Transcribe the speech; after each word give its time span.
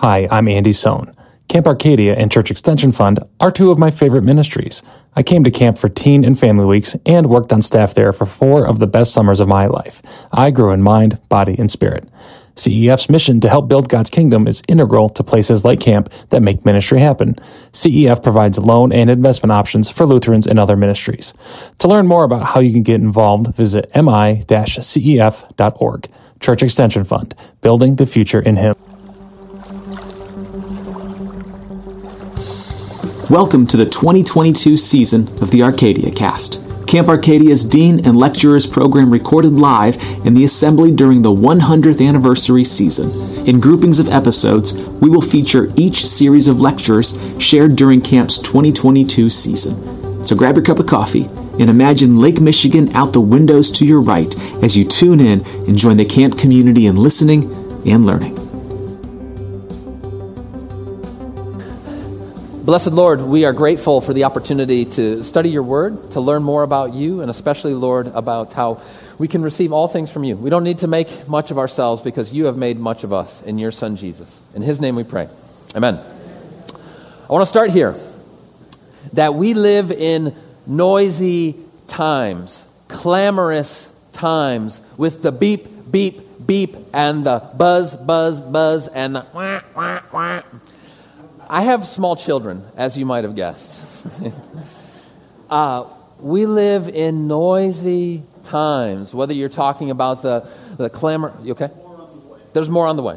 Hi, 0.00 0.26
I'm 0.30 0.48
Andy 0.48 0.72
Sohn. 0.72 1.12
Camp 1.48 1.66
Arcadia 1.66 2.14
and 2.14 2.32
Church 2.32 2.50
Extension 2.50 2.90
Fund 2.90 3.18
are 3.38 3.50
two 3.50 3.70
of 3.70 3.78
my 3.78 3.90
favorite 3.90 4.24
ministries. 4.24 4.82
I 5.14 5.22
came 5.22 5.44
to 5.44 5.50
camp 5.50 5.76
for 5.76 5.90
teen 5.90 6.24
and 6.24 6.38
family 6.38 6.64
weeks 6.64 6.96
and 7.04 7.28
worked 7.28 7.52
on 7.52 7.60
staff 7.60 7.92
there 7.92 8.14
for 8.14 8.24
four 8.24 8.66
of 8.66 8.78
the 8.78 8.86
best 8.86 9.12
summers 9.12 9.40
of 9.40 9.48
my 9.48 9.66
life. 9.66 10.00
I 10.32 10.52
grew 10.52 10.70
in 10.72 10.80
mind, 10.80 11.20
body, 11.28 11.54
and 11.58 11.70
spirit. 11.70 12.08
CEF's 12.54 13.10
mission 13.10 13.40
to 13.40 13.50
help 13.50 13.68
build 13.68 13.90
God's 13.90 14.08
kingdom 14.08 14.48
is 14.48 14.62
integral 14.68 15.10
to 15.10 15.22
places 15.22 15.66
like 15.66 15.80
camp 15.80 16.08
that 16.30 16.40
make 16.40 16.64
ministry 16.64 16.98
happen. 16.98 17.34
CEF 17.72 18.22
provides 18.22 18.58
loan 18.58 18.94
and 18.94 19.10
investment 19.10 19.52
options 19.52 19.90
for 19.90 20.06
Lutherans 20.06 20.46
and 20.46 20.58
other 20.58 20.78
ministries. 20.78 21.34
To 21.80 21.88
learn 21.88 22.06
more 22.06 22.24
about 22.24 22.46
how 22.46 22.60
you 22.60 22.72
can 22.72 22.84
get 22.84 23.02
involved, 23.02 23.54
visit 23.54 23.94
mi-cef.org. 23.94 24.88
Church 26.40 26.62
Extension 26.62 27.04
Fund, 27.04 27.34
building 27.60 27.96
the 27.96 28.06
future 28.06 28.40
in 28.40 28.56
Him. 28.56 28.74
Welcome 33.30 33.68
to 33.68 33.76
the 33.76 33.84
2022 33.84 34.76
season 34.76 35.28
of 35.40 35.52
the 35.52 35.62
Arcadia 35.62 36.10
Cast. 36.10 36.60
Camp 36.88 37.06
Arcadia's 37.06 37.64
Dean 37.64 38.04
and 38.04 38.16
Lecturers 38.16 38.66
program 38.66 39.08
recorded 39.08 39.52
live 39.52 39.94
in 40.26 40.34
the 40.34 40.42
assembly 40.42 40.90
during 40.90 41.22
the 41.22 41.32
100th 41.32 42.04
anniversary 42.04 42.64
season. 42.64 43.08
In 43.48 43.60
groupings 43.60 44.00
of 44.00 44.08
episodes, 44.08 44.74
we 44.74 45.08
will 45.08 45.20
feature 45.20 45.68
each 45.76 46.04
series 46.04 46.48
of 46.48 46.60
lectures 46.60 47.20
shared 47.40 47.76
during 47.76 48.00
camp's 48.00 48.36
2022 48.40 49.30
season. 49.30 50.24
So 50.24 50.34
grab 50.34 50.56
your 50.56 50.64
cup 50.64 50.80
of 50.80 50.88
coffee 50.88 51.26
and 51.60 51.70
imagine 51.70 52.20
Lake 52.20 52.40
Michigan 52.40 52.88
out 52.96 53.12
the 53.12 53.20
windows 53.20 53.70
to 53.78 53.86
your 53.86 54.00
right 54.00 54.34
as 54.60 54.76
you 54.76 54.84
tune 54.84 55.20
in 55.20 55.46
and 55.68 55.78
join 55.78 55.98
the 55.98 56.04
camp 56.04 56.36
community 56.36 56.86
in 56.86 56.96
listening 56.96 57.44
and 57.86 58.04
learning. 58.04 58.39
Blessed 62.62 62.92
Lord, 62.92 63.22
we 63.22 63.46
are 63.46 63.54
grateful 63.54 64.02
for 64.02 64.12
the 64.12 64.24
opportunity 64.24 64.84
to 64.84 65.24
study 65.24 65.48
your 65.48 65.62
word, 65.62 66.10
to 66.10 66.20
learn 66.20 66.42
more 66.42 66.62
about 66.62 66.92
you, 66.92 67.22
and 67.22 67.30
especially, 67.30 67.72
Lord, 67.72 68.06
about 68.08 68.52
how 68.52 68.82
we 69.18 69.28
can 69.28 69.40
receive 69.40 69.72
all 69.72 69.88
things 69.88 70.12
from 70.12 70.24
you. 70.24 70.36
We 70.36 70.50
don't 70.50 70.62
need 70.62 70.80
to 70.80 70.86
make 70.86 71.26
much 71.26 71.50
of 71.50 71.58
ourselves 71.58 72.02
because 72.02 72.34
you 72.34 72.44
have 72.44 72.58
made 72.58 72.78
much 72.78 73.02
of 73.02 73.14
us 73.14 73.40
in 73.42 73.58
your 73.58 73.72
Son 73.72 73.96
Jesus. 73.96 74.38
In 74.54 74.60
his 74.60 74.78
name 74.78 74.94
we 74.94 75.04
pray. 75.04 75.28
Amen. 75.74 75.94
I 75.94 77.32
want 77.32 77.42
to 77.42 77.46
start 77.46 77.70
here 77.70 77.94
that 79.14 79.34
we 79.34 79.54
live 79.54 79.90
in 79.90 80.36
noisy 80.66 81.56
times, 81.88 82.62
clamorous 82.88 83.90
times, 84.12 84.82
with 84.98 85.22
the 85.22 85.32
beep, 85.32 85.66
beep, 85.90 86.46
beep, 86.46 86.76
and 86.92 87.24
the 87.24 87.38
buzz, 87.56 87.94
buzz, 87.94 88.38
buzz, 88.42 88.86
and 88.86 89.16
the 89.16 89.26
wah, 89.32 89.60
wah, 89.74 90.00
wah. 90.12 90.29
I 91.52 91.62
have 91.62 91.84
small 91.84 92.14
children, 92.14 92.62
as 92.76 92.96
you 92.96 93.04
might 93.04 93.24
have 93.24 93.34
guessed. 93.34 94.06
uh, 95.50 95.84
we 96.20 96.46
live 96.46 96.86
in 96.86 97.26
noisy 97.26 98.22
times, 98.44 99.12
whether 99.12 99.32
you're 99.32 99.48
talking 99.48 99.90
about 99.90 100.22
the, 100.22 100.48
the 100.76 100.88
clamor. 100.88 101.34
You 101.42 101.54
okay? 101.54 101.70
There's 102.52 102.70
more 102.70 102.86
on 102.86 102.94
the 102.94 103.02
way. 103.02 103.16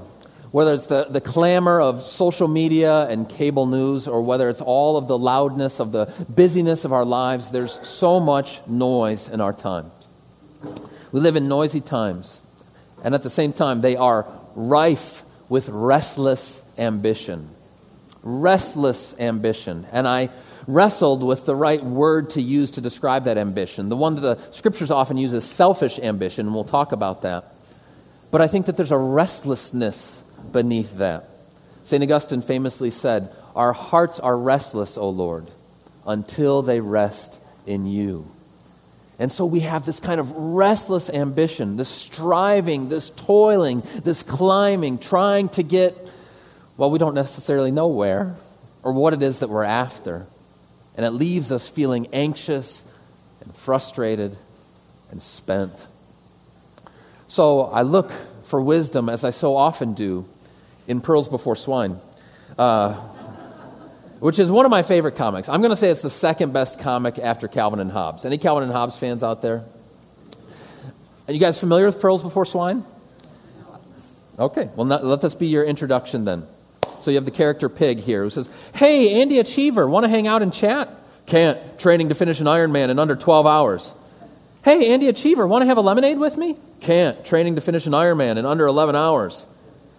Whether 0.50 0.74
it's 0.74 0.88
the, 0.88 1.04
the 1.04 1.22
clamor 1.22 1.80
of 1.80 2.02
social 2.08 2.48
media 2.48 3.08
and 3.08 3.30
cable 3.30 3.68
news, 3.68 4.08
or 4.08 4.24
whether 4.24 4.50
it's 4.50 4.62
all 4.62 4.98
of 4.98 5.08
the 5.08 5.18
loudness 5.18 5.80
of 5.80 5.92
the 5.92 6.12
busyness 6.28 6.86
of 6.86 6.92
our 6.92 7.06
lives, 7.06 7.52
there's 7.52 7.88
so 7.88 8.20
much 8.20 8.66
noise 8.66 9.30
in 9.30 9.42
our 9.42 9.54
times. 9.54 9.92
We 11.12 11.20
live 11.20 11.36
in 11.36 11.48
noisy 11.48 11.82
times, 11.82 12.40
and 13.04 13.14
at 13.14 13.22
the 13.22 13.30
same 13.30 13.54
time, 13.54 13.82
they 13.82 13.96
are 13.96 14.26
rife 14.56 15.22
with 15.50 15.70
restless 15.70 16.64
ambition 16.80 17.48
restless 18.24 19.14
ambition. 19.20 19.86
And 19.92 20.08
I 20.08 20.30
wrestled 20.68 21.24
with 21.24 21.46
the 21.46 21.56
right 21.56 21.84
word 21.84 22.32
to 22.32 22.42
use 22.42 22.72
to 22.72 22.82
describe 22.82 23.26
that 23.26 23.38
ambition. 23.38 23.90
The 23.90 23.98
one 23.98 24.16
that 24.16 24.22
the 24.22 24.54
scriptures 24.54 24.92
often 24.92 25.18
use 25.18 25.34
is 25.34 25.44
selfish 25.44 26.00
ambition, 26.00 26.48
and 26.48 26.56
we'll 26.56 26.64
talk 26.64 26.92
about 26.92 27.24
that. 27.24 27.46
But 28.32 28.42
I 28.42 28.48
think 28.48 28.66
that 28.68 28.78
there's 28.78 28.92
a 28.92 28.98
restlessness 28.98 30.22
beneath 30.52 30.98
that. 30.98 31.30
St. 31.86 32.02
Augustine 32.02 32.42
famously 32.42 32.92
said, 32.92 33.30
Our 33.56 33.74
hearts 33.74 34.20
are 34.20 34.38
restless, 34.38 34.98
O 34.98 35.10
Lord, 35.10 35.48
until 36.08 36.62
they 36.62 36.80
rest 36.80 37.38
in 37.68 37.86
you. 37.86 38.26
And 39.20 39.32
so 39.32 39.46
we 39.46 39.62
have 39.62 39.86
this 39.86 40.00
kind 40.00 40.20
of 40.20 40.32
restless 40.32 41.10
ambition, 41.10 41.78
this 41.78 41.90
striving, 41.90 42.90
this 42.90 43.10
toiling, 43.12 43.84
this 44.04 44.24
climbing, 44.24 44.98
trying 44.98 45.50
to 45.50 45.64
get 45.64 45.96
well, 46.78 46.90
we 46.90 47.00
don't 47.00 47.16
necessarily 47.16 47.72
know 47.72 47.88
where 47.88 48.36
or 48.82 48.94
what 48.94 49.14
it 49.14 49.22
is 49.22 49.40
that 49.40 49.50
we're 49.50 49.64
after. 49.64 50.26
And 50.96 51.06
it 51.06 51.12
leaves 51.12 51.52
us 51.52 51.68
feeling 51.68 52.08
anxious 52.14 52.84
and 53.42 53.54
frustrated 53.56 54.36
and 55.12 55.22
spent. 55.22 55.74
So 57.28 57.62
I 57.62 57.82
look 57.82 58.12
for 58.46 58.62
wisdom, 58.62 59.10
as 59.10 59.24
I 59.24 59.32
so 59.32 59.56
often 59.56 59.94
do, 59.94 60.26
in 60.88 61.02
Pearls 61.02 61.28
Before 61.28 61.56
Swine, 61.56 61.98
uh, 62.58 62.94
which 64.20 64.38
is 64.38 64.52
one 64.52 64.66
of 64.66 64.70
my 64.70 64.84
favorite 64.84 65.16
comics. 65.16 65.50
I'm 65.50 65.62
going 65.62 65.72
to 65.72 65.76
say 65.76 65.90
it's 65.90 66.02
the 66.02 66.10
second 66.10 66.54
best 66.54 66.80
comic 66.80 67.18
after 67.18 67.48
Calvin 67.48 67.80
and 67.80 67.92
Hobbes. 67.92 68.26
Any 68.26 68.38
Calvin 68.38 68.64
and 68.64 68.72
Hobbes 68.72 68.98
fans 68.98 69.24
out 69.24 69.42
there? 69.42 69.64
Are 71.28 71.34
you 71.34 71.40
guys 71.40 71.58
familiar 71.58 71.86
with 71.86 72.02
Pearls 72.02 72.22
Before 72.22 72.46
Swine? 72.46 72.84
Okay, 74.38 74.70
well, 74.76 74.86
not, 74.86 75.06
let 75.06 75.22
this 75.22 75.36
be 75.36 75.48
your 75.48 75.64
introduction 75.64 76.26
then. 76.26 76.46
So 77.04 77.12
you 77.12 77.18
have 77.18 77.26
the 77.26 77.32
character 77.32 77.68
Pig 77.68 78.00
here 78.00 78.24
who 78.24 78.30
says, 78.30 78.50
Hey, 78.74 79.22
Andy 79.22 79.40
Achiever, 79.40 79.86
want 79.88 80.06
to 80.06 80.10
hang 80.10 80.26
out 80.26 80.42
and 80.42 80.54
chat? 80.54 80.90
Can't. 81.26 81.60
Training 81.78 82.10
to 82.10 82.16
finish 82.16 82.40
an 82.40 82.48
Ironman 82.48 82.90
in 82.90 82.98
under 82.98 83.16
12 83.16 83.46
hours. 83.46 83.94
Hey, 84.64 84.94
Andy 84.94 85.10
Achiever, 85.10 85.46
want 85.46 85.64
to 85.64 85.66
have 85.66 85.78
a 85.78 85.82
lemonade 85.82 86.18
with 86.18 86.38
me? 86.38 86.56
Can't. 86.80 87.26
Training 87.26 87.56
to 87.56 87.62
finish 87.62 87.86
an 87.86 87.92
Ironman 87.92 88.38
in 88.38 88.46
under 88.46 88.66
11 88.66 88.96
hours. 88.96 89.46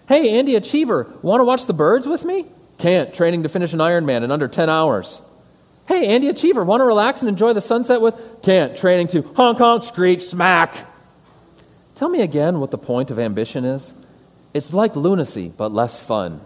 Hey, 0.09 0.39
Andy 0.39 0.55
Achiever, 0.55 1.07
want 1.21 1.41
to 1.41 1.45
watch 1.45 1.67
the 1.67 1.75
birds 1.75 2.07
with 2.07 2.25
me? 2.25 2.47
Can't. 2.79 3.15
Training 3.15 3.43
to 3.43 3.51
finish 3.51 3.75
an 3.75 3.81
Ironman 3.81 4.23
in 4.23 4.31
under 4.31 4.49
10 4.49 4.71
hours. 4.71 5.21
Hey, 5.87 6.15
Andy 6.15 6.29
Achiever, 6.29 6.65
want 6.65 6.81
to 6.81 6.87
relax 6.87 7.21
and 7.21 7.29
enjoy 7.29 7.53
the 7.53 7.61
sunset 7.61 8.01
with? 8.01 8.15
Can't. 8.43 8.79
Training 8.79 9.09
to 9.09 9.21
honk, 9.37 9.59
honk, 9.59 9.85
screech, 9.85 10.23
smack. 10.23 10.75
Tell 11.97 12.09
me 12.09 12.23
again 12.23 12.61
what 12.61 12.71
the 12.71 12.79
point 12.79 13.11
of 13.11 13.19
ambition 13.19 13.67
is. 13.67 13.93
It's 14.55 14.73
like 14.73 14.97
lunacy, 14.97 15.53
but 15.55 15.71
less 15.73 15.99
fun. 15.99 16.41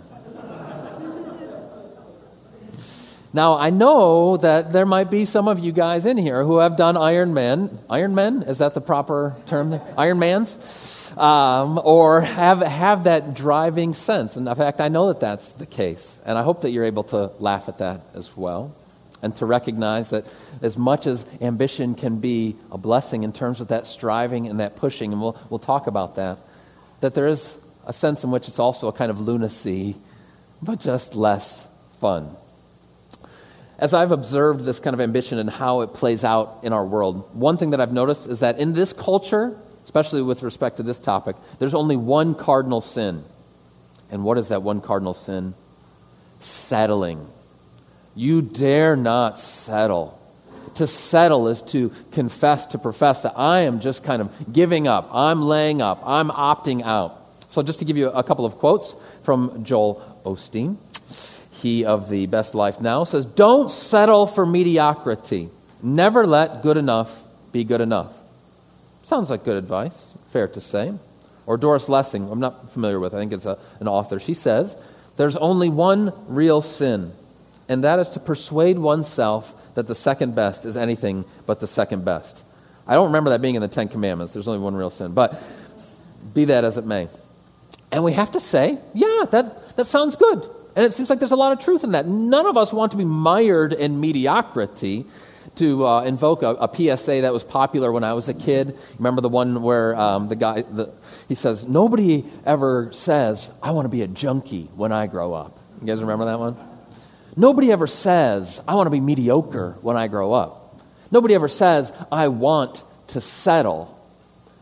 Now, 3.33 3.59
I 3.59 3.69
know 3.71 4.39
that 4.39 4.73
there 4.73 4.87
might 4.87 5.11
be 5.11 5.27
some 5.27 5.49
of 5.49 5.59
you 5.59 5.71
guys 5.71 6.07
in 6.07 6.17
here 6.17 6.43
who 6.43 6.59
have 6.61 6.79
done 6.79 6.95
Ironman. 6.95 7.69
Ironman? 7.89 8.49
Is 8.49 8.59
that 8.59 8.73
the 8.73 8.81
proper 8.81 9.37
term? 9.47 9.73
Ironmans? 9.73 11.17
Um, 11.19 11.81
or 11.83 12.23
have, 12.23 12.61
have 12.61 13.05
that 13.05 13.35
driving 13.35 13.93
sense. 13.93 14.37
And 14.37 14.49
in 14.49 14.55
fact, 14.55 14.81
I 14.81 14.89
know 14.89 15.09
that 15.09 15.21
that's 15.21 15.53
the 15.53 15.67
case. 15.67 16.21
And 16.25 16.39
I 16.39 16.43
hope 16.43 16.63
that 16.63 16.71
you're 16.71 16.87
able 16.87 17.05
to 17.05 17.31
laugh 17.39 17.69
at 17.69 17.79
that 17.79 18.01
as 18.15 18.35
well. 18.35 18.75
And 19.21 19.35
to 19.37 19.47
recognize 19.47 20.11
that 20.11 20.25
as 20.63 20.79
much 20.79 21.07
as 21.07 21.27
ambition 21.43 21.97
can 21.97 22.21
be 22.21 22.57
a 22.71 22.79
blessing 22.79 23.25
in 23.25 23.33
terms 23.33 23.61
of 23.61 23.69
that 23.69 23.87
striving 23.87 24.47
and 24.47 24.61
that 24.61 24.77
pushing, 24.77 25.13
and 25.13 25.21
we'll, 25.21 25.37
we'll 25.51 25.59
talk 25.59 25.87
about 25.87 26.17
that, 26.17 26.39
that 27.01 27.15
there 27.15 27.27
is 27.27 27.59
a 27.85 27.93
sense 27.93 28.23
in 28.25 28.31
which 28.31 28.49
it's 28.49 28.61
also 28.61 28.89
a 28.89 28.93
kind 28.93 29.11
of 29.11 29.21
lunacy, 29.21 29.97
but 30.63 30.79
just 30.79 31.15
less 31.15 31.67
fun. 32.01 32.31
As 33.79 33.95
I've 33.95 34.11
observed 34.11 34.65
this 34.65 34.81
kind 34.81 34.93
of 34.93 35.01
ambition 35.01 35.39
and 35.39 35.49
how 35.49 35.83
it 35.83 35.95
plays 35.95 36.25
out 36.25 36.61
in 36.65 36.73
our 36.73 36.85
world, 36.85 37.35
one 37.35 37.57
thing 37.59 37.71
that 37.71 37.81
I've 37.81 37.93
noticed 37.93 38.27
is 38.27 38.41
that 38.41 38.59
in 38.59 38.73
this 38.73 38.93
culture, 38.93 39.57
especially 39.85 40.21
with 40.21 40.43
respect 40.43 40.79
to 40.79 40.83
this 40.83 40.99
topic, 40.99 41.37
there's 41.61 41.75
only 41.75 41.97
one 41.97 42.35
cardinal 42.35 42.81
sin. 42.81 43.23
And 44.11 44.25
what 44.25 44.37
is 44.37 44.49
that 44.49 44.63
one 44.63 44.81
cardinal 44.81 45.15
sin? 45.15 45.55
Settling. 46.41 47.25
You 48.17 48.43
dare 48.43 48.97
not 48.97 49.39
settle. 49.39 50.19
To 50.75 50.89
settle 50.89 51.47
is 51.47 51.63
to 51.63 51.93
confess, 52.11 52.67
to 52.67 52.79
profess 52.79 53.23
that 53.23 53.35
I 53.37 53.61
am 53.61 53.79
just 53.79 54.03
kind 54.03 54.21
of 54.21 54.53
giving 54.53 54.89
up, 54.89 55.09
I'm 55.13 55.43
laying 55.43 55.81
up, 55.81 56.03
I'm 56.05 56.31
opting 56.31 56.83
out. 56.85 57.17
So, 57.51 57.63
just 57.63 57.79
to 57.79 57.85
give 57.85 57.97
you 57.97 58.11
a 58.11 58.23
couple 58.23 58.45
of 58.45 58.57
quotes 58.57 58.95
from 59.23 59.65
Joel 59.65 60.03
Osteen 60.25 60.77
he 61.59 61.85
of 61.85 62.09
the 62.09 62.27
Best 62.27 62.55
Life 62.55 62.81
Now, 62.81 63.05
says, 63.05 63.27
Don't 63.27 63.71
settle 63.71 64.27
for 64.27 64.47
mediocrity. 64.47 65.49
Never 65.83 66.27
let 66.27 66.63
good 66.63 66.77
enough 66.77 67.23
be 67.53 67.65
good 67.65 67.81
enough. 67.81 68.13
Sounds 69.05 69.31
like 69.31 69.45
good 69.45 69.57
advice, 69.57 70.13
fair 70.31 70.49
to 70.49 70.61
say. 70.61 70.93
Or 71.47 71.57
Doris 71.57 71.89
Lessing, 71.89 72.31
I'm 72.31 72.41
not 72.41 72.73
familiar 72.73 73.01
with, 73.01 73.15
I 73.15 73.19
think 73.19 73.33
it's 73.33 73.47
a, 73.47 73.59
an 73.81 73.89
author. 73.89 74.21
She 74.21 74.35
says, 74.35 74.77
There's 75.17 75.37
only 75.37 75.69
one 75.69 76.13
real 76.29 76.63
sin, 76.63 77.13
and 77.69 77.85
that 77.85 77.99
is 77.99 78.11
to 78.11 78.21
persuade 78.21 78.79
oneself 78.79 79.55
that 79.75 79.87
the 79.87 79.95
second 79.95 80.35
best 80.35 80.65
is 80.65 80.77
anything 80.77 81.25
but 81.47 81.61
the 81.61 81.67
second 81.67 82.05
best. 82.05 82.43
I 82.87 82.95
don't 82.95 83.07
remember 83.07 83.31
that 83.31 83.43
being 83.43 83.55
in 83.55 83.63
the 83.63 83.69
Ten 83.69 83.89
Commandments. 83.89 84.33
There's 84.33 84.49
only 84.49 84.61
one 84.61 84.75
real 84.75 84.91
sin. 84.91 85.13
But 85.13 85.41
be 86.35 86.47
that 86.47 86.65
as 86.65 86.79
it 86.79 86.87
may. 86.87 87.09
And 87.93 88.03
we 88.03 88.13
have 88.13 88.33
to 88.33 88.41
say, 88.41 88.79
yeah, 88.95 89.25
that, 89.31 89.77
that 89.77 89.87
sounds 89.87 90.17
good. 90.17 90.43
And 90.79 90.87
it 90.87 90.93
seems 90.93 91.11
like 91.11 91.19
there's 91.19 91.33
a 91.33 91.37
lot 91.37 91.51
of 91.51 91.59
truth 91.59 91.83
in 91.83 91.91
that. 91.91 92.07
None 92.07 92.47
of 92.47 92.57
us 92.57 92.73
want 92.73 92.93
to 92.93 92.99
be 92.99 93.05
mired 93.05 93.73
in 93.73 94.01
mediocrity. 94.01 95.07
To 95.57 95.85
uh, 95.85 96.05
invoke 96.05 96.45
a, 96.45 96.51
a, 96.51 96.69
PSA 96.73 97.23
that 97.23 97.33
was 97.33 97.43
popular 97.43 97.91
when 97.91 98.05
I 98.05 98.13
was 98.13 98.29
a 98.29 98.35
kid. 98.35 98.79
Remember 98.97 99.21
the 99.21 99.29
one 99.29 99.61
where 99.61 99.97
um, 99.97 100.29
the 100.29 100.37
guy, 100.37 100.63
the, 100.63 100.93
he 101.27 101.35
says, 101.35 101.67
Nobody 101.67 102.25
ever 102.47 102.93
says, 102.93 103.53
I 103.61 103.73
want 103.73 103.87
to 103.87 103.89
be 103.89 104.03
a 104.03 104.07
junkie 104.07 104.69
when 104.77 104.93
I 104.93 105.09
grow 105.09 105.35
up. 105.35 105.59
You 105.81 105.89
guys 105.89 106.01
remember 106.01 106.27
that 106.27 106.39
one? 106.39 106.57
Nobody 107.37 107.73
ever 107.73 107.89
says, 107.89 108.63
I 108.69 108.77
want 108.77 108.87
to 108.87 108.93
be 108.93 109.01
mediocre 109.01 109.73
when 109.81 109.97
I 109.97 110.07
grow 110.07 110.33
up. 110.33 110.79
Nobody 111.11 111.35
ever 111.35 111.49
says, 111.49 111.93
I 112.13 112.29
want 112.29 112.85
to 113.09 113.21
settle. 113.21 113.98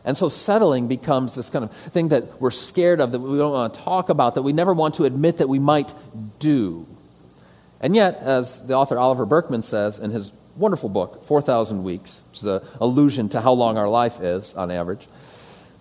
And 0.07 0.15
so 0.15 0.29
settling 0.29 0.87
becomes 0.87 1.35
this 1.35 1.49
kind 1.49 1.65
of 1.65 1.71
thing 1.73 2.07
that 2.07 2.39
we're 2.39 2.49
scared 2.49 3.01
of, 3.01 3.11
that 3.11 3.19
we 3.19 3.37
don't 3.37 3.51
want 3.51 3.73
to 3.73 3.81
talk 3.81 4.07
about, 4.07 4.35
that 4.35 4.41
we 4.41 4.53
never 4.53 4.73
want 4.73 4.95
to 4.95 5.03
admit 5.03 5.39
that 5.39 5.49
we 5.49 5.59
might 5.59 5.93
do. 6.39 6.87
And 7.81 7.93
yet, 7.93 8.15
as 8.21 8.65
the 8.65 8.75
author 8.75 8.97
Oliver 8.97 9.25
Burkeman 9.25 9.63
says 9.63 9.99
in 9.99 10.11
his 10.11 10.31
wonderful 10.55 10.87
book, 10.87 11.25
4,000 11.25 11.83
Weeks, 11.83 12.21
which 12.29 12.39
is 12.39 12.45
an 12.45 12.61
allusion 12.79 13.27
to 13.29 13.41
how 13.41 13.51
long 13.51 13.77
our 13.77 13.89
life 13.89 14.21
is 14.21 14.53
on 14.53 14.71
average, 14.71 15.05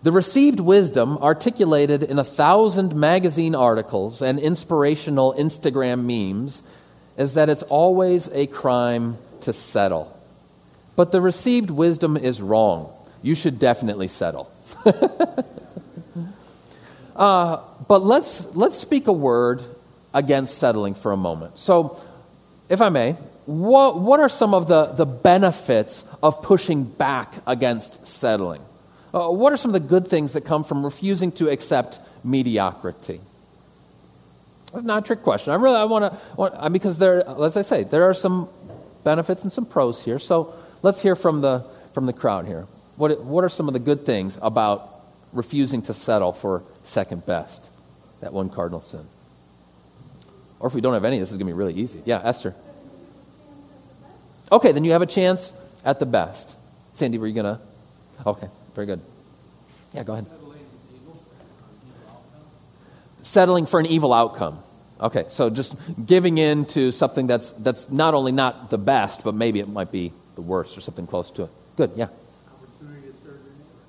the 0.03 0.11
received 0.11 0.59
wisdom 0.59 1.19
articulated 1.19 2.03
in 2.03 2.19
a 2.19 2.25
thousand 2.25 2.97
magazine 2.97 3.55
articles 3.55 4.23
and 4.23 4.41
inspirational 4.41 5.35
Instagram 5.35 6.03
memes 6.03 6.63
is 7.17 7.35
that 7.35 7.49
it's 7.49 7.63
always 7.63 8.27
a 8.33 8.49
crime 8.49 9.19
to 9.43 9.53
settle. 9.53 10.13
But 10.97 11.13
the 11.13 11.21
received 11.21 11.71
wisdom 11.71 12.17
is 12.17 12.43
wrong 12.43 12.93
you 13.27 13.35
should 13.35 13.59
definitely 13.59 14.07
settle. 14.07 14.49
uh, 17.17 17.61
but 17.89 18.05
let's, 18.05 18.55
let's 18.55 18.79
speak 18.79 19.09
a 19.09 19.13
word 19.13 19.61
against 20.15 20.59
settling 20.59 20.95
for 20.95 21.11
a 21.11 21.17
moment. 21.17 21.59
So, 21.59 22.01
if 22.69 22.81
I 22.81 22.89
may, 22.89 23.13
what, 23.47 23.99
what 23.99 24.21
are 24.21 24.29
some 24.29 24.55
of 24.55 24.69
the, 24.69 24.87
the 24.87 25.07
benefits 25.07 26.05
of 26.23 26.41
pushing 26.43 26.85
back 26.85 27.35
against 27.49 28.07
settling? 28.07 28.63
Uh, 29.13 29.29
what 29.31 29.53
are 29.53 29.57
some 29.57 29.75
of 29.75 29.83
the 29.83 29.89
good 29.89 30.07
things 30.07 30.35
that 30.35 30.43
come 30.43 30.63
from 30.63 30.85
refusing 30.85 31.33
to 31.33 31.49
accept 31.49 31.99
mediocrity? 32.23 33.21
That's 34.73 34.85
not 34.85 35.03
a 35.03 35.07
trick 35.07 35.23
question. 35.23 35.53
I 35.53 35.57
really 35.57 35.77
I 35.77 35.85
want 35.85 36.13
to 36.13 36.71
because 36.71 36.99
there, 36.99 37.29
as 37.29 37.57
I 37.57 37.63
say, 37.63 37.83
there 37.83 38.05
are 38.05 38.15
some 38.15 38.49
benefits 39.03 39.43
and 39.43 39.53
some 39.53 39.67
pros 39.67 40.01
here. 40.03 40.19
So 40.21 40.55
let's 40.83 41.01
hear 41.01 41.17
from 41.17 41.41
the 41.41 41.65
from 41.93 42.07
the 42.07 42.13
crowd 42.13 42.47
here. 42.47 42.67
What, 42.97 43.23
what 43.25 43.45
are 43.45 43.49
some 43.49 43.69
of 43.69 43.75
the 43.75 43.79
good 43.79 44.07
things 44.07 44.39
about 44.41 44.91
refusing 45.33 45.83
to 45.83 45.95
settle 45.95 46.33
for 46.33 46.63
second 46.85 47.27
best? 47.27 47.69
That 48.21 48.33
one 48.33 48.49
cardinal 48.49 48.81
sin. 48.81 49.05
Or 50.59 50.69
if 50.69 50.75
we 50.75 50.81
don't 50.81 50.95
have 50.95 51.05
any, 51.05 51.19
this 51.19 51.31
is 51.31 51.37
going 51.37 51.47
to 51.47 51.53
be 51.53 51.57
really 51.57 51.75
easy. 51.75 52.01
Yeah, 52.07 52.21
Esther. 52.25 52.55
Okay, 54.51 54.73
then 54.73 54.85
you 54.85 54.93
have 54.93 55.03
a 55.03 55.07
chance 55.07 55.53
at 55.85 55.99
the 55.99 56.07
best. 56.07 56.57
Sandy, 56.95 57.19
were 57.19 57.27
you 57.27 57.35
going 57.35 57.57
to? 57.57 57.61
Okay, 58.27 58.49
very 58.75 58.87
good. 58.87 59.01
Yeah, 59.93 60.05
go 60.05 60.15
ahead. 60.15 60.27
Settling 63.23 63.67
for 63.67 63.81
an 63.81 63.87
evil 63.87 64.15
outcome. 64.15 64.59
Okay, 64.99 65.27
so 65.29 65.51
just 65.51 65.75
giving 66.07 66.39
in 66.39 66.65
to 66.67 66.91
something 66.91 67.27
that's, 67.27 67.51
that's 67.51 67.91
not 67.91 68.15
only 68.15 68.33
not 68.33 68.71
the 68.71 68.79
best, 68.79 69.25
but 69.25 69.35
maybe 69.35 69.61
it 69.61 69.69
might 69.69 69.93
be 69.93 70.13
the 70.37 70.41
worst 70.41 70.79
or 70.79 70.81
something 70.81 71.07
close 71.07 71.31
to 71.33 71.43
it. 71.43 71.51
Good, 71.77 71.93
yeah. 71.97 72.09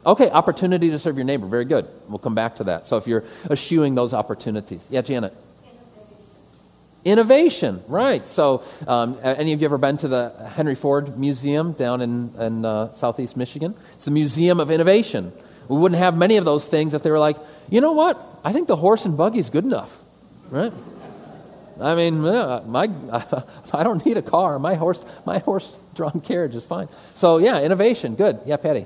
Okay, 0.08 0.30
opportunity 0.30 0.90
to 0.92 1.00
serve 1.00 1.18
your 1.18 1.26
neighbor. 1.26 1.48
Very 1.48 1.66
good. 1.66 1.86
We'll 2.08 2.18
come 2.18 2.34
back 2.34 2.56
to 2.56 2.64
that. 2.66 2.88
So 2.88 2.96
if 2.96 3.08
you're 3.08 3.26
eschewing 3.52 3.94
those 3.94 4.14
opportunities. 4.14 4.88
Yeah, 4.90 5.02
Janet. 5.02 5.34
Innovation, 7.04 7.82
right. 7.88 8.26
So, 8.28 8.64
um, 8.88 9.18
any 9.22 9.54
of 9.54 9.62
you 9.62 9.66
ever 9.66 9.78
been 9.78 9.98
to 9.98 10.08
the 10.08 10.30
Henry 10.56 10.76
Ford 10.76 11.18
Museum 11.18 11.74
down 11.74 12.02
in, 12.02 12.32
in 12.40 12.66
uh, 12.66 12.94
southeast 12.94 13.38
Michigan? 13.38 13.76
It's 13.96 14.06
the 14.06 14.12
Museum 14.12 14.60
of 14.60 14.72
Innovation. 14.72 15.32
We 15.68 15.78
wouldn't 15.78 16.00
have 16.00 16.18
many 16.18 16.38
of 16.38 16.46
those 16.46 16.68
things 16.68 16.94
if 16.94 17.04
they 17.04 17.12
were 17.12 17.20
like, 17.20 17.38
you 17.70 17.82
know 17.82 17.92
what? 17.92 18.18
I 18.44 18.54
think 18.54 18.68
the 18.68 18.76
horse 18.76 19.06
and 19.06 19.18
buggy 19.18 19.40
is 19.40 19.50
good 19.50 19.66
enough, 19.66 19.98
right? 20.50 20.74
I 21.80 21.96
mean, 21.96 22.22
my, 22.22 22.90
I 23.74 23.84
don't 23.84 24.06
need 24.06 24.18
a 24.18 24.22
car. 24.22 24.58
My 24.58 24.74
horse, 24.74 25.04
my 25.26 25.40
horse-drawn 25.40 26.22
carriage 26.22 26.56
is 26.56 26.66
fine. 26.66 26.88
So, 27.14 27.38
yeah, 27.38 27.62
innovation, 27.62 28.16
good. 28.16 28.40
Yeah, 28.46 28.58
Patty. 28.58 28.86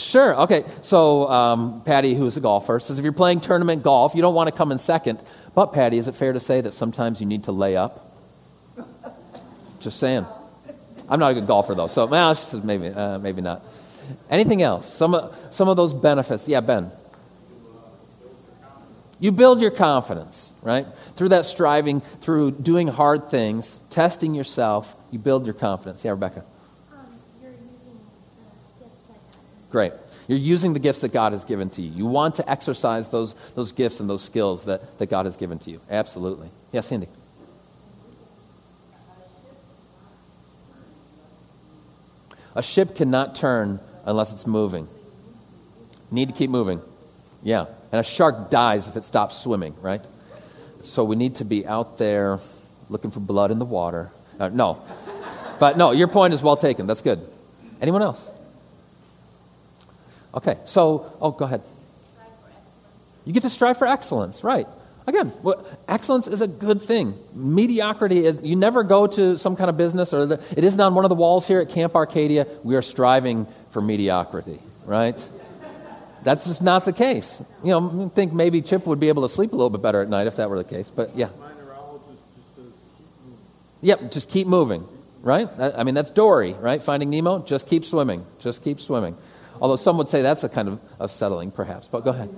Sure. 0.00 0.34
Okay. 0.42 0.64
So, 0.82 1.28
um, 1.28 1.82
Patty, 1.82 2.14
who's 2.14 2.36
a 2.36 2.40
golfer, 2.40 2.80
says 2.80 2.98
if 2.98 3.04
you're 3.04 3.12
playing 3.12 3.40
tournament 3.40 3.82
golf, 3.82 4.14
you 4.14 4.22
don't 4.22 4.34
want 4.34 4.48
to 4.48 4.56
come 4.56 4.72
in 4.72 4.78
second. 4.78 5.22
But, 5.54 5.72
Patty, 5.72 5.98
is 5.98 6.08
it 6.08 6.14
fair 6.14 6.32
to 6.32 6.40
say 6.40 6.60
that 6.60 6.72
sometimes 6.72 7.20
you 7.20 7.26
need 7.26 7.44
to 7.44 7.52
lay 7.52 7.76
up? 7.76 8.06
Just 9.80 9.98
saying. 9.98 10.24
I'm 11.08 11.20
not 11.20 11.32
a 11.32 11.34
good 11.34 11.46
golfer, 11.46 11.74
though. 11.74 11.88
So, 11.88 12.06
well, 12.06 12.36
maybe, 12.62 12.88
uh, 12.88 13.18
maybe 13.18 13.42
not. 13.42 13.62
Anything 14.28 14.62
else? 14.62 14.92
Some 14.92 15.30
some 15.50 15.68
of 15.68 15.76
those 15.76 15.94
benefits. 15.94 16.48
Yeah, 16.48 16.60
Ben. 16.60 16.90
You 19.18 19.32
build 19.32 19.60
your 19.60 19.70
confidence, 19.70 20.52
right? 20.62 20.86
Through 21.16 21.30
that 21.30 21.44
striving, 21.44 22.00
through 22.00 22.52
doing 22.52 22.88
hard 22.88 23.28
things, 23.28 23.78
testing 23.90 24.34
yourself, 24.34 24.94
you 25.10 25.18
build 25.18 25.44
your 25.44 25.54
confidence. 25.54 26.04
Yeah, 26.04 26.12
Rebecca. 26.12 26.44
Great. 29.70 29.92
You're 30.26 30.38
using 30.38 30.72
the 30.72 30.80
gifts 30.80 31.00
that 31.00 31.12
God 31.12 31.32
has 31.32 31.44
given 31.44 31.70
to 31.70 31.82
you. 31.82 31.90
You 31.92 32.06
want 32.06 32.36
to 32.36 32.50
exercise 32.50 33.10
those, 33.10 33.34
those 33.54 33.72
gifts 33.72 34.00
and 34.00 34.10
those 34.10 34.22
skills 34.22 34.64
that, 34.64 34.98
that 34.98 35.08
God 35.08 35.26
has 35.26 35.36
given 35.36 35.58
to 35.60 35.70
you. 35.70 35.80
Absolutely. 35.90 36.48
Yes, 36.72 36.86
Cindy. 36.86 37.08
A 42.56 42.62
ship 42.62 42.96
cannot 42.96 43.36
turn 43.36 43.78
unless 44.04 44.32
it's 44.32 44.46
moving. 44.46 44.88
Need 46.10 46.28
to 46.28 46.34
keep 46.34 46.50
moving. 46.50 46.80
Yeah. 47.44 47.66
And 47.92 48.00
a 48.00 48.02
shark 48.02 48.50
dies 48.50 48.88
if 48.88 48.96
it 48.96 49.04
stops 49.04 49.36
swimming, 49.36 49.74
right? 49.80 50.04
So 50.82 51.04
we 51.04 51.14
need 51.14 51.36
to 51.36 51.44
be 51.44 51.66
out 51.66 51.98
there 51.98 52.38
looking 52.88 53.10
for 53.10 53.20
blood 53.20 53.52
in 53.52 53.60
the 53.60 53.64
water. 53.64 54.10
Uh, 54.38 54.48
no. 54.48 54.82
But 55.60 55.76
no, 55.76 55.92
your 55.92 56.08
point 56.08 56.34
is 56.34 56.42
well 56.42 56.56
taken. 56.56 56.86
That's 56.86 57.02
good. 57.02 57.20
Anyone 57.80 58.02
else? 58.02 58.28
Okay, 60.34 60.56
so, 60.64 61.12
oh, 61.20 61.32
go 61.32 61.44
ahead. 61.44 61.62
You 63.24 63.32
get 63.32 63.42
to 63.42 63.50
strive 63.50 63.78
for 63.78 63.86
excellence, 63.86 64.44
right. 64.44 64.66
Again, 65.06 65.32
well, 65.42 65.66
excellence 65.88 66.26
is 66.26 66.40
a 66.40 66.46
good 66.46 66.82
thing. 66.82 67.14
Mediocrity 67.34 68.24
is, 68.24 68.42
you 68.42 68.54
never 68.54 68.82
go 68.84 69.06
to 69.06 69.36
some 69.38 69.56
kind 69.56 69.68
of 69.68 69.76
business, 69.76 70.12
or 70.12 70.26
the, 70.26 70.42
it 70.56 70.62
isn't 70.62 70.80
on 70.80 70.94
one 70.94 71.04
of 71.04 71.08
the 71.08 71.14
walls 71.14 71.48
here 71.48 71.60
at 71.60 71.70
Camp 71.70 71.96
Arcadia. 71.96 72.46
We 72.62 72.76
are 72.76 72.82
striving 72.82 73.46
for 73.70 73.82
mediocrity, 73.82 74.58
right? 74.84 75.16
That's 76.22 76.44
just 76.44 76.62
not 76.62 76.84
the 76.84 76.92
case. 76.92 77.42
You 77.64 77.70
know, 77.70 78.06
I 78.06 78.08
think 78.14 78.32
maybe 78.32 78.62
Chip 78.62 78.86
would 78.86 79.00
be 79.00 79.08
able 79.08 79.22
to 79.22 79.28
sleep 79.28 79.52
a 79.52 79.56
little 79.56 79.70
bit 79.70 79.82
better 79.82 80.02
at 80.02 80.08
night 80.08 80.26
if 80.26 80.36
that 80.36 80.50
were 80.50 80.58
the 80.58 80.68
case, 80.68 80.90
but 80.90 81.16
yeah. 81.16 81.30
Yep, 83.82 84.12
just 84.12 84.28
keep 84.28 84.46
moving, 84.46 84.86
right? 85.22 85.48
I 85.58 85.82
mean, 85.84 85.94
that's 85.94 86.10
Dory, 86.10 86.52
right? 86.52 86.82
Finding 86.82 87.08
Nemo, 87.08 87.38
just 87.40 87.66
keep 87.66 87.84
swimming, 87.84 88.24
just 88.40 88.62
keep 88.62 88.80
swimming. 88.80 89.16
Although 89.60 89.76
some 89.76 89.98
would 89.98 90.08
say 90.08 90.22
that's 90.22 90.42
a 90.42 90.48
kind 90.48 90.68
of, 90.68 90.80
of 90.98 91.10
settling, 91.10 91.50
perhaps. 91.50 91.86
But 91.86 92.04
go 92.04 92.10
ahead. 92.10 92.34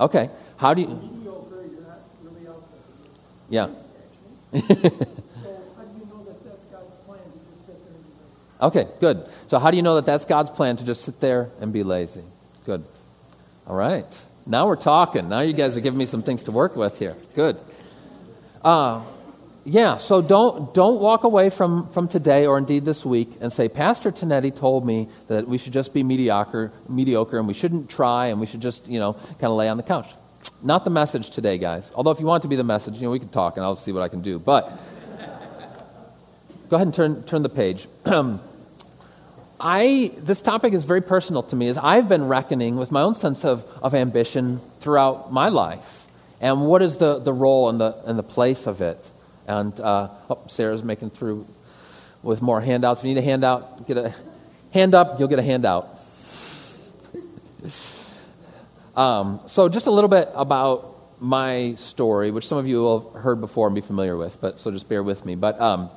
Okay. 0.00 0.30
How 0.56 0.74
do 0.74 0.82
you. 0.82 1.24
Yeah. 3.50 3.68
okay, 8.62 8.86
good. 9.00 9.24
So, 9.46 9.58
how 9.58 9.70
do 9.70 9.76
you 9.76 9.82
know 9.82 9.96
that 9.96 10.06
that's 10.06 10.24
God's 10.24 10.50
plan 10.50 10.76
to 10.76 10.84
just 10.84 11.02
sit 11.02 11.20
there 11.20 11.50
and 11.60 11.72
be 11.72 11.82
lazy? 11.82 12.22
Good. 12.64 12.84
All 13.66 13.76
right. 13.76 14.06
Now 14.46 14.66
we're 14.66 14.76
talking. 14.76 15.28
Now 15.28 15.40
you 15.40 15.52
guys 15.52 15.76
are 15.76 15.80
giving 15.80 15.98
me 15.98 16.06
some 16.06 16.22
things 16.22 16.44
to 16.44 16.52
work 16.52 16.76
with 16.76 16.98
here. 16.98 17.16
Good. 17.34 17.58
Uh, 18.62 19.02
yeah, 19.66 19.96
so 19.96 20.20
don't, 20.20 20.74
don't 20.74 21.00
walk 21.00 21.24
away 21.24 21.48
from, 21.48 21.88
from 21.88 22.06
today 22.06 22.44
or 22.46 22.58
indeed 22.58 22.84
this 22.84 23.04
week 23.04 23.30
and 23.40 23.50
say, 23.50 23.70
Pastor 23.70 24.12
Tinetti 24.12 24.54
told 24.54 24.84
me 24.84 25.08
that 25.28 25.48
we 25.48 25.56
should 25.56 25.72
just 25.72 25.94
be 25.94 26.02
mediocre, 26.02 26.70
mediocre 26.86 27.38
and 27.38 27.48
we 27.48 27.54
shouldn't 27.54 27.88
try 27.88 28.26
and 28.26 28.40
we 28.40 28.46
should 28.46 28.60
just, 28.60 28.88
you 28.88 29.00
know, 29.00 29.14
kind 29.14 29.44
of 29.44 29.52
lay 29.52 29.70
on 29.70 29.78
the 29.78 29.82
couch. 29.82 30.06
Not 30.62 30.84
the 30.84 30.90
message 30.90 31.30
today, 31.30 31.56
guys. 31.56 31.90
Although 31.94 32.10
if 32.10 32.20
you 32.20 32.26
want 32.26 32.42
to 32.42 32.48
be 32.48 32.56
the 32.56 32.64
message, 32.64 32.96
you 32.96 33.02
know, 33.02 33.10
we 33.10 33.18
can 33.18 33.30
talk 33.30 33.56
and 33.56 33.64
I'll 33.64 33.76
see 33.76 33.92
what 33.92 34.02
I 34.02 34.08
can 34.08 34.20
do. 34.20 34.38
But 34.38 34.70
go 36.68 36.76
ahead 36.76 36.86
and 36.86 36.94
turn, 36.94 37.22
turn 37.22 37.42
the 37.42 37.48
page. 37.48 37.88
I, 39.60 40.10
this 40.18 40.42
topic 40.42 40.74
is 40.74 40.84
very 40.84 41.00
personal 41.00 41.42
to 41.44 41.56
me 41.56 41.68
as 41.68 41.78
I've 41.78 42.06
been 42.06 42.28
reckoning 42.28 42.76
with 42.76 42.92
my 42.92 43.00
own 43.00 43.14
sense 43.14 43.46
of, 43.46 43.64
of 43.82 43.94
ambition 43.94 44.60
throughout 44.80 45.32
my 45.32 45.48
life. 45.48 46.06
And 46.42 46.66
what 46.66 46.82
is 46.82 46.98
the, 46.98 47.18
the 47.18 47.32
role 47.32 47.70
and 47.70 47.80
the, 47.80 47.96
and 48.04 48.18
the 48.18 48.22
place 48.22 48.66
of 48.66 48.82
it? 48.82 48.98
And 49.46 49.78
uh, 49.78 50.08
oh, 50.30 50.42
Sarah's 50.48 50.82
making 50.82 51.10
through 51.10 51.46
with 52.22 52.40
more 52.42 52.60
handouts. 52.60 53.00
If 53.00 53.06
you 53.06 53.14
need 53.14 53.20
a 53.20 53.24
handout, 53.24 53.86
get 53.86 53.98
a 53.98 54.14
hand 54.72 54.94
up, 54.94 55.18
you'll 55.18 55.28
get 55.28 55.38
a 55.38 55.42
handout. 55.42 55.84
um, 58.96 59.40
so, 59.46 59.68
just 59.68 59.86
a 59.86 59.90
little 59.90 60.08
bit 60.08 60.28
about 60.34 60.94
my 61.20 61.74
story, 61.76 62.30
which 62.30 62.46
some 62.46 62.58
of 62.58 62.66
you 62.66 62.80
will 62.80 63.12
have 63.12 63.22
heard 63.22 63.40
before 63.40 63.66
and 63.66 63.74
be 63.74 63.80
familiar 63.80 64.16
with, 64.16 64.40
but 64.40 64.60
so 64.60 64.70
just 64.70 64.88
bear 64.88 65.02
with 65.02 65.24
me. 65.24 65.34
But 65.34 65.60
um, 65.60 65.90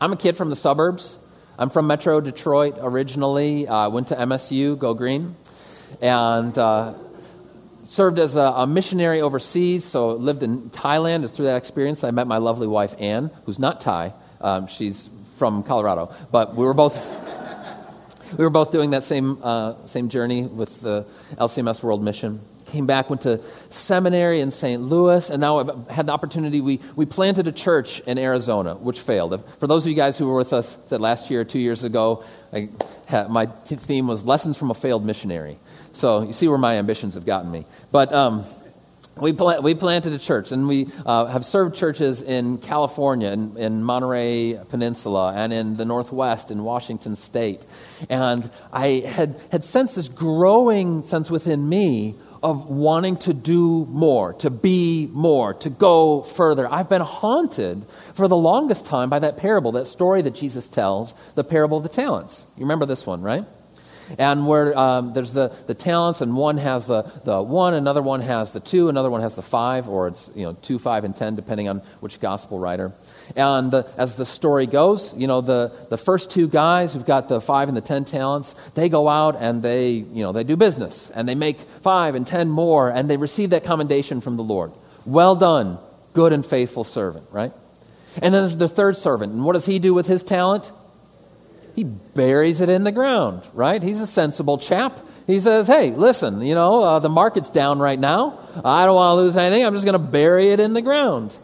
I'm 0.00 0.12
a 0.12 0.16
kid 0.16 0.36
from 0.36 0.50
the 0.50 0.56
suburbs. 0.56 1.18
I'm 1.58 1.70
from 1.70 1.86
Metro 1.86 2.20
Detroit 2.20 2.76
originally. 2.80 3.68
I 3.68 3.84
uh, 3.84 3.90
went 3.90 4.08
to 4.08 4.16
MSU, 4.16 4.78
Go 4.78 4.94
Green, 4.94 5.36
and 6.00 6.56
uh, 6.56 6.94
served 7.84 8.18
as 8.18 8.36
a, 8.36 8.40
a, 8.40 8.66
missionary 8.66 9.20
overseas. 9.20 9.84
So 9.84 10.10
lived 10.10 10.42
in 10.42 10.70
Thailand. 10.70 11.24
It's 11.24 11.36
through 11.36 11.46
that 11.46 11.56
experience 11.56 12.04
I 12.04 12.10
met 12.10 12.26
my 12.26 12.38
lovely 12.38 12.66
wife 12.66 12.94
Anne, 12.98 13.30
who's 13.44 13.58
not 13.58 13.80
Thai. 13.80 14.12
Um, 14.40 14.66
she's 14.66 15.08
from 15.36 15.62
Colorado, 15.62 16.12
but 16.30 16.54
we 16.54 16.64
were 16.64 16.74
both 16.74 16.96
we 18.38 18.44
were 18.44 18.50
both 18.50 18.70
doing 18.72 18.90
that 18.90 19.02
same 19.02 19.38
uh, 19.42 19.74
same 19.86 20.08
journey 20.08 20.42
with 20.42 20.80
the 20.80 21.06
LCMS 21.36 21.82
World 21.82 22.02
Mission. 22.02 22.40
Came 22.66 22.86
back, 22.86 23.10
went 23.10 23.22
to 23.22 23.38
seminary 23.68 24.40
in 24.40 24.50
St. 24.50 24.80
Louis, 24.80 25.28
and 25.28 25.42
now 25.42 25.58
I've 25.58 25.88
had 25.88 26.06
the 26.06 26.12
opportunity. 26.12 26.62
We, 26.62 26.80
we 26.96 27.04
planted 27.04 27.46
a 27.46 27.52
church 27.52 28.00
in 28.00 28.16
Arizona, 28.16 28.76
which 28.76 28.98
failed. 28.98 29.44
For 29.58 29.66
those 29.66 29.84
of 29.84 29.90
you 29.90 29.94
guys 29.94 30.16
who 30.16 30.26
were 30.26 30.38
with 30.38 30.54
us 30.54 30.78
said 30.86 31.02
last 31.02 31.30
year 31.30 31.42
or 31.42 31.44
two 31.44 31.58
years 31.58 31.84
ago, 31.84 32.24
I 32.50 32.70
my 33.28 33.46
theme 33.46 34.06
was 34.06 34.24
lessons 34.24 34.56
from 34.56 34.70
a 34.70 34.74
failed 34.74 35.04
missionary. 35.04 35.58
So 35.92 36.22
you 36.22 36.32
see 36.32 36.48
where 36.48 36.58
my 36.58 36.76
ambitions 36.76 37.14
have 37.14 37.26
gotten 37.26 37.50
me. 37.50 37.64
But 37.90 38.12
um, 38.12 38.44
we, 39.20 39.32
we 39.32 39.74
planted 39.74 40.12
a 40.14 40.18
church, 40.18 40.52
and 40.52 40.66
we 40.66 40.88
uh, 41.04 41.26
have 41.26 41.44
served 41.44 41.76
churches 41.76 42.22
in 42.22 42.58
California, 42.58 43.28
in, 43.28 43.56
in 43.58 43.84
Monterey 43.84 44.58
Peninsula, 44.70 45.34
and 45.36 45.52
in 45.52 45.74
the 45.74 45.84
Northwest, 45.84 46.50
in 46.50 46.64
Washington 46.64 47.16
State. 47.16 47.62
And 48.08 48.50
I 48.72 49.04
had, 49.06 49.36
had 49.50 49.64
sensed 49.64 49.96
this 49.96 50.08
growing 50.08 51.02
sense 51.02 51.30
within 51.30 51.68
me 51.68 52.14
of 52.42 52.68
wanting 52.68 53.16
to 53.16 53.32
do 53.32 53.86
more, 53.90 54.32
to 54.32 54.50
be 54.50 55.08
more, 55.12 55.54
to 55.54 55.70
go 55.70 56.22
further. 56.22 56.66
I've 56.66 56.88
been 56.88 57.02
haunted 57.02 57.84
for 58.14 58.26
the 58.26 58.36
longest 58.36 58.86
time 58.86 59.10
by 59.10 59.20
that 59.20 59.36
parable, 59.36 59.72
that 59.72 59.86
story 59.86 60.22
that 60.22 60.34
Jesus 60.34 60.68
tells, 60.68 61.14
the 61.34 61.44
parable 61.44 61.76
of 61.76 61.82
the 61.84 61.88
talents. 61.88 62.44
You 62.56 62.64
remember 62.64 62.86
this 62.86 63.06
one, 63.06 63.22
right? 63.22 63.44
And 64.18 64.46
where 64.46 64.76
um, 64.78 65.12
there's 65.12 65.32
the, 65.32 65.48
the 65.66 65.74
talents, 65.74 66.20
and 66.20 66.36
one 66.36 66.58
has 66.58 66.86
the, 66.86 67.02
the 67.24 67.42
one, 67.42 67.74
another 67.74 68.02
one 68.02 68.20
has 68.20 68.52
the 68.52 68.60
two, 68.60 68.88
another 68.88 69.10
one 69.10 69.20
has 69.20 69.34
the 69.34 69.42
five, 69.42 69.88
or 69.88 70.08
it's 70.08 70.30
you 70.34 70.42
know 70.42 70.52
two, 70.62 70.78
five, 70.78 71.04
and 71.04 71.16
ten, 71.16 71.36
depending 71.36 71.68
on 71.68 71.78
which 72.00 72.20
gospel 72.20 72.58
writer. 72.58 72.92
And 73.36 73.70
the, 73.70 73.86
as 73.96 74.16
the 74.16 74.26
story 74.26 74.66
goes, 74.66 75.16
you 75.16 75.26
know 75.26 75.40
the, 75.40 75.72
the 75.90 75.98
first 75.98 76.30
two 76.30 76.48
guys 76.48 76.92
who've 76.92 77.06
got 77.06 77.28
the 77.28 77.40
five 77.40 77.68
and 77.68 77.76
the 77.76 77.82
ten 77.82 78.04
talents, 78.04 78.52
they 78.74 78.88
go 78.88 79.08
out 79.08 79.36
and 79.38 79.62
they 79.62 79.92
you 79.92 80.22
know 80.22 80.32
they 80.32 80.44
do 80.44 80.56
business, 80.56 81.10
and 81.10 81.28
they 81.28 81.34
make 81.34 81.58
five 81.58 82.14
and 82.14 82.26
ten 82.26 82.48
more, 82.48 82.90
and 82.90 83.08
they 83.08 83.16
receive 83.16 83.50
that 83.50 83.64
commendation 83.64 84.20
from 84.20 84.36
the 84.36 84.44
Lord. 84.44 84.72
Well 85.04 85.36
done, 85.36 85.78
good 86.12 86.32
and 86.32 86.44
faithful 86.44 86.84
servant, 86.84 87.26
right? 87.32 87.52
And 88.16 88.34
then 88.34 88.42
there's 88.42 88.56
the 88.56 88.68
third 88.68 88.96
servant, 88.96 89.32
and 89.32 89.44
what 89.44 89.54
does 89.54 89.66
he 89.66 89.78
do 89.78 89.94
with 89.94 90.06
his 90.06 90.22
talent? 90.22 90.70
He 91.74 91.84
buries 91.84 92.60
it 92.60 92.68
in 92.68 92.84
the 92.84 92.92
ground, 92.92 93.42
right? 93.54 93.82
He's 93.82 94.00
a 94.00 94.06
sensible 94.06 94.58
chap. 94.58 94.98
He 95.26 95.40
says, 95.40 95.66
hey, 95.66 95.92
listen, 95.92 96.42
you 96.42 96.54
know, 96.54 96.82
uh, 96.82 96.98
the 96.98 97.08
market's 97.08 97.50
down 97.50 97.78
right 97.78 97.98
now. 97.98 98.38
I 98.64 98.84
don't 98.84 98.94
want 98.94 99.16
to 99.16 99.22
lose 99.22 99.36
anything. 99.36 99.64
I'm 99.64 99.74
just 99.74 99.84
going 99.84 99.92
to 100.00 100.10
bury 100.10 100.50
it 100.50 100.60
in 100.60 100.74
the 100.74 100.82
ground. 100.82 101.36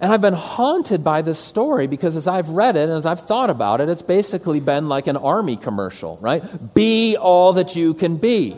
And 0.00 0.12
I've 0.12 0.20
been 0.20 0.34
haunted 0.34 1.04
by 1.04 1.22
this 1.22 1.38
story 1.38 1.86
because 1.86 2.16
as 2.16 2.26
I've 2.26 2.48
read 2.48 2.76
it 2.76 2.88
and 2.88 2.92
as 2.92 3.06
I've 3.06 3.20
thought 3.20 3.50
about 3.50 3.80
it, 3.80 3.88
it's 3.88 4.02
basically 4.02 4.60
been 4.60 4.88
like 4.88 5.06
an 5.06 5.16
army 5.16 5.56
commercial, 5.56 6.18
right? 6.20 6.42
Be 6.74 7.16
all 7.16 7.54
that 7.54 7.76
you 7.76 7.94
can 7.94 8.16
be. 8.16 8.56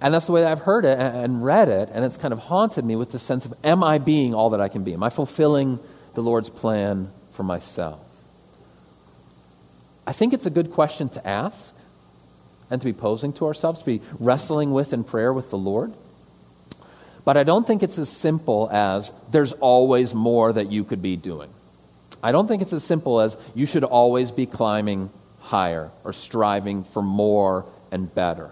And 0.00 0.14
that's 0.14 0.26
the 0.26 0.32
way 0.32 0.42
that 0.42 0.52
I've 0.52 0.60
heard 0.60 0.84
it 0.84 0.96
and 0.96 1.44
read 1.44 1.68
it, 1.68 1.90
and 1.92 2.04
it's 2.04 2.16
kind 2.16 2.32
of 2.32 2.38
haunted 2.38 2.84
me 2.84 2.94
with 2.94 3.10
the 3.10 3.18
sense 3.18 3.46
of, 3.46 3.54
am 3.64 3.82
I 3.82 3.98
being 3.98 4.32
all 4.32 4.50
that 4.50 4.60
I 4.60 4.68
can 4.68 4.84
be? 4.84 4.94
Am 4.94 5.02
I 5.02 5.10
fulfilling 5.10 5.80
the 6.14 6.22
Lord's 6.22 6.48
plan 6.48 7.10
for 7.32 7.42
myself? 7.42 8.07
I 10.08 10.12
think 10.12 10.32
it's 10.32 10.46
a 10.46 10.50
good 10.50 10.72
question 10.72 11.10
to 11.10 11.28
ask 11.28 11.74
and 12.70 12.80
to 12.80 12.84
be 12.86 12.94
posing 12.94 13.34
to 13.34 13.44
ourselves, 13.44 13.80
to 13.80 13.84
be 13.84 14.00
wrestling 14.18 14.72
with 14.72 14.94
in 14.94 15.04
prayer 15.04 15.34
with 15.34 15.50
the 15.50 15.58
Lord. 15.58 15.92
But 17.26 17.36
I 17.36 17.42
don't 17.42 17.66
think 17.66 17.82
it's 17.82 17.98
as 17.98 18.08
simple 18.08 18.70
as 18.72 19.12
there's 19.30 19.52
always 19.52 20.14
more 20.14 20.50
that 20.50 20.72
you 20.72 20.84
could 20.84 21.02
be 21.02 21.16
doing. 21.16 21.50
I 22.22 22.32
don't 22.32 22.48
think 22.48 22.62
it's 22.62 22.72
as 22.72 22.84
simple 22.84 23.20
as 23.20 23.36
you 23.54 23.66
should 23.66 23.84
always 23.84 24.30
be 24.30 24.46
climbing 24.46 25.10
higher 25.40 25.90
or 26.04 26.14
striving 26.14 26.84
for 26.84 27.02
more 27.02 27.66
and 27.92 28.12
better. 28.14 28.50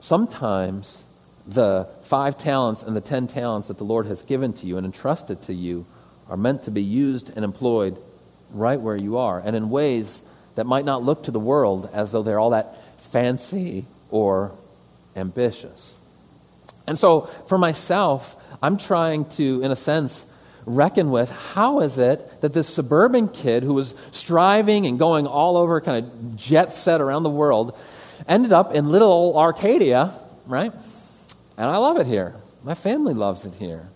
Sometimes 0.00 1.04
the 1.46 1.90
five 2.04 2.38
talents 2.38 2.82
and 2.82 2.96
the 2.96 3.02
ten 3.02 3.26
talents 3.26 3.68
that 3.68 3.76
the 3.76 3.84
Lord 3.84 4.06
has 4.06 4.22
given 4.22 4.54
to 4.54 4.66
you 4.66 4.78
and 4.78 4.86
entrusted 4.86 5.42
to 5.42 5.52
you 5.52 5.84
are 6.30 6.38
meant 6.38 6.62
to 6.62 6.70
be 6.70 6.82
used 6.82 7.36
and 7.36 7.44
employed 7.44 7.98
right 8.52 8.80
where 8.80 8.96
you 8.96 9.18
are, 9.18 9.40
and 9.44 9.56
in 9.56 9.70
ways 9.70 10.20
that 10.54 10.66
might 10.66 10.84
not 10.84 11.02
look 11.02 11.24
to 11.24 11.30
the 11.30 11.40
world 11.40 11.88
as 11.92 12.12
though 12.12 12.22
they're 12.22 12.38
all 12.38 12.50
that 12.50 12.76
fancy 13.10 13.84
or 14.10 14.52
ambitious. 15.16 15.94
And 16.86 16.98
so, 16.98 17.22
for 17.22 17.58
myself, 17.58 18.36
I'm 18.62 18.76
trying 18.76 19.26
to, 19.30 19.62
in 19.62 19.70
a 19.70 19.76
sense, 19.76 20.26
reckon 20.66 21.10
with 21.10 21.30
how 21.54 21.80
is 21.80 21.98
it 21.98 22.40
that 22.40 22.52
this 22.52 22.68
suburban 22.68 23.28
kid 23.28 23.62
who 23.62 23.74
was 23.74 23.94
striving 24.12 24.86
and 24.86 24.98
going 24.98 25.26
all 25.26 25.56
over, 25.56 25.80
kind 25.80 26.04
of 26.04 26.36
jet 26.36 26.72
set 26.72 27.00
around 27.00 27.22
the 27.22 27.30
world, 27.30 27.76
ended 28.28 28.52
up 28.52 28.74
in 28.74 28.90
little 28.90 29.10
old 29.10 29.36
Arcadia, 29.36 30.12
right? 30.46 30.72
And 31.56 31.70
I 31.70 31.76
love 31.78 31.98
it 31.98 32.06
here. 32.06 32.34
My 32.64 32.74
family 32.74 33.14
loves 33.14 33.44
it 33.44 33.54
here. 33.54 33.88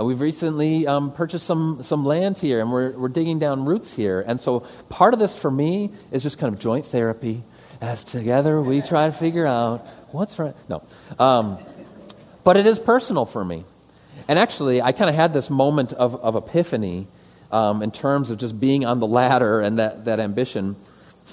Uh, 0.00 0.04
we've 0.04 0.20
recently 0.20 0.86
um, 0.86 1.12
purchased 1.12 1.46
some, 1.46 1.82
some 1.82 2.06
land 2.06 2.38
here, 2.38 2.60
and 2.60 2.72
we're, 2.72 2.92
we're 2.92 3.08
digging 3.08 3.38
down 3.38 3.64
roots 3.64 3.92
here. 3.92 4.24
And 4.26 4.40
so 4.40 4.60
part 4.88 5.12
of 5.12 5.20
this 5.20 5.36
for 5.36 5.50
me 5.50 5.90
is 6.10 6.22
just 6.22 6.38
kind 6.38 6.54
of 6.54 6.60
joint 6.60 6.86
therapy 6.86 7.42
as 7.80 8.04
together 8.04 8.60
we 8.62 8.80
try 8.80 9.06
to 9.06 9.12
figure 9.12 9.46
out 9.46 9.80
what's 10.12 10.38
right. 10.38 10.54
No. 10.68 10.82
Um, 11.18 11.58
but 12.44 12.56
it 12.56 12.66
is 12.66 12.78
personal 12.78 13.26
for 13.26 13.44
me. 13.44 13.64
And 14.26 14.38
actually, 14.38 14.80
I 14.80 14.92
kind 14.92 15.10
of 15.10 15.16
had 15.16 15.34
this 15.34 15.50
moment 15.50 15.92
of, 15.92 16.14
of 16.16 16.36
epiphany 16.36 17.06
um, 17.52 17.82
in 17.82 17.90
terms 17.90 18.30
of 18.30 18.38
just 18.38 18.58
being 18.58 18.86
on 18.86 19.00
the 19.00 19.06
ladder 19.06 19.60
and 19.60 19.78
that, 19.78 20.06
that 20.06 20.20
ambition 20.20 20.76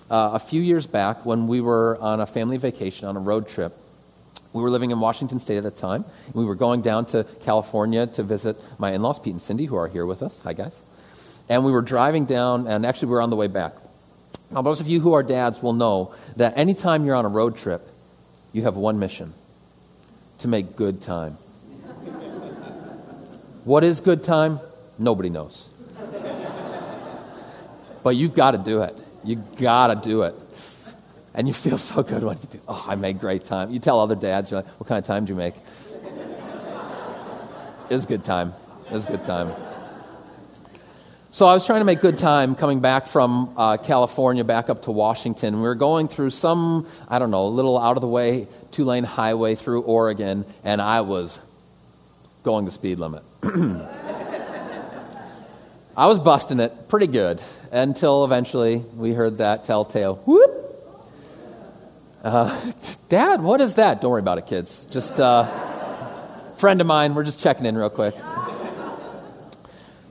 uh, 0.09 0.31
a 0.33 0.39
few 0.39 0.62
years 0.62 0.88
back 0.88 1.25
when 1.25 1.47
we 1.47 1.62
were 1.62 1.97
on 2.01 2.19
a 2.19 2.25
family 2.25 2.57
vacation 2.57 3.07
on 3.07 3.15
a 3.15 3.21
road 3.21 3.47
trip 3.47 3.74
we 4.54 4.62
were 4.62 4.70
living 4.70 4.92
in 4.92 5.00
Washington 5.00 5.39
State 5.39 5.58
at 5.58 5.63
the 5.63 5.72
time. 5.72 6.06
We 6.34 6.46
were 6.46 6.56
going 6.56 6.82
down 6.82 7.06
to 7.08 7.25
California 7.44 8.08
to 8.08 8.24
visit 8.24 8.58
my 8.80 8.92
in 8.92 9.01
laws, 9.01 9.20
Pete 9.20 9.34
and 9.34 9.42
Cindy, 9.42 9.66
who 9.66 9.75
are 9.75 9.88
here 9.88 10.06
with 10.06 10.24
us. 10.24 10.39
Hi, 10.39 10.54
guys. 10.54 10.84
And 11.50 11.66
we 11.66 11.72
were 11.72 11.82
driving 11.82 12.25
down, 12.25 12.68
and 12.68 12.86
actually, 12.86 13.10
we 13.10 13.13
were 13.13 13.22
on 13.22 13.30
the 13.30 13.36
way 13.36 13.48
back. 13.48 13.74
Now, 14.51 14.62
those 14.62 14.82
of 14.82 14.88
you 14.88 15.00
who 15.00 15.13
are 15.13 15.24
dads 15.24 15.62
will 15.62 15.74
know 15.74 16.13
that 16.38 16.58
anytime 16.58 17.06
you're 17.06 17.16
on 17.16 17.25
a 17.25 17.30
road 17.30 17.58
trip, 17.58 17.82
you 18.54 18.63
have 18.63 18.77
one 18.77 19.00
mission 19.00 19.34
to 20.39 20.48
make 20.48 20.75
good 20.75 21.01
time. 21.01 21.34
what 23.63 23.84
is 23.84 24.00
good 24.00 24.24
time? 24.24 24.60
Nobody 24.98 25.30
knows. 25.30 25.70
but 28.04 28.16
you've 28.16 28.34
got 28.34 28.51
to 28.51 28.58
do 28.58 28.82
it. 28.82 28.96
You've 29.24 29.58
got 29.58 29.88
to 29.88 29.96
do 29.96 30.24
it. 30.24 30.36
And 31.38 31.48
you 31.48 31.53
feel 31.53 31.77
so 31.77 32.01
good 32.01 32.24
when 32.24 32.38
you 32.38 32.48
do. 32.50 32.60
Oh, 32.67 32.86
I 32.89 32.96
made 32.96 33.20
great 33.20 33.46
time. 33.46 33.72
You 33.72 33.77
tell 33.77 34.00
other 34.00 34.15
dads, 34.15 34.50
you're 34.50 34.63
like, 34.63 34.79
what 34.79 34.88
kind 34.88 34.98
of 34.98 35.06
time 35.06 35.24
did 35.25 35.29
you 35.29 35.36
make? 35.36 35.53
it 37.89 37.94
was 37.94 38.08
good 38.08 38.25
time. 38.25 38.53
It 38.88 38.94
was 38.94 39.06
good 39.06 39.24
time. 39.24 39.51
So 41.29 41.46
I 41.46 41.53
was 41.53 41.63
trying 41.67 41.82
to 41.82 41.86
make 41.86 42.01
good 42.01 42.17
time 42.17 42.56
coming 42.56 42.79
back 42.79 43.06
from 43.06 43.53
uh, 43.56 43.77
California 43.77 44.44
back 44.44 44.72
up 44.72 44.82
to 44.84 44.91
Washington. 44.91 45.58
We 45.58 45.62
were 45.62 45.75
going 45.75 46.08
through 46.08 46.32
some, 46.32 46.88
I 47.08 47.20
don't 47.20 47.29
know, 47.29 47.46
a 47.46 47.50
little 47.53 47.77
out 47.77 47.98
of 47.98 48.01
the 48.01 48.08
way 48.08 48.48
two 48.72 48.86
lane 48.86 49.03
highway 49.03 49.53
through 49.53 49.84
Oregon, 49.84 50.44
and 50.63 50.82
I 50.82 51.01
was 51.01 51.38
going 52.41 52.65
the 52.65 52.72
speed 52.72 52.98
limit. 52.98 53.22
I 55.96 56.08
was 56.08 56.17
busting 56.17 56.60
it 56.60 56.89
pretty 56.89 57.06
good 57.06 57.44
until 57.72 58.25
eventually 58.25 58.77
we 58.96 59.13
heard 59.13 59.38
that 59.38 59.65
telltale 59.65 60.15
whoop 60.15 60.57
uh, 62.24 62.71
Dad, 63.09 63.41
what 63.41 63.62
is 63.62 63.75
that? 63.75 64.01
Don't 64.01 64.12
worry 64.12 64.21
about 64.21 64.38
it, 64.38 64.47
kids. 64.47 64.86
Just 64.91 65.19
uh, 65.19 65.45
friend 66.57 66.81
of 66.81 66.88
mine. 66.88 67.15
We're 67.15 67.24
just 67.24 67.41
checking 67.41 67.65
in 67.65 67.77
real 67.77 67.89
quick. 67.89 68.15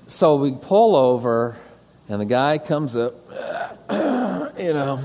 So 0.06 0.36
we 0.36 0.52
pull 0.52 0.94
over, 0.94 1.56
and 2.08 2.20
the 2.20 2.26
guy 2.26 2.58
comes 2.58 2.96
up, 2.96 3.14
you 3.90 4.72
know, 4.72 4.98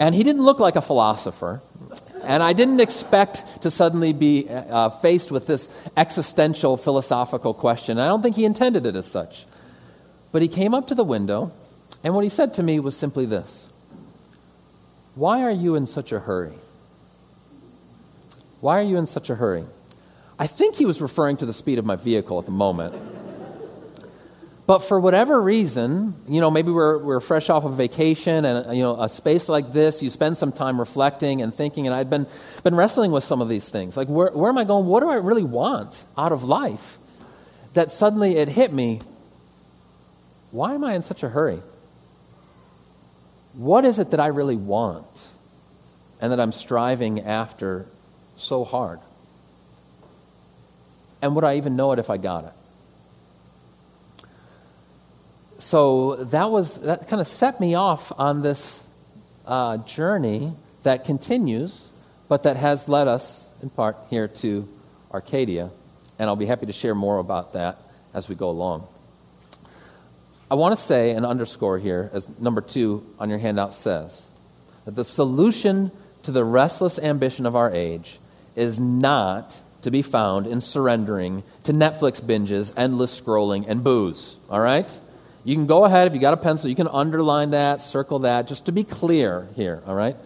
and 0.00 0.14
he 0.14 0.24
didn't 0.24 0.42
look 0.42 0.60
like 0.60 0.76
a 0.76 0.82
philosopher. 0.82 1.60
And 2.24 2.42
I 2.42 2.52
didn't 2.52 2.80
expect 2.80 3.62
to 3.62 3.70
suddenly 3.70 4.12
be 4.12 4.48
uh, 4.48 4.90
faced 4.90 5.30
with 5.30 5.46
this 5.46 5.68
existential 5.96 6.76
philosophical 6.76 7.54
question. 7.54 7.98
I 7.98 8.08
don't 8.08 8.22
think 8.22 8.36
he 8.36 8.44
intended 8.44 8.86
it 8.86 8.96
as 8.96 9.06
such. 9.06 9.46
But 10.30 10.42
he 10.42 10.48
came 10.48 10.74
up 10.74 10.88
to 10.88 10.94
the 10.94 11.04
window 11.04 11.52
And 12.04 12.14
what 12.14 12.24
he 12.24 12.30
said 12.30 12.54
to 12.54 12.62
me 12.62 12.80
was 12.80 12.96
simply 12.96 13.26
this 13.26 13.67
Why 15.18 15.42
are 15.42 15.50
you 15.50 15.74
in 15.74 15.84
such 15.84 16.12
a 16.12 16.20
hurry? 16.20 16.52
Why 18.60 18.78
are 18.78 18.82
you 18.82 18.98
in 18.98 19.06
such 19.06 19.30
a 19.30 19.34
hurry? 19.34 19.64
I 20.38 20.46
think 20.46 20.76
he 20.76 20.86
was 20.86 21.00
referring 21.00 21.38
to 21.38 21.46
the 21.46 21.52
speed 21.52 21.80
of 21.80 21.84
my 21.84 21.96
vehicle 21.96 22.38
at 22.38 22.44
the 22.44 22.52
moment. 22.52 22.94
But 24.68 24.78
for 24.78 25.00
whatever 25.00 25.40
reason, 25.42 26.14
you 26.28 26.40
know, 26.40 26.52
maybe 26.52 26.70
we're, 26.70 26.98
we're 26.98 27.18
fresh 27.18 27.50
off 27.50 27.64
of 27.64 27.74
vacation 27.74 28.44
and, 28.44 28.76
you 28.76 28.84
know, 28.84 29.02
a 29.02 29.08
space 29.08 29.48
like 29.48 29.72
this, 29.72 30.04
you 30.04 30.10
spend 30.10 30.36
some 30.36 30.52
time 30.52 30.78
reflecting 30.78 31.42
and 31.42 31.52
thinking, 31.52 31.88
and 31.88 31.96
I'd 31.96 32.10
been, 32.10 32.28
been 32.62 32.76
wrestling 32.76 33.10
with 33.10 33.24
some 33.24 33.40
of 33.40 33.48
these 33.48 33.68
things. 33.68 33.96
Like, 33.96 34.06
where, 34.06 34.30
where 34.30 34.48
am 34.48 34.58
I 34.58 34.62
going? 34.62 34.86
What 34.86 35.00
do 35.00 35.10
I 35.10 35.16
really 35.16 35.42
want 35.42 36.04
out 36.16 36.30
of 36.30 36.44
life? 36.44 36.96
That 37.74 37.90
suddenly 37.90 38.36
it 38.36 38.46
hit 38.46 38.72
me 38.72 39.00
why 40.52 40.74
am 40.74 40.84
I 40.84 40.94
in 40.94 41.02
such 41.02 41.24
a 41.24 41.28
hurry? 41.28 41.60
What 43.58 43.84
is 43.84 43.98
it 43.98 44.12
that 44.12 44.20
I 44.20 44.28
really 44.28 44.54
want 44.54 45.04
and 46.20 46.30
that 46.30 46.38
I'm 46.38 46.52
striving 46.52 47.22
after 47.22 47.86
so 48.36 48.62
hard? 48.62 49.00
And 51.20 51.34
would 51.34 51.42
I 51.42 51.56
even 51.56 51.74
know 51.74 51.90
it 51.90 51.98
if 51.98 52.08
I 52.08 52.18
got 52.18 52.44
it? 52.44 52.52
So 55.58 56.14
that 56.26 56.52
was 56.52 56.82
that 56.82 57.08
kind 57.08 57.20
of 57.20 57.26
set 57.26 57.58
me 57.58 57.74
off 57.74 58.12
on 58.16 58.42
this 58.42 58.80
uh, 59.44 59.78
journey 59.78 60.52
that 60.84 61.04
continues, 61.04 61.90
but 62.28 62.44
that 62.44 62.56
has 62.56 62.88
led 62.88 63.08
us 63.08 63.44
in 63.60 63.70
part 63.70 63.96
here 64.08 64.28
to 64.28 64.68
Arcadia, 65.12 65.70
and 66.16 66.30
I'll 66.30 66.36
be 66.36 66.46
happy 66.46 66.66
to 66.66 66.72
share 66.72 66.94
more 66.94 67.18
about 67.18 67.54
that 67.54 67.76
as 68.14 68.28
we 68.28 68.36
go 68.36 68.50
along. 68.50 68.86
I 70.50 70.54
want 70.54 70.76
to 70.76 70.82
say 70.82 71.10
and 71.10 71.26
underscore 71.26 71.78
here, 71.78 72.10
as 72.12 72.26
number 72.38 72.60
two 72.60 73.04
on 73.18 73.28
your 73.28 73.38
handout 73.38 73.74
says, 73.74 74.26
that 74.84 74.94
the 74.94 75.04
solution 75.04 75.90
to 76.22 76.30
the 76.30 76.44
restless 76.44 76.98
ambition 76.98 77.44
of 77.44 77.54
our 77.54 77.70
age 77.70 78.18
is 78.56 78.80
not 78.80 79.54
to 79.82 79.90
be 79.90 80.02
found 80.02 80.46
in 80.46 80.60
surrendering 80.60 81.42
to 81.64 81.72
Netflix 81.72 82.20
binges, 82.20 82.72
endless 82.76 83.20
scrolling, 83.20 83.66
and 83.68 83.84
booze. 83.84 84.36
All 84.50 84.60
right? 84.60 84.90
You 85.44 85.54
can 85.54 85.66
go 85.66 85.84
ahead, 85.84 86.08
if 86.08 86.14
you 86.14 86.20
got 86.20 86.34
a 86.34 86.38
pencil, 86.38 86.68
you 86.68 86.76
can 86.76 86.88
underline 86.88 87.50
that, 87.50 87.80
circle 87.80 88.20
that, 88.20 88.48
just 88.48 88.66
to 88.66 88.72
be 88.72 88.84
clear 88.84 89.46
here. 89.54 89.82
All 89.86 89.94
right? 89.94 90.16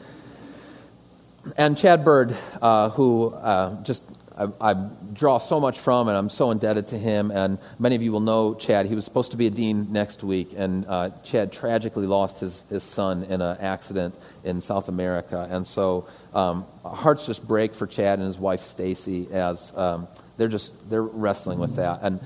And 1.57 1.77
Chad 1.77 2.05
Bird, 2.05 2.35
uh, 2.61 2.91
who 2.91 3.31
uh, 3.31 3.83
just 3.83 4.12
I, 4.61 4.71
I, 4.73 4.91
draw 5.13 5.39
so 5.39 5.61
much 5.61 5.79
from, 5.79 6.09
and 6.09 6.17
I'm 6.17 6.29
so 6.29 6.51
indebted 6.51 6.89
to 6.89 6.99
him. 6.99 7.31
And 7.31 7.59
many 7.79 7.95
of 7.95 8.03
you 8.03 8.13
will 8.13 8.21
know 8.21 8.55
Chad. 8.55 8.87
He 8.87 8.95
was 8.95 9.05
supposed 9.05 9.33
to 9.33 9.37
be 9.37 9.47
a 9.47 9.51
dean 9.51 9.93
next 9.93 10.25
week, 10.25 10.55
and 10.57 10.87
uh, 10.87 11.11
Chad 11.25 11.53
tragically 11.53 12.07
lost 12.07 12.41
his, 12.41 12.65
his 12.71 12.83
son 12.83 13.25
in 13.25 13.41
an 13.41 13.59
accident 13.61 14.15
in 14.45 14.61
South 14.61 14.89
America. 14.89 15.47
And 15.51 15.67
so 15.67 16.09
um, 16.35 16.65
hearts 16.85 17.27
just 17.27 17.47
break 17.47 17.75
for 17.75 17.87
Chad 17.87 18.19
and 18.19 18.27
his 18.27 18.39
wife 18.39 18.61
Stacy 18.61 19.29
as 19.33 19.77
um, 19.77 20.09
they're 20.37 20.49
just 20.49 20.91
they're 20.91 21.03
wrestling 21.03 21.59
with 21.59 21.77
that. 21.77 22.01
And 22.03 22.21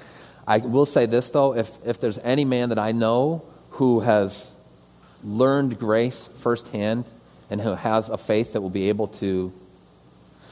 I 0.46 0.58
will 0.58 0.86
say 0.86 1.06
this 1.06 1.30
though: 1.30 1.54
if 1.54 1.70
if 1.86 2.00
there's 2.00 2.18
any 2.18 2.44
man 2.44 2.70
that 2.70 2.78
I 2.78 2.92
know 2.92 3.42
who 3.70 4.00
has 4.00 4.48
learned 5.24 5.78
grace 5.78 6.28
firsthand 6.40 7.04
and 7.50 7.60
who 7.60 7.74
has 7.74 8.08
a 8.08 8.16
faith 8.16 8.52
that 8.52 8.60
will 8.60 8.70
be 8.70 8.88
able 8.88 9.08
to 9.08 9.52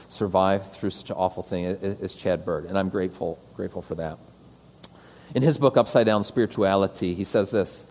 survive 0.07 0.71
through 0.71 0.89
such 0.91 1.09
an 1.09 1.15
awful 1.17 1.43
thing 1.43 1.65
is 1.65 2.13
Chad 2.13 2.45
Bird, 2.45 2.65
and 2.65 2.77
I'm 2.77 2.89
grateful, 2.89 3.39
grateful 3.55 3.81
for 3.81 3.95
that. 3.95 4.17
In 5.33 5.41
his 5.41 5.57
book, 5.57 5.77
Upside 5.77 6.05
Down 6.05 6.23
Spirituality, 6.23 7.13
he 7.13 7.23
says 7.23 7.51
this 7.51 7.83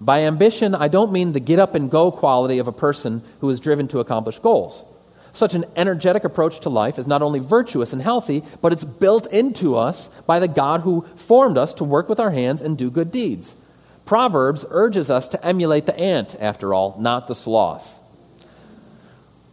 By 0.00 0.22
ambition, 0.22 0.74
I 0.74 0.88
don't 0.88 1.12
mean 1.12 1.32
the 1.32 1.40
get 1.40 1.58
up 1.58 1.74
and 1.74 1.90
go 1.90 2.10
quality 2.10 2.58
of 2.58 2.68
a 2.68 2.72
person 2.72 3.22
who 3.40 3.50
is 3.50 3.60
driven 3.60 3.88
to 3.88 4.00
accomplish 4.00 4.38
goals. 4.38 4.84
Such 5.32 5.54
an 5.54 5.66
energetic 5.76 6.24
approach 6.24 6.60
to 6.60 6.70
life 6.70 6.98
is 6.98 7.06
not 7.06 7.22
only 7.22 7.38
virtuous 7.38 7.92
and 7.92 8.02
healthy, 8.02 8.42
but 8.60 8.72
it's 8.72 8.84
built 8.84 9.32
into 9.32 9.76
us 9.76 10.08
by 10.26 10.40
the 10.40 10.48
God 10.48 10.80
who 10.80 11.02
formed 11.16 11.58
us 11.58 11.74
to 11.74 11.84
work 11.84 12.08
with 12.08 12.18
our 12.18 12.30
hands 12.30 12.60
and 12.60 12.76
do 12.76 12.90
good 12.90 13.12
deeds. 13.12 13.54
Proverbs 14.06 14.64
urges 14.70 15.10
us 15.10 15.28
to 15.28 15.46
emulate 15.46 15.86
the 15.86 15.96
ant, 15.96 16.34
after 16.40 16.72
all, 16.72 16.96
not 16.98 17.28
the 17.28 17.34
sloth 17.34 17.97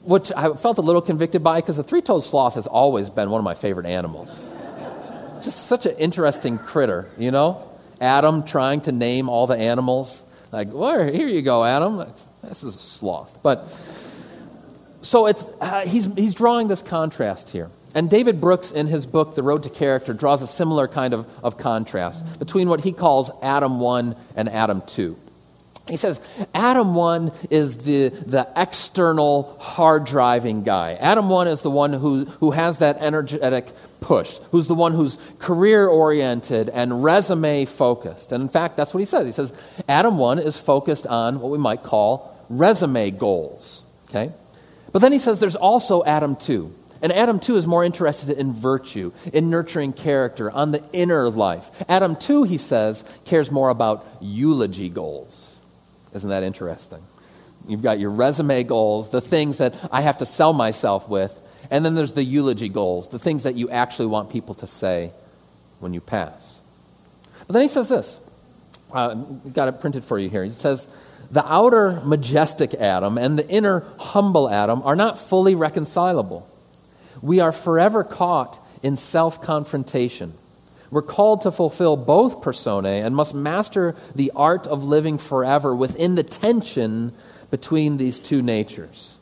which 0.05 0.31
I 0.31 0.53
felt 0.53 0.77
a 0.77 0.81
little 0.81 1.01
convicted 1.01 1.43
by 1.43 1.59
because 1.61 1.77
the 1.77 1.83
three 1.83 2.01
toed 2.01 2.23
sloth 2.23 2.55
has 2.55 2.67
always 2.67 3.09
been 3.09 3.29
one 3.29 3.39
of 3.39 3.45
my 3.45 3.55
favorite 3.55 3.87
animals. 3.87 4.51
Just 5.43 5.67
such 5.67 5.85
an 5.85 5.95
interesting 5.97 6.57
critter, 6.57 7.09
you 7.17 7.31
know? 7.31 7.67
Adam 7.99 8.43
trying 8.43 8.81
to 8.81 8.91
name 8.91 9.29
all 9.29 9.47
the 9.47 9.57
animals. 9.57 10.21
Like, 10.51 10.69
where? 10.69 11.11
Here 11.11 11.27
you 11.27 11.41
go, 11.41 11.63
Adam. 11.63 11.97
This 12.43 12.63
is 12.63 12.75
a 12.75 12.79
sloth. 12.79 13.39
But 13.41 13.65
so 15.01 15.27
it's, 15.27 15.43
uh, 15.61 15.85
he's, 15.87 16.05
he's 16.15 16.35
drawing 16.35 16.67
this 16.67 16.81
contrast 16.81 17.49
here. 17.49 17.69
And 17.95 18.09
David 18.09 18.41
Brooks, 18.41 18.71
in 18.71 18.87
his 18.87 19.05
book, 19.05 19.35
The 19.35 19.43
Road 19.43 19.63
to 19.63 19.69
Character, 19.69 20.13
draws 20.13 20.41
a 20.41 20.47
similar 20.47 20.87
kind 20.87 21.13
of, 21.13 21.27
of 21.43 21.57
contrast 21.57 22.39
between 22.39 22.67
what 22.67 22.81
he 22.81 22.91
calls 22.91 23.31
Adam 23.41 23.79
1 23.79 24.15
and 24.35 24.49
Adam 24.49 24.81
2. 24.85 25.17
He 25.87 25.97
says 25.97 26.19
Adam 26.53 26.95
1 26.95 27.31
is 27.51 27.77
the, 27.77 28.09
the 28.09 28.47
external 28.55 29.55
hard 29.59 30.05
driving 30.05 30.63
guy. 30.63 30.93
Adam 30.93 31.29
1 31.29 31.47
is 31.47 31.61
the 31.61 31.69
one 31.69 31.93
who, 31.93 32.25
who 32.25 32.51
has 32.51 32.79
that 32.79 32.97
energetic 33.01 33.67
push, 34.01 34.37
who's 34.51 34.67
the 34.67 34.73
one 34.73 34.93
who's 34.93 35.17
career 35.37 35.87
oriented 35.87 36.69
and 36.69 37.03
resume 37.03 37.65
focused. 37.65 38.31
And 38.31 38.41
in 38.41 38.49
fact, 38.49 38.77
that's 38.77 38.93
what 38.93 38.99
he 38.99 39.05
says. 39.05 39.27
He 39.27 39.31
says 39.31 39.53
Adam 39.87 40.17
1 40.17 40.39
is 40.39 40.57
focused 40.57 41.05
on 41.05 41.39
what 41.39 41.51
we 41.51 41.59
might 41.59 41.83
call 41.83 42.35
resume 42.49 43.11
goals. 43.11 43.83
Okay? 44.09 44.31
But 44.91 44.99
then 44.99 45.11
he 45.11 45.19
says 45.19 45.39
there's 45.39 45.55
also 45.55 46.03
Adam 46.03 46.35
2. 46.35 46.73
And 47.01 47.11
Adam 47.11 47.39
2 47.39 47.57
is 47.57 47.67
more 47.67 47.83
interested 47.83 48.35
in 48.35 48.53
virtue, 48.53 49.11
in 49.33 49.51
nurturing 49.51 49.93
character, 49.93 50.49
on 50.49 50.71
the 50.71 50.81
inner 50.93 51.29
life. 51.29 51.69
Adam 51.87 52.15
2, 52.15 52.43
he 52.43 52.57
says, 52.57 53.03
cares 53.25 53.51
more 53.51 53.69
about 53.69 54.07
eulogy 54.21 54.89
goals. 54.89 55.54
Isn't 56.15 56.29
that 56.29 56.43
interesting? 56.43 57.03
You've 57.67 57.83
got 57.83 57.99
your 57.99 58.09
resume 58.09 58.63
goals, 58.63 59.09
the 59.09 59.21
things 59.21 59.57
that 59.57 59.75
I 59.91 60.01
have 60.01 60.19
to 60.19 60.25
sell 60.25 60.53
myself 60.53 61.09
with, 61.09 61.37
and 61.69 61.83
then 61.83 61.93
there's 61.93 62.13
the 62.13 62.23
eulogy 62.23 62.69
goals, 62.69 63.09
the 63.09 63.19
things 63.19 63.43
that 63.43 63.55
you 63.55 63.69
actually 63.69 64.07
want 64.07 64.29
people 64.29 64.55
to 64.55 64.67
say 64.67 65.11
when 65.79 65.93
you 65.93 65.99
pass. 65.99 66.61
But 67.47 67.53
then 67.53 67.63
he 67.63 67.67
says 67.67 67.89
this. 67.89 68.19
Uh, 68.93 69.15
got 69.15 69.67
it 69.67 69.81
printed 69.81 70.05
for 70.05 70.17
you 70.17 70.29
here. 70.29 70.43
He 70.45 70.51
says, 70.51 70.87
The 71.31 71.45
outer 71.45 71.99
majestic 72.05 72.73
Adam 72.75 73.17
and 73.17 73.37
the 73.37 73.47
inner 73.49 73.83
humble 73.99 74.49
Adam 74.49 74.83
are 74.83 74.95
not 74.95 75.19
fully 75.19 75.55
reconcilable. 75.55 76.47
We 77.21 77.41
are 77.41 77.51
forever 77.51 78.03
caught 78.03 78.57
in 78.83 78.95
self 78.95 79.41
confrontation 79.41 80.33
we're 80.91 81.01
called 81.01 81.41
to 81.41 81.51
fulfill 81.51 81.97
both 81.97 82.41
personae 82.41 83.01
and 83.01 83.15
must 83.15 83.33
master 83.33 83.95
the 84.15 84.31
art 84.35 84.67
of 84.67 84.83
living 84.83 85.17
forever 85.17 85.75
within 85.75 86.15
the 86.15 86.23
tension 86.23 87.11
between 87.51 87.97
these 87.97 88.19
two 88.19 88.41
natures. 88.41 89.17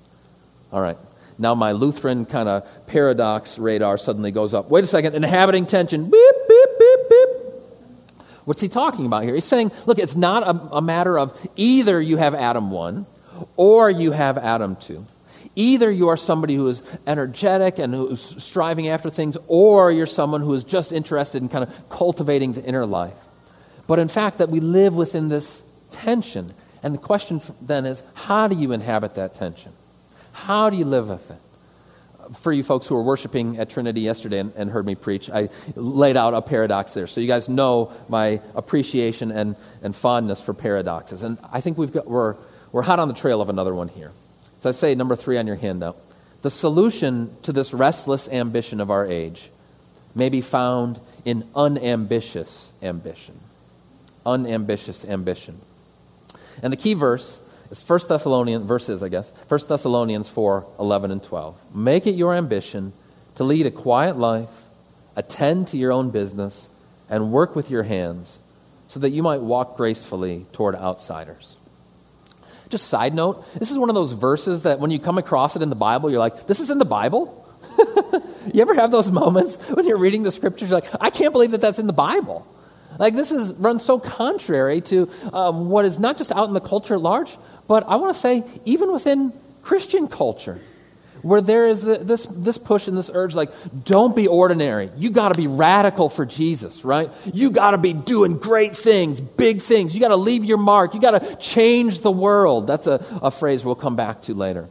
All 0.72 0.82
right. 0.82 0.98
Now 1.38 1.56
my 1.56 1.72
Lutheran 1.72 2.26
kind 2.26 2.48
of 2.48 2.88
paradox 2.88 3.58
radar 3.58 3.98
suddenly 3.98 4.32
goes 4.32 4.54
up. 4.54 4.70
Wait 4.70 4.84
a 4.84 4.88
second, 4.88 5.16
inhabiting 5.16 5.66
tension. 5.66 6.10
Beep, 6.10 6.36
beep, 6.48 6.70
beep, 6.80 7.00
beep. 7.10 7.30
What's 8.46 8.62
he 8.62 8.68
talking 8.68 9.06
about 9.06 9.24
here? 9.24 9.34
He's 9.34 9.46
saying, 9.46 9.72
look, 9.86 10.00
it's 10.00 10.16
not 10.16 10.44
a, 10.44 10.76
a 10.78 10.82
matter 10.82 11.18
of 11.18 11.36
either 11.56 12.02
you 12.02 12.18
have 12.18 12.36
Adam 12.36 12.72
1 12.72 13.06
or 13.56 13.90
you 13.90 14.12
have 14.12 14.38
Adam 14.38 14.76
2. 14.76 15.06
Either 15.56 15.92
you 15.92 16.10
are 16.10 16.18
somebody 16.18 16.56
who 16.56 16.68
is 16.68 16.82
energetic 17.06 17.78
and 17.78 17.94
who's 17.94 18.44
striving 18.44 18.88
after 18.88 19.10
things, 19.10 19.38
or 19.48 19.92
you're 19.92 20.08
someone 20.08 20.42
who 20.42 20.54
is 20.54 20.64
just 20.64 20.92
interested 20.92 21.42
in 21.42 21.50
kind 21.50 21.64
of 21.64 21.90
cultivating 21.90 22.54
the 22.54 22.64
inner 22.64 22.86
life. 22.86 23.14
But 23.88 24.00
in 24.00 24.08
fact, 24.08 24.40
that 24.40 24.50
we 24.50 24.60
live 24.60 24.96
within 24.96 25.30
this 25.30 25.62
tension. 25.92 26.52
And 26.82 26.94
the 26.94 27.00
question 27.00 27.42
then 27.62 27.86
is 27.86 28.04
how 28.16 28.48
do 28.48 28.56
you 28.56 28.72
inhabit 28.72 29.16
that 29.16 29.36
tension? 29.36 29.72
How 30.32 30.70
do 30.70 30.78
you 30.78 30.86
live 30.86 31.10
with 31.10 31.30
it? 31.30 31.38
For 32.38 32.52
you 32.52 32.64
folks 32.64 32.88
who 32.88 32.96
were 32.96 33.04
worshiping 33.04 33.60
at 33.60 33.70
Trinity 33.70 34.02
yesterday 34.02 34.40
and, 34.40 34.54
and, 34.56 34.70
heard 34.72 34.86
me 34.86 34.96
preach, 34.96 35.30
I 35.30 35.50
laid 35.76 36.16
out 36.16 36.34
a 36.34 36.42
paradox 36.42 36.94
there. 36.94 37.06
So 37.06 37.20
you 37.22 37.28
guys 37.28 37.50
know 37.50 37.92
my 38.08 38.40
appreciation 38.56 39.30
and, 39.30 39.58
and 39.84 39.94
fondness 39.94 40.42
for 40.42 40.54
paradoxes. 40.54 41.22
And 41.22 41.38
I 41.52 41.60
think 41.60 41.78
we've 41.78 41.92
got, 41.92 42.08
we're, 42.08 42.38
we're 42.72 42.82
hot 42.82 43.00
on 43.00 43.10
the 43.10 43.14
trail 43.14 43.42
of 43.42 43.50
another 43.50 43.76
one 43.76 43.90
here. 43.90 44.12
So 44.64 44.70
I 44.70 44.72
say 44.72 44.96
number 44.96 45.18
three 45.18 45.38
on 45.38 45.46
your 45.46 45.58
hand, 45.58 45.82
though. 45.82 45.98
The 46.42 46.50
solution 46.50 47.36
to 47.42 47.52
this 47.52 47.74
restless 47.74 48.30
ambition 48.30 48.80
of 48.80 48.92
our 48.92 49.06
age 49.06 49.50
may 50.16 50.30
be 50.30 50.40
found 50.40 51.02
in 51.26 51.46
unambitious 51.54 52.72
ambition. 52.82 53.38
Unambitious 54.26 55.06
ambition. 55.06 55.60
And 56.62 56.72
the 56.72 56.78
key 56.78 56.94
verse 56.94 57.42
is 57.72 57.84
1 57.86 58.00
Thessalonians, 58.08 58.66
verses, 58.66 59.04
I 59.04 59.10
guess, 59.10 59.34
1 59.50 59.60
Thessalonians 59.68 60.30
4 60.30 60.66
11 60.80 61.12
and 61.12 61.22
12. 61.22 61.76
Make 61.76 62.08
it 62.08 62.16
your 62.16 62.34
ambition 62.34 62.94
to 63.36 63.44
lead 63.44 63.66
a 63.66 63.72
quiet 63.72 64.16
life, 64.16 64.64
attend 65.18 65.68
to 65.70 65.78
your 65.78 65.92
own 65.92 66.10
business, 66.10 66.70
and 67.10 67.34
work 67.34 67.54
with 67.54 67.70
your 67.70 67.84
hands 67.84 68.40
so 68.88 69.02
that 69.02 69.10
you 69.10 69.24
might 69.24 69.42
walk 69.42 69.76
gracefully 69.76 70.46
toward 70.54 70.76
outsiders. 70.76 71.58
Just 72.74 72.88
side 72.88 73.14
note, 73.14 73.46
this 73.54 73.70
is 73.70 73.78
one 73.78 73.90
of 73.90 73.94
those 73.94 74.14
verses 74.14 74.64
that 74.64 74.80
when 74.80 74.90
you 74.90 74.98
come 74.98 75.20
across 75.20 75.56
it 75.56 75.62
in 75.62 75.70
the 75.70 75.76
Bible, 75.76 76.10
you're 76.10 76.18
like, 76.18 76.48
this 76.48 76.60
is 76.60 76.72
in 76.72 76.80
the 76.80 76.86
Bible? 76.86 77.48
you 78.52 78.64
ever 78.64 78.74
have 78.74 78.90
those 78.90 79.12
moments 79.12 79.58
when 79.70 79.88
you're 79.88 80.00
reading 80.00 80.24
the 80.24 80.32
scriptures, 80.32 80.72
you're 80.72 80.82
like, 80.82 80.90
I 81.00 81.12
can't 81.12 81.34
believe 81.34 81.52
that 81.52 81.62
that's 81.62 81.78
in 81.78 81.86
the 81.86 81.94
Bible? 81.94 82.48
Like, 82.98 83.14
this 83.14 83.32
is 83.32 83.54
runs 83.54 83.86
so 83.86 84.00
contrary 84.00 84.82
to 84.82 85.08
um, 85.34 85.70
what 85.70 85.86
is 85.86 86.00
not 86.00 86.18
just 86.18 86.32
out 86.32 86.48
in 86.48 86.56
the 86.56 86.62
culture 86.62 86.96
at 86.96 87.02
large, 87.02 87.38
but 87.68 87.88
I 87.88 87.98
want 87.98 88.16
to 88.16 88.20
say, 88.20 88.44
even 88.66 88.92
within 88.92 89.32
Christian 89.62 90.08
culture 90.08 90.60
where 91.22 91.42
there 91.42 91.68
is 91.68 91.84
this, 91.84 92.26
this 92.26 92.58
push 92.58 92.88
and 92.88 92.98
this 92.98 93.10
urge 93.14 93.36
like 93.36 93.50
don't 93.84 94.16
be 94.16 94.28
ordinary. 94.28 94.90
You 94.98 95.10
got 95.10 95.34
to 95.34 95.40
be 95.40 95.48
radical 95.48 96.10
for 96.10 96.26
jesus 96.26 96.84
right? 96.84 97.10
You 97.34 97.52
got 97.52 97.72
to 97.72 97.78
be 97.78 97.94
doing 97.94 98.38
great 98.38 98.76
things 98.76 99.22
big 99.22 99.62
things. 99.62 99.96
You 99.96 100.02
got 100.02 100.10
to 100.10 100.16
leave 100.16 100.44
your 100.44 100.58
mark. 100.58 100.94
You 100.94 101.02
got 101.02 101.22
to 101.22 101.36
change 101.38 102.02
the 102.02 102.12
world. 102.12 102.68
That's 102.68 102.88
a, 102.88 103.06
a 103.22 103.32
phrase 103.32 103.64
we'll 103.64 103.76
come 103.76 103.96
back 103.96 104.22
to 104.24 104.34
later. 104.34 104.68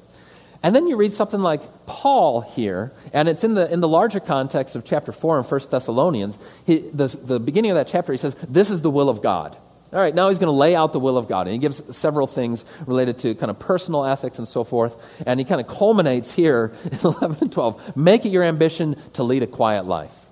And 0.62 0.76
then 0.76 0.86
you 0.86 0.96
read 0.96 1.12
something 1.12 1.40
like 1.40 1.60
paul 1.86 2.40
here 2.40 2.92
and 3.12 3.28
it's 3.28 3.44
in 3.44 3.54
the, 3.54 3.70
in 3.72 3.80
the 3.80 3.88
larger 3.88 4.20
context 4.20 4.76
of 4.76 4.84
chapter 4.84 5.12
4 5.12 5.38
in 5.38 5.44
1 5.44 5.60
thessalonians. 5.70 6.38
He, 6.66 6.78
the, 6.78 7.08
the 7.08 7.40
beginning 7.40 7.70
of 7.72 7.76
that 7.76 7.88
chapter 7.88 8.12
he 8.12 8.18
says 8.18 8.34
this 8.48 8.70
is 8.70 8.82
the 8.82 8.90
will 8.90 9.08
of 9.08 9.22
god 9.22 9.56
all 9.92 9.98
right, 9.98 10.14
now 10.14 10.28
he's 10.28 10.38
going 10.38 10.48
to 10.48 10.58
lay 10.58 10.74
out 10.74 10.94
the 10.94 11.00
will 11.00 11.18
of 11.18 11.28
God. 11.28 11.46
And 11.46 11.52
he 11.52 11.58
gives 11.58 11.94
several 11.94 12.26
things 12.26 12.64
related 12.86 13.18
to 13.18 13.34
kind 13.34 13.50
of 13.50 13.58
personal 13.58 14.06
ethics 14.06 14.38
and 14.38 14.48
so 14.48 14.64
forth. 14.64 15.22
And 15.26 15.38
he 15.38 15.44
kind 15.44 15.60
of 15.60 15.66
culminates 15.66 16.32
here 16.32 16.72
in 16.90 16.98
11 17.04 17.36
and 17.42 17.52
12. 17.52 17.96
Make 17.96 18.24
it 18.24 18.30
your 18.30 18.42
ambition 18.42 18.96
to 19.14 19.22
lead 19.22 19.42
a 19.42 19.46
quiet 19.46 19.84
life. 19.84 20.26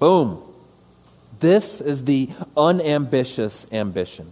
Boom. 0.00 0.42
This 1.38 1.80
is 1.80 2.04
the 2.04 2.28
unambitious 2.56 3.72
ambition. 3.72 4.30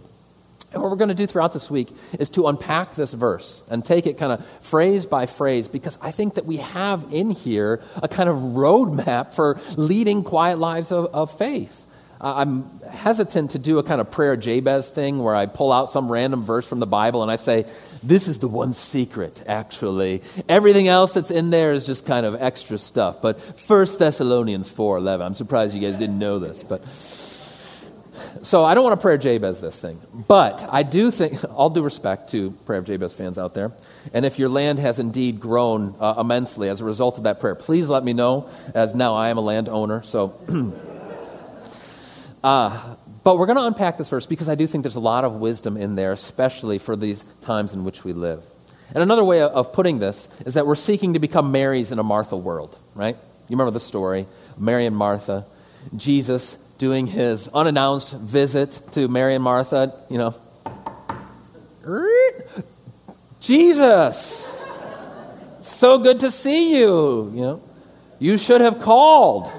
And 0.73 0.81
what 0.81 0.89
we're 0.89 0.97
going 0.97 1.09
to 1.09 1.15
do 1.15 1.27
throughout 1.27 1.53
this 1.53 1.69
week 1.69 1.89
is 2.19 2.29
to 2.31 2.47
unpack 2.47 2.95
this 2.95 3.13
verse 3.13 3.63
and 3.69 3.85
take 3.85 4.07
it 4.07 4.17
kind 4.17 4.33
of 4.33 4.45
phrase 4.61 5.05
by 5.05 5.27
phrase 5.27 5.67
because 5.67 5.97
I 6.01 6.11
think 6.11 6.33
that 6.33 6.45
we 6.45 6.57
have 6.57 7.05
in 7.11 7.31
here 7.31 7.81
a 8.01 8.07
kind 8.07 8.27
of 8.27 8.37
roadmap 8.37 9.33
for 9.33 9.59
leading 9.77 10.23
quiet 10.23 10.57
lives 10.57 10.91
of, 10.91 11.13
of 11.13 11.37
faith. 11.37 11.82
I'm 12.23 12.79
hesitant 12.89 13.51
to 13.51 13.59
do 13.59 13.79
a 13.79 13.83
kind 13.83 13.99
of 13.99 14.09
prayer 14.09 14.37
Jabez 14.37 14.89
thing 14.89 15.21
where 15.21 15.35
I 15.35 15.45
pull 15.45 15.73
out 15.73 15.89
some 15.89 16.09
random 16.09 16.43
verse 16.43 16.65
from 16.65 16.79
the 16.79 16.87
Bible 16.87 17.21
and 17.21 17.29
I 17.29 17.35
say, 17.35 17.65
this 18.01 18.29
is 18.29 18.39
the 18.39 18.47
one 18.47 18.71
secret, 18.71 19.43
actually. 19.45 20.21
Everything 20.47 20.87
else 20.87 21.11
that's 21.11 21.31
in 21.31 21.49
there 21.49 21.73
is 21.73 21.85
just 21.85 22.05
kind 22.05 22.25
of 22.25 22.41
extra 22.41 22.77
stuff. 22.77 23.21
But 23.21 23.39
1 23.39 23.87
Thessalonians 23.99 24.71
4.11, 24.71 25.25
I'm 25.25 25.33
surprised 25.33 25.75
you 25.75 25.81
guys 25.81 25.99
didn't 25.99 26.17
know 26.17 26.39
this. 26.39 26.63
But 26.63 26.85
So 28.41 28.63
I 28.63 28.73
don't 28.73 28.85
want 28.85 28.97
to 28.99 29.01
prayer 29.01 29.17
Jabez 29.17 29.59
this 29.59 29.77
thing. 29.77 29.99
But 30.13 30.65
I 30.71 30.83
do 30.83 31.11
think, 31.11 31.43
all 31.53 31.69
due 31.69 31.81
respect 31.81 32.29
to 32.31 32.51
prayer 32.65 32.79
of 32.79 32.85
Jabez 32.85 33.13
fans 33.13 33.37
out 33.37 33.53
there, 33.53 33.73
and 34.13 34.25
if 34.25 34.39
your 34.39 34.47
land 34.47 34.79
has 34.79 34.97
indeed 34.97 35.41
grown 35.41 35.93
uh, 35.99 36.15
immensely 36.19 36.69
as 36.69 36.79
a 36.79 36.85
result 36.85 37.17
of 37.17 37.25
that 37.25 37.41
prayer, 37.41 37.55
please 37.55 37.89
let 37.89 38.03
me 38.03 38.13
know, 38.13 38.49
as 38.73 38.95
now 38.95 39.15
I 39.15 39.27
am 39.27 39.37
a 39.37 39.41
landowner. 39.41 40.03
So... 40.03 40.35
Uh, 42.43 42.95
but 43.23 43.37
we're 43.37 43.45
going 43.45 43.57
to 43.57 43.65
unpack 43.65 43.97
this 43.97 44.09
verse 44.09 44.25
because 44.25 44.49
I 44.49 44.55
do 44.55 44.67
think 44.67 44.83
there's 44.83 44.95
a 44.95 44.99
lot 44.99 45.23
of 45.23 45.35
wisdom 45.35 45.77
in 45.77 45.95
there, 45.95 46.11
especially 46.11 46.77
for 46.77 46.95
these 46.95 47.23
times 47.41 47.73
in 47.73 47.85
which 47.85 48.03
we 48.03 48.11
live. 48.11 48.43
And 48.89 49.01
another 49.01 49.23
way 49.23 49.41
of 49.41 49.71
putting 49.71 49.99
this 49.99 50.27
is 50.45 50.55
that 50.55 50.67
we're 50.67 50.75
seeking 50.75 51.13
to 51.13 51.19
become 51.19 51.51
Marys 51.51 51.91
in 51.91 51.99
a 51.99 52.03
Martha 52.03 52.35
world, 52.35 52.77
right? 52.95 53.15
You 53.15 53.55
remember 53.55 53.71
the 53.71 53.79
story 53.79 54.25
Mary 54.57 54.85
and 54.85 54.95
Martha. 54.95 55.45
Jesus 55.95 56.55
doing 56.77 57.07
his 57.07 57.47
unannounced 57.47 58.13
visit 58.13 58.79
to 58.93 59.07
Mary 59.07 59.35
and 59.35 59.43
Martha, 59.43 59.93
you 60.09 60.17
know. 60.17 60.35
Jesus! 63.39 64.39
So 65.61 65.97
good 65.99 66.21
to 66.21 66.31
see 66.31 66.77
you, 66.77 67.31
you 67.33 67.41
know. 67.41 67.63
You 68.19 68.37
should 68.37 68.61
have 68.61 68.79
called. 68.79 69.49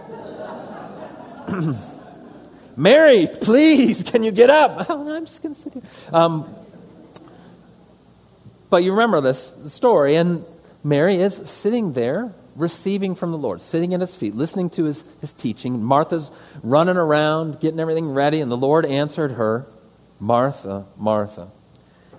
Mary, 2.76 3.28
please, 3.28 4.02
can 4.02 4.22
you 4.22 4.32
get 4.32 4.50
up? 4.50 4.86
Oh, 4.90 5.02
no, 5.02 5.16
I'm 5.16 5.26
just 5.26 5.42
going 5.42 5.54
to 5.54 5.60
sit 5.60 5.72
here. 5.72 5.82
Um, 6.12 6.52
but 8.70 8.82
you 8.82 8.92
remember 8.92 9.20
this 9.20 9.54
story, 9.66 10.16
and 10.16 10.44
Mary 10.82 11.16
is 11.16 11.34
sitting 11.48 11.92
there 11.92 12.32
receiving 12.56 13.14
from 13.14 13.32
the 13.32 13.38
Lord, 13.38 13.60
sitting 13.60 13.94
at 13.94 14.00
his 14.00 14.14
feet, 14.14 14.34
listening 14.34 14.70
to 14.70 14.84
his, 14.84 15.04
his 15.20 15.32
teaching. 15.32 15.82
Martha's 15.82 16.30
running 16.62 16.96
around, 16.96 17.60
getting 17.60 17.80
everything 17.80 18.10
ready, 18.10 18.40
and 18.40 18.50
the 18.50 18.56
Lord 18.56 18.84
answered 18.84 19.32
her 19.32 19.66
Martha, 20.20 20.86
Martha, 20.96 21.48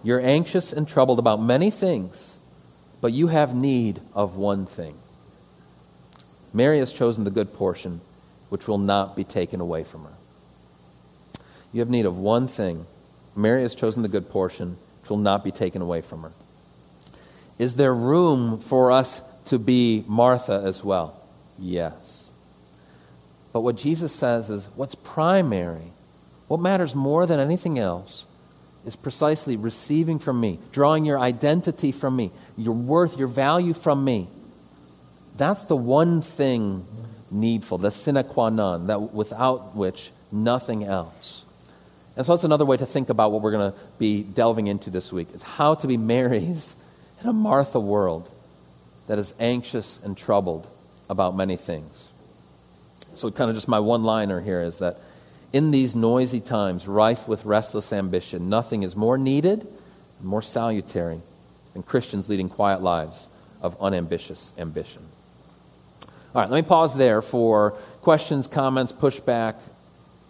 you're 0.03 0.21
anxious 0.21 0.71
and 0.71 0.87
troubled 0.87 1.19
about 1.19 1.41
many 1.41 1.71
things, 1.71 2.37
but 3.01 3.11
you 3.11 3.27
have 3.27 3.55
need 3.55 3.99
of 4.13 4.35
one 4.37 4.65
thing. 4.65 4.95
Mary 6.53 6.79
has 6.79 6.93
chosen 6.93 7.23
the 7.23 7.31
good 7.31 7.53
portion, 7.53 8.01
which 8.49 8.67
will 8.67 8.77
not 8.77 9.15
be 9.15 9.23
taken 9.23 9.61
away 9.61 9.83
from 9.83 10.03
her. 10.03 10.14
You 11.75 11.81
have 11.81 11.89
need 11.89 12.05
of 12.05 12.17
one 12.17 12.47
thing. 12.47 12.85
Mary 13.35 13.63
has 13.63 13.75
chosen 13.75 14.01
the 14.01 14.07
good 14.07 14.29
portion, 14.29 14.77
which 15.01 15.09
will 15.09 15.17
not 15.17 15.43
be 15.43 15.51
taken 15.51 15.81
away 15.81 15.99
from 15.99 16.21
her. 16.21 16.31
Is 17.59 17.75
there 17.75 17.93
room 17.93 18.59
for 18.59 18.93
us 18.93 19.21
to 19.47 19.59
be 19.59 20.05
Martha 20.07 20.63
as 20.65 20.85
well? 20.85 21.21
Yes. 21.59 22.31
But 23.51 23.59
what 23.59 23.75
Jesus 23.75 24.13
says 24.13 24.49
is 24.49 24.69
what's 24.77 24.95
primary, 24.95 25.91
what 26.47 26.61
matters 26.61 26.95
more 26.95 27.25
than 27.25 27.41
anything 27.41 27.77
else, 27.77 28.25
is 28.85 28.95
precisely 28.95 29.57
receiving 29.57 30.17
from 30.17 30.39
me, 30.39 30.59
drawing 30.71 31.03
your 31.03 31.19
identity 31.19 31.91
from 31.91 32.15
me, 32.15 32.31
your 32.55 32.75
worth, 32.75 33.19
your 33.19 33.27
value 33.27 33.73
from 33.73 34.01
me. 34.01 34.29
That's 35.35 35.65
the 35.65 35.75
one 35.75 36.21
thing 36.21 36.85
needful, 37.29 37.79
the 37.79 37.91
sine 37.91 38.23
qua 38.23 38.47
non, 38.47 38.87
that 38.87 39.13
without 39.13 39.75
which 39.75 40.11
nothing 40.31 40.85
else. 40.85 41.44
And 42.15 42.25
so 42.25 42.33
that's 42.33 42.43
another 42.43 42.65
way 42.65 42.77
to 42.77 42.85
think 42.85 43.09
about 43.09 43.31
what 43.31 43.41
we're 43.41 43.51
going 43.51 43.71
to 43.71 43.77
be 43.99 44.23
delving 44.23 44.67
into 44.67 44.89
this 44.89 45.11
week. 45.11 45.27
Is 45.33 45.43
how 45.43 45.75
to 45.75 45.87
be 45.87 45.97
Marys 45.97 46.75
in 47.21 47.27
a 47.27 47.33
Martha 47.33 47.79
world 47.79 48.29
that 49.07 49.19
is 49.19 49.33
anxious 49.39 49.99
and 50.03 50.17
troubled 50.17 50.67
about 51.09 51.35
many 51.35 51.57
things. 51.57 52.09
So, 53.13 53.29
kind 53.31 53.49
of 53.49 53.55
just 53.55 53.67
my 53.67 53.79
one 53.79 54.03
liner 54.03 54.41
here 54.41 54.61
is 54.61 54.79
that 54.79 54.97
in 55.53 55.71
these 55.71 55.95
noisy 55.95 56.41
times, 56.41 56.87
rife 56.87 57.27
with 57.27 57.45
restless 57.45 57.93
ambition, 57.93 58.49
nothing 58.49 58.83
is 58.83 58.95
more 58.95 59.17
needed 59.17 59.61
and 59.61 60.27
more 60.27 60.41
salutary 60.41 61.19
than 61.73 61.83
Christians 61.83 62.29
leading 62.29 62.49
quiet 62.49 62.81
lives 62.81 63.27
of 63.61 63.81
unambitious 63.81 64.51
ambition. 64.57 65.01
All 66.33 66.41
right, 66.41 66.49
let 66.49 66.63
me 66.63 66.67
pause 66.67 66.97
there 66.97 67.21
for 67.21 67.71
questions, 68.01 68.47
comments, 68.47 68.91
pushback 68.91 69.55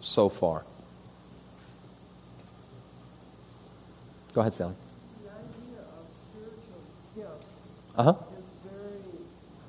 so 0.00 0.28
far. 0.28 0.64
Go 4.36 4.42
ahead, 4.42 4.52
Sally. 4.52 4.74
The 5.24 5.30
idea 5.32 5.80
of 5.96 6.04
spiritual 6.12 6.84
gifts 7.16 7.80
Uh 7.96 8.02
huh. 8.04 8.14
is 8.36 8.44
very 8.68 9.00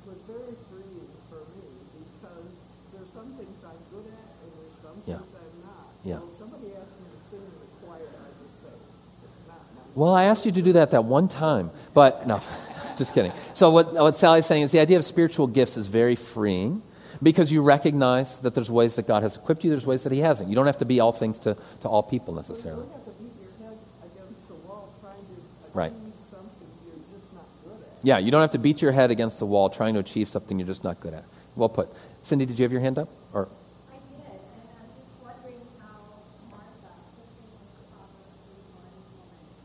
was 0.03 0.19
very 0.27 0.55
freeing 0.67 1.07
for 1.31 1.39
me 1.55 1.71
because 2.03 2.51
there's 2.91 3.11
some 3.15 3.31
things 3.39 3.63
I'm 3.63 3.79
good 3.87 4.11
at 4.11 4.27
and 4.43 4.51
there's 4.59 4.75
some 4.83 4.99
Yeah. 5.07 5.23
things 5.23 5.39
I'm 5.39 5.55
not. 5.63 5.87
Yeah. 6.03 6.19
So 6.19 6.27
somebody 6.51 6.75
asks 6.75 6.99
me 6.99 7.07
to 7.15 7.19
sing 7.31 7.39
in 7.47 7.55
the 7.63 7.69
choir, 7.87 8.11
I 8.11 8.27
just 8.43 8.59
say 8.59 8.75
it's 9.23 9.47
not 9.47 9.63
my 9.71 9.81
Well, 9.95 10.13
I 10.13 10.25
asked 10.25 10.45
you 10.45 10.51
to 10.51 10.61
do 10.61 10.73
that 10.73 10.91
that 10.91 11.05
one 11.05 11.29
time, 11.29 11.71
but 11.93 12.27
no, 12.27 12.41
just 12.97 13.13
kidding. 13.13 13.31
So 13.53 13.69
what, 13.71 13.93
what 13.93 14.17
Sally's 14.17 14.45
saying 14.45 14.63
is 14.63 14.71
the 14.71 14.79
idea 14.83 14.97
of 14.97 15.05
spiritual 15.05 15.47
gifts 15.47 15.77
is 15.77 15.87
very 15.87 16.17
freeing 16.17 16.81
because 17.23 17.53
you 17.53 17.61
recognize 17.61 18.39
that 18.41 18.53
there's 18.53 18.69
ways 18.69 18.95
that 18.97 19.07
God 19.07 19.23
has 19.23 19.37
equipped 19.37 19.63
you, 19.63 19.69
there's 19.69 19.87
ways 19.87 20.03
that 20.03 20.11
He 20.11 20.19
hasn't. 20.19 20.49
You 20.49 20.55
don't 20.55 20.67
have 20.67 20.79
to 20.79 20.85
be 20.85 20.99
all 20.99 21.13
things 21.13 21.39
to, 21.47 21.55
to 21.83 21.87
all 21.87 22.03
people 22.03 22.33
necessarily. 22.35 22.83
don't 22.83 22.91
have 22.93 23.05
to 23.05 23.11
beat 23.17 23.33
your 23.41 23.49
head 23.65 23.77
against 24.05 24.47
the 24.47 24.53
wall 24.67 24.93
trying 25.01 25.15
to 25.25 25.33
achieve 25.65 25.66
Right. 25.77 25.93
something 26.31 26.67
you're 26.87 26.95
just 27.19 27.31
not 27.35 27.45
good 27.63 27.73
at. 27.85 28.03
Yeah, 28.03 28.17
you 28.17 28.31
don't 28.31 28.41
have 28.41 28.53
to 28.53 28.57
beat 28.57 28.81
your 28.81 28.91
head 28.91 29.11
against 29.11 29.37
the 29.37 29.45
wall 29.45 29.69
trying 29.69 29.93
to 29.93 29.99
achieve 29.99 30.27
something 30.27 30.57
you're 30.57 30.65
just 30.65 30.83
not 30.83 30.99
good 30.99 31.13
at. 31.13 31.23
Well 31.55 31.69
put. 31.69 31.87
Cindy, 32.23 32.47
did 32.47 32.57
you 32.57 32.63
have 32.63 32.71
your 32.71 32.81
hand 32.81 32.97
up? 32.97 33.07
Or 33.31 33.47
I 33.47 33.93
did, 33.93 34.25
and 34.25 34.33
I'm 34.81 34.87
just 34.97 35.21
wondering 35.21 35.61
how 35.79 36.01
Martha 36.49 36.89
fits 37.05 37.21
in 37.21 37.61
with 37.61 37.61
the 37.69 37.93
Proverbs 37.93 38.65
31 38.73 39.05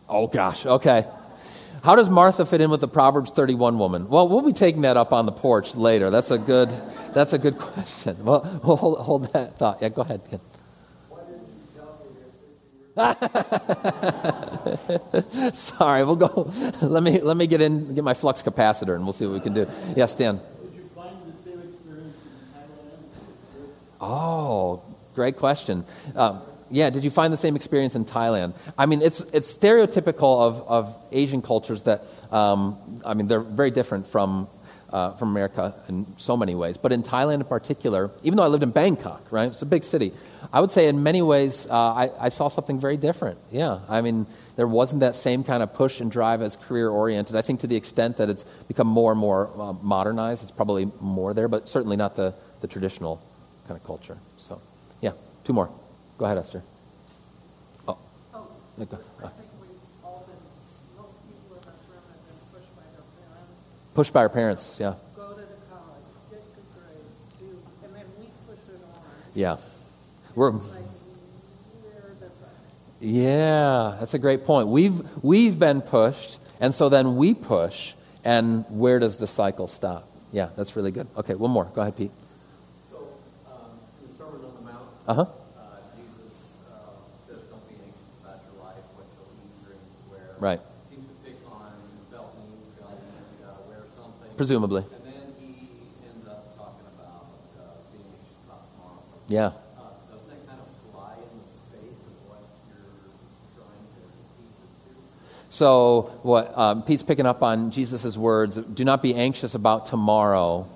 woman. 0.04 0.10
Oh, 0.10 0.26
gosh. 0.26 0.66
Okay. 0.66 1.06
How 1.82 1.96
does 1.96 2.10
Martha 2.10 2.44
fit 2.44 2.60
in 2.60 2.68
with 2.68 2.82
the 2.82 2.88
Proverbs 2.88 3.32
31 3.32 3.78
woman? 3.78 4.08
Well, 4.10 4.28
we'll 4.28 4.42
be 4.42 4.52
taking 4.52 4.82
that 4.82 4.98
up 4.98 5.14
on 5.14 5.24
the 5.24 5.32
porch 5.32 5.74
later. 5.74 6.10
That's 6.10 6.30
a 6.30 6.36
good, 6.36 6.68
that's 7.14 7.32
a 7.32 7.38
good 7.38 7.56
question. 7.72 8.22
Well, 8.22 8.60
we'll 8.62 8.76
hold, 8.76 8.98
hold 8.98 9.32
that 9.32 9.56
thought. 9.56 9.80
Yeah, 9.80 9.88
go 9.88 10.02
ahead. 10.02 10.20
Sorry, 15.54 16.04
we'll 16.04 16.16
go. 16.16 16.50
Let 16.82 17.02
me 17.02 17.20
let 17.20 17.36
me 17.36 17.46
get 17.46 17.60
in, 17.62 17.94
get 17.94 18.04
my 18.04 18.14
flux 18.14 18.42
capacitor, 18.42 18.94
and 18.94 19.04
we'll 19.04 19.12
see 19.14 19.26
what 19.26 19.34
we 19.34 19.40
can 19.40 19.54
do. 19.54 19.66
Yes, 19.96 20.14
Dan. 20.14 20.38
Did 20.38 20.74
you 20.74 20.82
find 20.94 21.16
the 21.26 21.32
same 21.32 21.60
experience 21.60 22.24
in 22.24 22.30
Thailand? 22.52 23.02
Oh, 24.00 24.82
great 25.14 25.36
question. 25.36 25.84
Um, 26.14 26.42
Yeah, 26.72 26.88
did 26.88 27.04
you 27.04 27.10
find 27.10 27.30
the 27.32 27.36
same 27.36 27.54
experience 27.54 27.94
in 27.94 28.06
Thailand? 28.06 28.54
I 28.78 28.86
mean, 28.86 29.02
it's, 29.02 29.20
it's 29.20 29.52
stereotypical 29.52 30.40
of, 30.40 30.62
of 30.68 30.96
Asian 31.12 31.42
cultures 31.42 31.82
that, 31.84 32.00
um, 32.30 32.78
I 33.04 33.12
mean, 33.12 33.28
they're 33.28 33.40
very 33.44 33.70
different 33.70 34.06
from, 34.06 34.48
uh, 34.92 35.12
from 35.14 35.30
America 35.30 35.74
in 35.88 36.06
so 36.18 36.36
many 36.36 36.54
ways. 36.54 36.76
But 36.76 36.92
in 36.92 37.02
Thailand 37.02 37.34
in 37.36 37.44
particular, 37.44 38.10
even 38.22 38.36
though 38.36 38.42
I 38.44 38.48
lived 38.48 38.62
in 38.62 38.70
Bangkok, 38.70 39.32
right? 39.32 39.48
It's 39.48 39.62
a 39.62 39.66
big 39.66 39.84
city. 39.84 40.12
I 40.52 40.60
would 40.60 40.70
say 40.70 40.88
in 40.88 41.02
many 41.02 41.22
ways, 41.22 41.66
uh, 41.70 41.74
I, 41.74 42.10
I 42.20 42.28
saw 42.28 42.48
something 42.48 42.78
very 42.80 42.96
different. 42.96 43.38
Yeah, 43.50 43.78
I 43.88 44.00
mean, 44.02 44.26
there 44.56 44.66
wasn't 44.66 45.00
that 45.00 45.16
same 45.16 45.44
kind 45.44 45.62
of 45.62 45.72
push 45.72 46.00
and 46.00 46.10
drive 46.10 46.42
as 46.42 46.56
career 46.56 46.88
oriented. 46.90 47.36
I 47.36 47.42
think 47.42 47.60
to 47.60 47.66
the 47.66 47.76
extent 47.76 48.18
that 48.18 48.28
it's 48.28 48.44
become 48.68 48.86
more 48.86 49.12
and 49.12 49.20
more 49.20 49.48
uh, 49.58 49.72
modernized, 49.82 50.42
it's 50.42 50.52
probably 50.52 50.90
more 51.00 51.32
there, 51.32 51.48
but 51.48 51.68
certainly 51.68 51.96
not 51.96 52.16
the, 52.16 52.34
the 52.60 52.68
traditional 52.68 53.22
kind 53.66 53.80
of 53.80 53.86
culture. 53.86 54.18
So, 54.36 54.60
yeah, 55.00 55.12
two 55.44 55.54
more. 55.54 55.70
Go 56.18 56.26
ahead, 56.26 56.36
Esther. 56.36 56.62
Oh. 57.88 57.96
Oh, 58.34 58.46
Yeah, 58.76 58.84
go- 58.84 58.98
I 59.22 59.24
uh, 59.24 59.28
think 59.30 59.48
we've 59.60 60.04
all 60.04 60.20
been, 60.28 60.36
most 61.00 61.16
people 61.24 61.56
in 61.56 61.64
this 61.64 61.80
room 61.88 62.04
have 62.12 62.22
been 62.28 62.40
pushed 62.52 62.76
by 62.76 62.82
their 62.92 63.06
parents. 63.16 63.56
Pushed 63.94 64.12
by 64.12 64.20
our 64.20 64.28
parents, 64.30 64.76
yeah. 64.80 64.94
Go 65.14 65.28
to 65.34 65.40
the 65.40 65.44
college, 65.70 66.02
get 66.30 66.40
good 66.54 66.64
grades, 66.74 67.38
do, 67.38 67.46
and 67.84 67.94
then 67.94 68.04
we 68.18 68.26
push 68.48 68.58
it 68.68 68.80
on. 68.82 69.00
Yeah. 69.34 69.56
We're, 70.34 70.50
Like, 70.52 70.62
where 70.62 72.14
does 72.18 72.38
that? 72.40 73.06
yeah, 73.06 73.96
that's 74.00 74.14
a 74.14 74.18
great 74.18 74.44
point. 74.46 74.68
We've, 74.68 75.02
we've 75.22 75.58
been 75.58 75.82
pushed, 75.82 76.38
and 76.60 76.74
so 76.74 76.88
then 76.88 77.16
we 77.16 77.34
push, 77.34 77.92
and 78.24 78.64
where 78.70 78.98
does 78.98 79.16
the 79.16 79.26
cycle 79.26 79.66
stop? 79.66 80.08
Yeah, 80.32 80.48
that's 80.56 80.74
really 80.74 80.90
good. 80.90 81.06
Okay, 81.18 81.34
one 81.34 81.50
more. 81.50 81.66
Go 81.74 81.82
ahead, 81.82 81.94
Pete. 81.96 82.10
So, 82.90 82.96
um, 83.46 83.76
the 84.00 84.08
Sermon 84.16 84.40
on 84.40 84.54
the 84.56 84.72
Mount, 84.72 84.88
Uh 85.06 85.14
huh. 85.14 85.20
uh, 85.20 85.76
Jesus 86.00 86.56
uh, 86.72 86.96
says, 87.28 87.44
"Don't 87.52 87.60
be 87.68 87.76
anxious 87.84 88.08
about 88.24 88.40
your 88.48 88.56
life, 88.64 88.80
what 88.96 89.04
you'll 89.12 89.28
eat, 89.44 89.52
drink, 89.68 89.84
wear." 90.08 90.40
Right. 90.40 90.60
Seems 90.88 91.04
to 91.04 91.14
pick 91.20 91.36
on 91.52 91.68
belt 92.08 92.32
needs, 92.40 92.80
belt 92.80 92.96
needs, 92.96 93.28
you 93.36 93.44
gotta 93.44 93.60
wear 93.68 93.84
something. 93.92 94.21
Presumably. 94.21 94.21
And 94.21 94.21
then 94.21 94.21
he 94.21 94.21
ends 94.21 94.21
up 94.21 94.21
talking 94.21 94.21
about 94.21 94.21
uh, 94.21 94.21
being 94.21 94.21
anxious 94.21 94.21
about 94.21 94.21
Yeah. 99.32 99.46
Uh, 99.46 99.50
doesn't 100.10 100.28
that 100.28 100.46
kind 100.46 100.60
of 100.60 100.92
fly 100.92 101.14
in 101.14 101.38
the 101.40 101.78
face 101.78 102.04
of 102.04 102.28
what 102.28 102.40
you're 102.68 102.84
trying 103.56 103.80
to 103.80 104.02
teach 104.36 104.66
us 104.66 104.82
to? 104.84 105.54
So, 105.54 106.10
what 106.22 106.58
um, 106.58 106.82
Pete's 106.82 107.02
picking 107.02 107.24
up 107.24 107.42
on 107.42 107.70
Jesus' 107.70 108.14
words 108.16 108.56
do 108.56 108.84
not 108.84 109.02
be 109.02 109.14
anxious 109.14 109.54
about 109.54 109.86
tomorrow, 109.86 110.68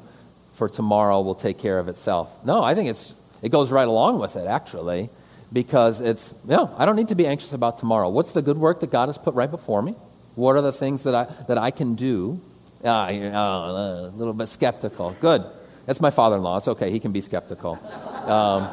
for 0.54 0.70
tomorrow 0.70 1.20
will 1.20 1.34
take 1.34 1.58
care 1.58 1.78
of 1.78 1.88
itself. 1.88 2.34
No, 2.46 2.62
I 2.62 2.74
think 2.74 2.88
it's, 2.88 3.12
it 3.42 3.50
goes 3.50 3.70
right 3.70 3.86
along 3.86 4.20
with 4.20 4.36
it, 4.36 4.46
actually, 4.46 5.10
because 5.52 6.00
it's, 6.00 6.32
no, 6.46 6.74
I 6.78 6.86
don't 6.86 6.96
need 6.96 7.08
to 7.08 7.14
be 7.14 7.26
anxious 7.26 7.52
about 7.52 7.78
tomorrow. 7.78 8.08
What's 8.08 8.32
the 8.32 8.40
good 8.40 8.56
work 8.56 8.80
that 8.80 8.90
God 8.90 9.10
has 9.10 9.18
put 9.18 9.34
right 9.34 9.50
before 9.50 9.82
me? 9.82 9.92
What 10.34 10.56
are 10.56 10.62
the 10.62 10.72
things 10.72 11.02
that 11.02 11.14
I, 11.14 11.24
that 11.48 11.58
I 11.58 11.70
can 11.70 11.94
do? 11.94 12.40
Ah, 12.87 13.09
you're, 13.09 13.33
oh, 13.35 14.11
a 14.12 14.12
little 14.16 14.33
bit 14.33 14.49
skeptical. 14.49 15.14
Good. 15.20 15.44
That's 15.87 16.01
my 16.01 16.11
father 16.11 16.37
in 16.37 16.42
law. 16.42 16.57
It's 16.57 16.68
okay. 16.68 16.90
He 16.90 17.01
can 17.01 17.12
be 17.12 17.20
skeptical. 17.20 17.79
Um, 18.27 18.68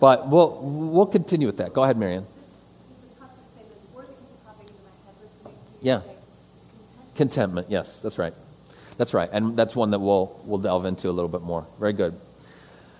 but 0.00 0.28
we'll, 0.28 0.58
we'll 0.62 1.06
continue 1.06 1.46
with 1.46 1.58
that. 1.58 1.72
Go 1.72 1.82
ahead, 1.82 1.96
Marion. 1.96 2.24
You. 5.82 5.90
Yeah. 5.92 6.00
Contentment, 7.14 7.68
yes, 7.70 8.00
that's 8.00 8.18
right. 8.18 8.32
That's 8.96 9.14
right. 9.14 9.28
And 9.32 9.56
that's 9.56 9.76
one 9.76 9.90
that 9.90 9.98
we'll, 9.98 10.40
we'll 10.44 10.58
delve 10.58 10.86
into 10.86 11.08
a 11.08 11.12
little 11.12 11.28
bit 11.28 11.42
more. 11.42 11.66
Very 11.78 11.92
good. 11.92 12.14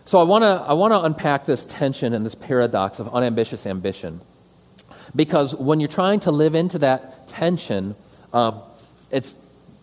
So 0.05 0.21
I 0.21 0.25
want 0.25 0.43
to 0.43 0.49
I 0.49 0.73
wanna 0.73 1.01
unpack 1.01 1.47
this 1.47 1.65
tension 1.65 2.13
and 2.13 2.27
this 2.27 2.35
paradox 2.35 2.99
of 2.99 3.15
unambitious 3.15 3.67
ambition. 3.67 4.21
Because 5.15 5.55
when 5.55 5.81
you're 5.81 5.89
trying 5.89 6.21
to 6.21 6.31
live 6.31 6.55
into 6.55 6.79
that 6.81 7.29
tension, 7.29 7.95
um, 8.33 8.61
it's 9.11 9.35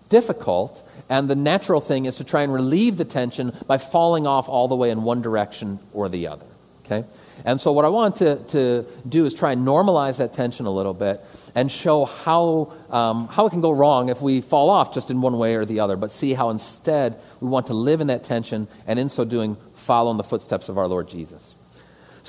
difficult, 0.10 0.88
and 1.10 1.28
the 1.28 1.36
natural 1.36 1.82
thing 1.82 2.06
is 2.06 2.17
to 2.17 2.24
try 2.24 2.43
and 2.43 2.54
relieve 2.54 2.98
the 2.98 3.06
tension 3.06 3.54
by 3.67 3.78
falling 3.78 4.28
off 4.28 4.50
all 4.50 4.67
the 4.67 4.76
way 4.76 4.89
in 4.89 5.04
one 5.04 5.22
direction 5.22 5.80
or 5.93 6.10
the 6.10 6.28
other. 6.28 6.45
Okay? 6.86 7.08
And 7.45 7.62
so, 7.62 7.72
what 7.72 7.86
I 7.86 7.89
want 7.89 8.17
to, 8.17 8.36
to 8.50 8.86
do 9.08 9.26
is 9.26 9.34
try 9.34 9.54
and 9.54 9.65
normalize 9.65 10.17
that 10.17 10.34
tension 10.34 10.65
a 10.65 10.72
little 10.72 10.93
bit 10.93 11.22
and 11.56 11.72
show 11.72 12.06
how, 12.06 12.74
um, 12.89 13.28
how 13.28 13.45
it 13.45 13.52
can 13.52 13.62
go 13.62 13.72
wrong 13.72 14.10
if 14.10 14.22
we 14.22 14.41
fall 14.41 14.69
off 14.69 14.93
just 14.93 15.10
in 15.10 15.22
one 15.22 15.38
way 15.38 15.56
or 15.56 15.65
the 15.65 15.80
other, 15.80 15.95
but 15.95 16.12
see 16.12 16.34
how 16.34 16.50
instead 16.50 17.15
we 17.39 17.48
want 17.48 17.67
to 17.67 17.74
live 17.74 18.02
in 18.02 18.08
that 18.08 18.24
tension 18.24 18.67
and 18.88 19.00
in 19.00 19.10
so 19.10 19.24
doing 19.24 19.56
follow 19.76 20.12
in 20.12 20.17
the 20.17 20.24
footsteps 20.24 20.67
of 20.67 20.78
our 20.78 20.88
Lord 20.88 21.08
Jesus. 21.08 21.56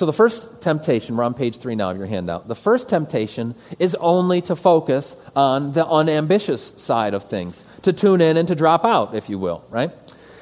So, 0.01 0.07
the 0.07 0.15
first 0.15 0.63
temptation, 0.63 1.15
we're 1.15 1.25
on 1.25 1.35
page 1.35 1.59
three 1.59 1.75
now 1.75 1.91
of 1.91 1.99
your 1.99 2.07
handout. 2.07 2.49
The 2.49 2.55
first 2.55 2.89
temptation 2.89 3.55
is 3.79 3.95
only 3.97 4.41
to 4.41 4.57
focus 4.57 5.15
on 5.37 5.73
the 5.73 5.87
unambitious 5.87 6.69
side 6.83 7.13
of 7.13 7.25
things, 7.25 7.63
to 7.83 7.93
tune 7.93 8.23
in 8.23 8.39
and 8.39 8.49
to 8.49 8.55
drop 8.55 8.87
out, 8.87 9.15
if 9.15 9.29
you 9.29 9.39
will, 9.39 9.63
right? 9.69 9.91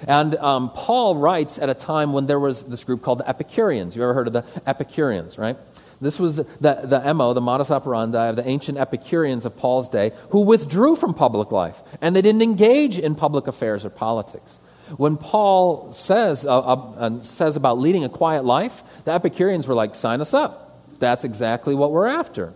And 0.06 0.36
um, 0.36 0.70
Paul 0.70 1.16
writes 1.16 1.58
at 1.58 1.68
a 1.68 1.74
time 1.74 2.12
when 2.12 2.26
there 2.26 2.38
was 2.38 2.66
this 2.66 2.84
group 2.84 3.02
called 3.02 3.18
the 3.18 3.28
Epicureans. 3.28 3.96
You 3.96 4.04
ever 4.04 4.14
heard 4.14 4.28
of 4.28 4.32
the 4.32 4.44
Epicureans, 4.64 5.38
right? 5.38 5.56
This 6.00 6.20
was 6.20 6.36
the, 6.36 6.44
the, 6.60 6.74
the 6.84 7.14
MO, 7.14 7.34
the 7.34 7.40
modus 7.40 7.72
operandi 7.72 8.28
of 8.28 8.36
the 8.36 8.46
ancient 8.46 8.78
Epicureans 8.78 9.44
of 9.44 9.56
Paul's 9.56 9.88
day, 9.88 10.12
who 10.30 10.42
withdrew 10.42 10.94
from 10.94 11.14
public 11.14 11.50
life, 11.50 11.80
and 12.00 12.14
they 12.14 12.22
didn't 12.22 12.42
engage 12.42 12.96
in 12.96 13.16
public 13.16 13.48
affairs 13.48 13.84
or 13.84 13.90
politics. 13.90 14.56
When 14.96 15.16
Paul 15.16 15.92
says, 15.92 16.44
uh, 16.44 16.58
uh, 16.58 17.22
says 17.22 17.56
about 17.56 17.78
leading 17.78 18.04
a 18.04 18.08
quiet 18.08 18.44
life, 18.44 18.82
the 19.04 19.12
Epicureans 19.12 19.66
were 19.66 19.74
like, 19.74 19.94
sign 19.94 20.20
us 20.20 20.32
up. 20.32 20.98
That's 20.98 21.24
exactly 21.24 21.74
what 21.74 21.92
we're 21.92 22.08
after. 22.08 22.52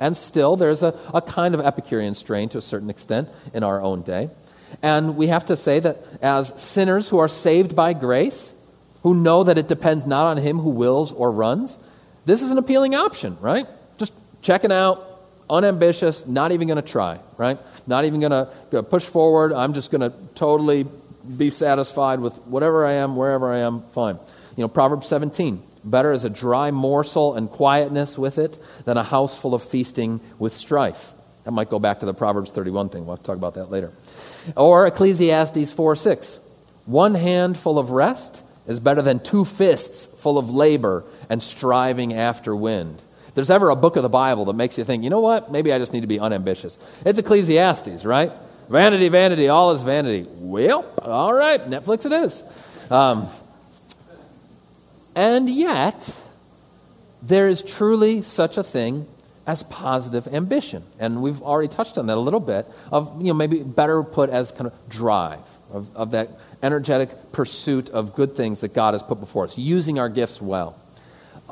And 0.00 0.16
still, 0.16 0.56
there's 0.56 0.82
a, 0.82 0.94
a 1.12 1.20
kind 1.20 1.54
of 1.54 1.60
Epicurean 1.60 2.14
strain 2.14 2.48
to 2.50 2.58
a 2.58 2.62
certain 2.62 2.90
extent 2.90 3.28
in 3.52 3.62
our 3.62 3.80
own 3.82 4.02
day. 4.02 4.30
And 4.82 5.16
we 5.16 5.28
have 5.28 5.46
to 5.46 5.56
say 5.56 5.80
that 5.80 5.96
as 6.22 6.48
sinners 6.60 7.08
who 7.08 7.18
are 7.18 7.28
saved 7.28 7.74
by 7.74 7.94
grace, 7.94 8.54
who 9.02 9.14
know 9.14 9.44
that 9.44 9.58
it 9.58 9.66
depends 9.68 10.06
not 10.06 10.26
on 10.26 10.36
him 10.36 10.58
who 10.58 10.70
wills 10.70 11.10
or 11.12 11.32
runs, 11.32 11.78
this 12.26 12.42
is 12.42 12.50
an 12.50 12.58
appealing 12.58 12.94
option, 12.94 13.36
right? 13.40 13.66
Just 13.98 14.12
checking 14.42 14.70
out, 14.70 15.04
unambitious, 15.50 16.26
not 16.26 16.52
even 16.52 16.68
going 16.68 16.80
to 16.80 16.86
try, 16.86 17.18
right? 17.38 17.58
Not 17.86 18.04
even 18.04 18.20
going 18.20 18.46
to 18.70 18.82
push 18.82 19.04
forward. 19.04 19.52
I'm 19.52 19.72
just 19.72 19.90
going 19.90 20.02
to 20.02 20.12
totally 20.34 20.86
be 21.36 21.50
satisfied 21.50 22.20
with 22.20 22.36
whatever 22.46 22.86
I 22.86 22.94
am, 22.94 23.16
wherever 23.16 23.52
I 23.52 23.58
am, 23.58 23.82
fine. 23.92 24.18
You 24.56 24.62
know, 24.62 24.68
Proverbs 24.68 25.06
17 25.08 25.62
better 25.84 26.12
is 26.12 26.24
a 26.24 26.30
dry 26.30 26.70
morsel 26.70 27.34
and 27.34 27.48
quietness 27.48 28.18
with 28.18 28.38
it 28.38 28.58
than 28.84 28.96
a 28.96 29.02
house 29.02 29.38
full 29.38 29.54
of 29.54 29.62
feasting 29.62 30.20
with 30.38 30.54
strife. 30.54 31.12
That 31.44 31.52
might 31.52 31.70
go 31.70 31.78
back 31.78 32.00
to 32.00 32.06
the 32.06 32.14
Proverbs 32.14 32.50
31 32.50 32.90
thing. 32.90 33.06
We'll 33.06 33.16
talk 33.16 33.36
about 33.36 33.54
that 33.54 33.70
later. 33.70 33.92
Or 34.56 34.86
Ecclesiastes 34.86 35.72
4 35.72 35.96
6. 35.96 36.38
One 36.86 37.14
hand 37.14 37.58
full 37.58 37.78
of 37.78 37.90
rest 37.90 38.42
is 38.66 38.80
better 38.80 39.02
than 39.02 39.20
two 39.20 39.44
fists 39.44 40.06
full 40.06 40.38
of 40.38 40.50
labor 40.50 41.04
and 41.30 41.42
striving 41.42 42.14
after 42.14 42.54
wind. 42.54 43.02
There's 43.34 43.50
ever 43.50 43.70
a 43.70 43.76
book 43.76 43.96
of 43.96 44.02
the 44.02 44.08
Bible 44.08 44.46
that 44.46 44.54
makes 44.54 44.78
you 44.78 44.84
think, 44.84 45.04
you 45.04 45.10
know 45.10 45.20
what, 45.20 45.52
maybe 45.52 45.72
I 45.72 45.78
just 45.78 45.92
need 45.92 46.00
to 46.00 46.06
be 46.06 46.18
unambitious, 46.18 46.78
it's 47.04 47.18
Ecclesiastes, 47.18 48.04
right? 48.04 48.32
Vanity, 48.68 49.08
vanity, 49.08 49.48
all 49.48 49.70
is 49.72 49.82
vanity. 49.82 50.26
Well, 50.28 50.84
all 51.02 51.32
right, 51.32 51.60
Netflix 51.60 52.04
it 52.04 52.12
is. 52.12 52.44
Um, 52.90 53.26
and 55.14 55.48
yet, 55.48 56.16
there 57.22 57.48
is 57.48 57.62
truly 57.62 58.22
such 58.22 58.58
a 58.58 58.62
thing 58.62 59.06
as 59.46 59.62
positive 59.62 60.28
ambition. 60.28 60.82
And 61.00 61.22
we've 61.22 61.40
already 61.40 61.68
touched 61.68 61.96
on 61.96 62.06
that 62.06 62.18
a 62.18 62.20
little 62.20 62.40
bit, 62.40 62.66
of, 62.92 63.20
you 63.20 63.28
know, 63.28 63.34
maybe 63.34 63.62
better 63.62 64.02
put 64.02 64.28
as 64.28 64.50
kind 64.50 64.66
of 64.66 64.88
drive, 64.90 65.40
of, 65.72 65.96
of 65.96 66.10
that 66.10 66.28
energetic 66.62 67.32
pursuit 67.32 67.88
of 67.88 68.14
good 68.14 68.36
things 68.36 68.60
that 68.60 68.74
God 68.74 68.92
has 68.92 69.02
put 69.02 69.18
before 69.18 69.44
us, 69.44 69.56
using 69.56 69.98
our 69.98 70.10
gifts 70.10 70.42
well. 70.42 70.76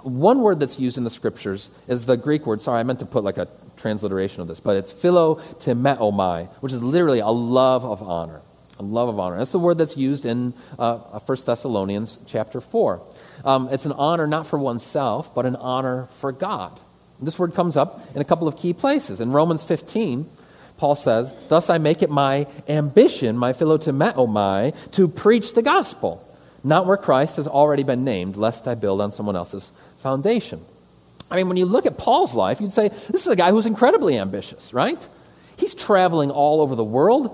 One 0.02 0.40
word 0.40 0.61
that's 0.61 0.78
used 0.78 0.98
in 0.98 1.04
the 1.04 1.11
scriptures 1.11 1.70
is 1.88 2.06
the 2.06 2.16
Greek 2.16 2.46
word, 2.46 2.61
sorry, 2.61 2.80
I 2.80 2.82
meant 2.82 3.00
to 3.00 3.06
put 3.06 3.24
like 3.24 3.38
a 3.38 3.48
transliteration 3.76 4.42
of 4.42 4.48
this, 4.48 4.61
but 4.61 4.76
it's 4.76 4.92
philotimeomai, 4.92 6.48
which 6.61 6.72
is 6.72 6.82
literally 6.82 7.20
a 7.20 7.28
love 7.28 7.85
of 7.85 8.02
honor. 8.02 8.40
A 8.78 8.82
love 8.82 9.09
of 9.09 9.18
honor. 9.18 9.38
That's 9.38 9.52
the 9.52 9.59
word 9.59 9.78
that's 9.78 9.96
used 9.96 10.26
in 10.26 10.52
uh, 10.78 10.98
1 10.98 11.38
Thessalonians 11.46 12.18
chapter 12.26 12.61
4. 12.61 13.00
Um, 13.44 13.68
it's 13.72 13.87
an 13.87 13.92
honor 13.92 14.26
not 14.26 14.46
for 14.46 14.59
oneself, 14.59 15.35
but 15.35 15.46
an 15.46 15.56
honor 15.56 16.09
for 16.18 16.30
God. 16.30 16.78
This 17.20 17.38
word 17.38 17.54
comes 17.54 17.76
up 17.76 18.04
in 18.14 18.20
a 18.20 18.24
couple 18.24 18.48
of 18.48 18.59
key 18.59 18.74
places. 18.74 19.20
In 19.20 19.32
Romans 19.32 19.64
15, 19.64 20.28
Paul 20.76 20.94
says, 20.94 21.35
Thus 21.48 21.70
I 21.70 21.78
make 21.78 22.02
it 22.02 22.11
my 22.11 22.46
ambition, 22.68 23.38
my 23.38 23.54
philotimeomai, 23.54 24.74
to 24.92 25.09
preach 25.09 25.54
the 25.54 25.62
gospel, 25.62 26.22
not 26.62 26.87
where 26.87 26.98
Christ 26.98 27.37
has 27.37 27.48
already 27.48 27.82
been 27.82 28.04
named, 28.04 28.37
lest 28.37 28.68
I 28.68 28.74
build 28.74 29.00
on 29.00 29.12
someone 29.12 29.37
else's 29.37 29.72
foundation. 30.07 30.61
I 31.31 31.35
mean, 31.35 31.49
when 31.49 31.57
you 31.57 31.66
look 31.66 31.87
at 31.87 31.99
Paul's 31.99 32.35
life, 32.35 32.61
you'd 32.61 32.71
say, 32.71 32.88
this 32.88 33.23
is 33.27 33.27
a 33.27 33.35
guy 33.35 33.51
who's 33.51 33.66
incredibly 33.66 34.16
ambitious, 34.16 34.73
right? 34.73 35.03
He's 35.57 35.75
traveling 35.75 36.31
all 36.31 36.61
over 36.61 36.77
the 36.77 36.85
world. 36.85 37.25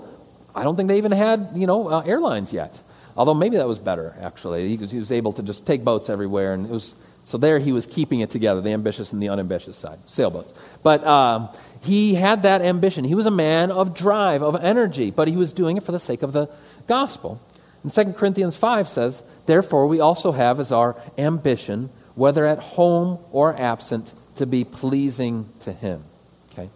I 0.55 0.63
don't 0.63 0.75
think 0.75 0.89
they 0.89 0.97
even 0.97 1.11
had, 1.11 1.49
you 1.53 1.67
know, 1.67 1.87
uh, 1.87 2.01
airlines 2.01 2.51
yet. 2.51 2.79
Although 3.15 3.35
maybe 3.35 3.57
that 3.57 3.67
was 3.67 3.77
better, 3.77 4.15
actually. 4.19 4.69
He 4.69 4.77
was, 4.77 4.89
he 4.89 4.97
was 4.97 5.11
able 5.11 5.33
to 5.33 5.43
just 5.43 5.67
take 5.67 5.83
boats 5.83 6.09
everywhere, 6.09 6.53
and 6.53 6.65
it 6.65 6.71
was 6.71 6.95
So 7.25 7.37
there 7.37 7.59
he 7.59 7.71
was 7.71 7.85
keeping 7.85 8.19
it 8.21 8.31
together, 8.31 8.61
the 8.61 8.71
ambitious 8.71 9.13
and 9.13 9.21
the 9.21 9.29
unambitious 9.29 9.77
side, 9.77 9.99
sailboats. 10.07 10.53
But 10.81 11.05
um, 11.05 11.49
he 11.83 12.15
had 12.15 12.43
that 12.43 12.61
ambition. 12.61 13.05
He 13.05 13.15
was 13.15 13.25
a 13.25 13.31
man 13.31 13.71
of 13.71 13.93
drive, 13.93 14.41
of 14.41 14.55
energy, 14.63 15.11
but 15.11 15.27
he 15.27 15.37
was 15.37 15.53
doing 15.53 15.77
it 15.77 15.83
for 15.83 15.91
the 15.91 15.99
sake 15.99 16.23
of 16.23 16.33
the 16.33 16.49
gospel. 16.87 17.39
And 17.83 17.93
2 17.93 18.13
Corinthians 18.13 18.55
5 18.55 18.87
says, 18.87 19.23
Therefore, 19.45 19.87
we 19.87 19.99
also 19.99 20.31
have 20.31 20.59
as 20.59 20.71
our 20.71 20.95
ambition, 21.17 21.89
whether 22.15 22.45
at 22.45 22.59
home 22.59 23.19
or 23.31 23.55
absent, 23.59 24.13
to 24.35 24.45
be 24.45 24.63
pleasing 24.63 25.47
to 25.61 25.71
him. 25.71 26.03
Okay? 26.51 26.69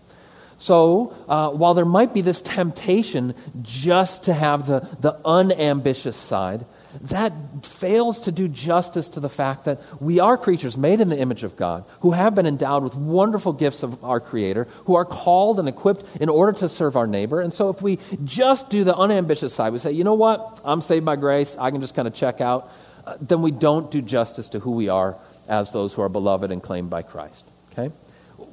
So, 0.60 1.16
uh, 1.28 1.52
while 1.52 1.74
there 1.74 1.86
might 1.86 2.14
be 2.14 2.22
this 2.22 2.42
temptation 2.42 3.34
just 3.62 4.26
to 4.26 4.34
have 4.34 4.68
the, 4.68 4.88
the 5.02 5.20
unambitious 5.26 6.18
side, 6.18 6.66
that 7.04 7.32
fails 7.64 8.22
to 8.22 8.32
do 8.32 8.48
justice 8.48 9.10
to 9.10 9.20
the 9.20 9.30
fact 9.30 9.66
that 9.66 9.80
we 10.02 10.20
are 10.20 10.36
creatures 10.38 10.78
made 10.78 11.00
in 11.00 11.10
the 11.10 11.20
image 11.20 11.44
of 11.44 11.56
God, 11.56 11.84
who 12.00 12.12
have 12.12 12.34
been 12.34 12.48
endowed 12.48 12.84
with 12.84 12.96
wonderful 12.96 13.54
gifts 13.54 13.84
of 13.84 14.04
our 14.04 14.20
Creator, 14.20 14.64
who 14.86 14.96
are 14.96 15.06
called 15.06 15.60
and 15.60 15.68
equipped 15.68 16.22
in 16.22 16.30
order 16.30 16.58
to 16.60 16.70
serve 16.70 16.96
our 16.96 17.08
neighbor. 17.08 17.42
And 17.42 17.54
so, 17.54 17.70
if 17.70 17.82
we 17.82 18.00
just 18.24 18.70
do 18.70 18.84
the 18.84 18.96
unambitious 18.96 19.54
side, 19.54 19.74
we 19.74 19.80
say, 19.80 19.92
you 19.92 20.04
know 20.04 20.16
what, 20.16 20.60
I'm 20.64 20.82
saved 20.82 21.06
by 21.06 21.16
grace, 21.16 21.56
I 21.58 21.72
can 21.72 21.82
just 21.82 21.96
kind 21.96 22.08
of 22.08 22.14
check 22.14 22.42
out, 22.42 22.72
uh, 23.06 23.16
then 23.22 23.42
we 23.42 23.52
don't 23.52 23.92
do 23.92 24.02
justice 24.02 24.50
to 24.50 24.60
who 24.60 24.72
we 24.72 24.90
are 24.90 25.16
as 25.48 25.72
those 25.72 25.94
who 25.94 26.02
are 26.02 26.10
beloved 26.10 26.52
and 26.52 26.62
claimed 26.62 26.90
by 26.90 27.02
Christ. 27.02 27.46
Okay? 27.72 27.94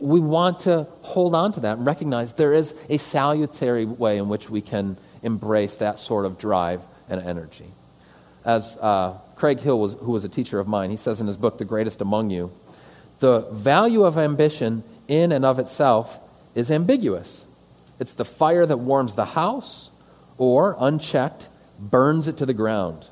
We 0.00 0.20
want 0.20 0.61
to 0.61 0.87
hold 1.02 1.35
on 1.35 1.52
to 1.54 1.61
that 1.61 1.78
and 1.78 1.87
recognize 1.87 2.33
there 2.35 2.52
is 2.52 2.74
a 2.88 2.98
salutary 2.98 3.85
way 3.85 4.18
in 4.18 4.28
which 4.28 4.48
we 4.48 4.61
can 4.61 4.96
embrace 5.22 5.76
that 5.76 5.98
sort 5.98 6.24
of 6.24 6.38
drive 6.38 6.80
and 7.09 7.20
energy 7.20 7.66
as 8.44 8.76
uh, 8.80 9.18
Craig 9.37 9.59
Hill, 9.61 9.80
was, 9.80 9.94
who 9.94 10.12
was 10.12 10.24
a 10.24 10.28
teacher 10.28 10.59
of 10.59 10.68
mine, 10.68 10.90
he 10.90 10.96
says 10.96 11.20
in 11.20 11.26
his 11.26 11.37
book, 11.37 11.59
The 11.59 11.64
Greatest 11.64 12.00
Among 12.00 12.30
You, 12.30 12.52
the 13.20 13.40
value 13.52 14.04
of 14.04 14.18
ambition 14.18 14.83
in 15.09 15.33
and 15.33 15.44
of 15.44 15.59
itself 15.59 16.18
is 16.54 16.70
ambiguous. 16.70 17.44
It's 17.98 18.14
the 18.14 18.24
fire 18.24 18.66
that 18.66 18.76
warms 18.76 19.14
the 19.14 19.24
house 19.24 19.90
or, 20.37 20.76
unchecked, 20.78 21.48
burns 21.78 22.28
it 22.28 22.38
to 22.38 22.46
the 22.46 22.54
ground. 22.54 23.07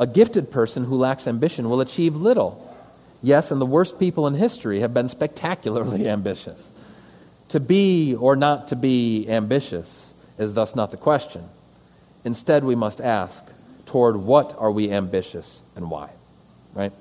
A 0.00 0.06
gifted 0.06 0.50
person 0.50 0.84
who 0.84 0.96
lacks 0.96 1.26
ambition 1.26 1.68
will 1.68 1.80
achieve 1.80 2.16
little. 2.16 2.71
Yes, 3.22 3.52
and 3.52 3.60
the 3.60 3.66
worst 3.66 4.00
people 4.00 4.26
in 4.26 4.34
history 4.34 4.80
have 4.80 4.92
been 4.92 5.08
spectacularly 5.08 6.08
ambitious. 6.08 6.70
To 7.50 7.60
be 7.60 8.16
or 8.16 8.34
not 8.34 8.68
to 8.68 8.76
be 8.76 9.26
ambitious 9.28 10.12
is 10.38 10.54
thus 10.54 10.74
not 10.74 10.90
the 10.90 10.96
question. 10.96 11.44
Instead, 12.24 12.64
we 12.64 12.74
must 12.74 13.00
ask 13.00 13.44
toward 13.86 14.16
what 14.16 14.56
are 14.58 14.70
we 14.70 14.90
ambitious 14.90 15.60
and 15.76 15.90
why, 15.90 16.10
right? 16.74 16.92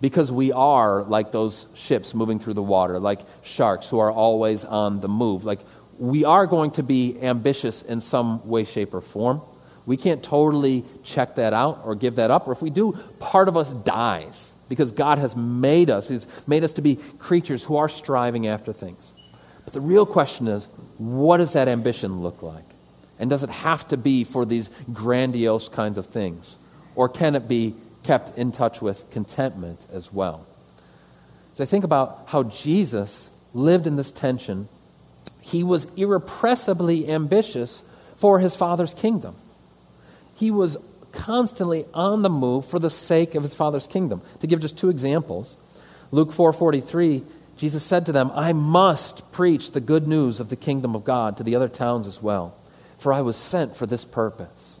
Because 0.00 0.30
we 0.30 0.52
are 0.52 1.02
like 1.04 1.30
those 1.30 1.66
ships 1.74 2.14
moving 2.14 2.38
through 2.38 2.54
the 2.54 2.62
water, 2.62 2.98
like 2.98 3.20
sharks 3.44 3.88
who 3.88 4.00
are 4.00 4.10
always 4.10 4.64
on 4.64 5.00
the 5.00 5.08
move. 5.08 5.44
Like 5.44 5.60
we 5.98 6.24
are 6.24 6.46
going 6.46 6.72
to 6.72 6.82
be 6.82 7.16
ambitious 7.22 7.82
in 7.82 8.00
some 8.00 8.46
way, 8.48 8.64
shape, 8.64 8.92
or 8.92 9.00
form. 9.00 9.40
We 9.86 9.96
can't 9.96 10.22
totally 10.22 10.84
check 11.04 11.36
that 11.36 11.52
out 11.52 11.82
or 11.84 11.94
give 11.94 12.16
that 12.16 12.30
up. 12.30 12.48
Or 12.48 12.52
if 12.52 12.60
we 12.60 12.70
do, 12.70 12.98
part 13.20 13.48
of 13.48 13.56
us 13.56 13.72
dies 13.72 14.51
because 14.72 14.90
God 14.90 15.18
has 15.18 15.36
made 15.36 15.90
us. 15.90 16.08
He's 16.08 16.26
made 16.46 16.64
us 16.64 16.72
to 16.72 16.80
be 16.80 16.96
creatures 17.18 17.62
who 17.62 17.76
are 17.76 17.90
striving 17.90 18.46
after 18.46 18.72
things. 18.72 19.12
But 19.66 19.74
the 19.74 19.82
real 19.82 20.06
question 20.06 20.48
is 20.48 20.66
what 20.96 21.36
does 21.36 21.52
that 21.52 21.68
ambition 21.68 22.22
look 22.22 22.42
like? 22.42 22.64
And 23.18 23.28
does 23.28 23.42
it 23.42 23.50
have 23.50 23.86
to 23.88 23.98
be 23.98 24.24
for 24.24 24.46
these 24.46 24.70
grandiose 24.90 25.68
kinds 25.68 25.98
of 25.98 26.06
things? 26.06 26.56
Or 26.94 27.10
can 27.10 27.34
it 27.34 27.46
be 27.48 27.74
kept 28.02 28.38
in 28.38 28.50
touch 28.50 28.80
with 28.80 29.10
contentment 29.10 29.78
as 29.92 30.10
well? 30.10 30.46
As 31.52 31.60
I 31.60 31.66
think 31.66 31.84
about 31.84 32.20
how 32.28 32.44
Jesus 32.44 33.28
lived 33.52 33.86
in 33.86 33.96
this 33.96 34.10
tension, 34.10 34.68
he 35.42 35.62
was 35.62 35.84
irrepressibly 35.98 37.10
ambitious 37.10 37.82
for 38.16 38.38
his 38.38 38.56
Father's 38.56 38.94
kingdom. 38.94 39.36
He 40.36 40.50
was 40.50 40.78
constantly 41.12 41.84
on 41.94 42.22
the 42.22 42.30
move 42.30 42.64
for 42.66 42.78
the 42.78 42.90
sake 42.90 43.34
of 43.34 43.42
his 43.42 43.54
Father's 43.54 43.86
kingdom. 43.86 44.22
To 44.40 44.46
give 44.46 44.60
just 44.60 44.78
two 44.78 44.88
examples, 44.88 45.56
Luke 46.10 46.32
4:43, 46.32 47.22
Jesus 47.56 47.82
said 47.82 48.06
to 48.06 48.12
them, 48.12 48.30
"I 48.34 48.52
must 48.52 49.30
preach 49.32 49.70
the 49.70 49.80
good 49.80 50.08
news 50.08 50.40
of 50.40 50.48
the 50.48 50.56
kingdom 50.56 50.96
of 50.96 51.04
God 51.04 51.36
to 51.36 51.42
the 51.42 51.54
other 51.54 51.68
towns 51.68 52.06
as 52.06 52.22
well." 52.22 52.54
for 53.02 53.12
I 53.12 53.20
was 53.20 53.36
sent 53.36 53.76
for 53.76 53.84
this 53.84 54.04
purpose. 54.04 54.80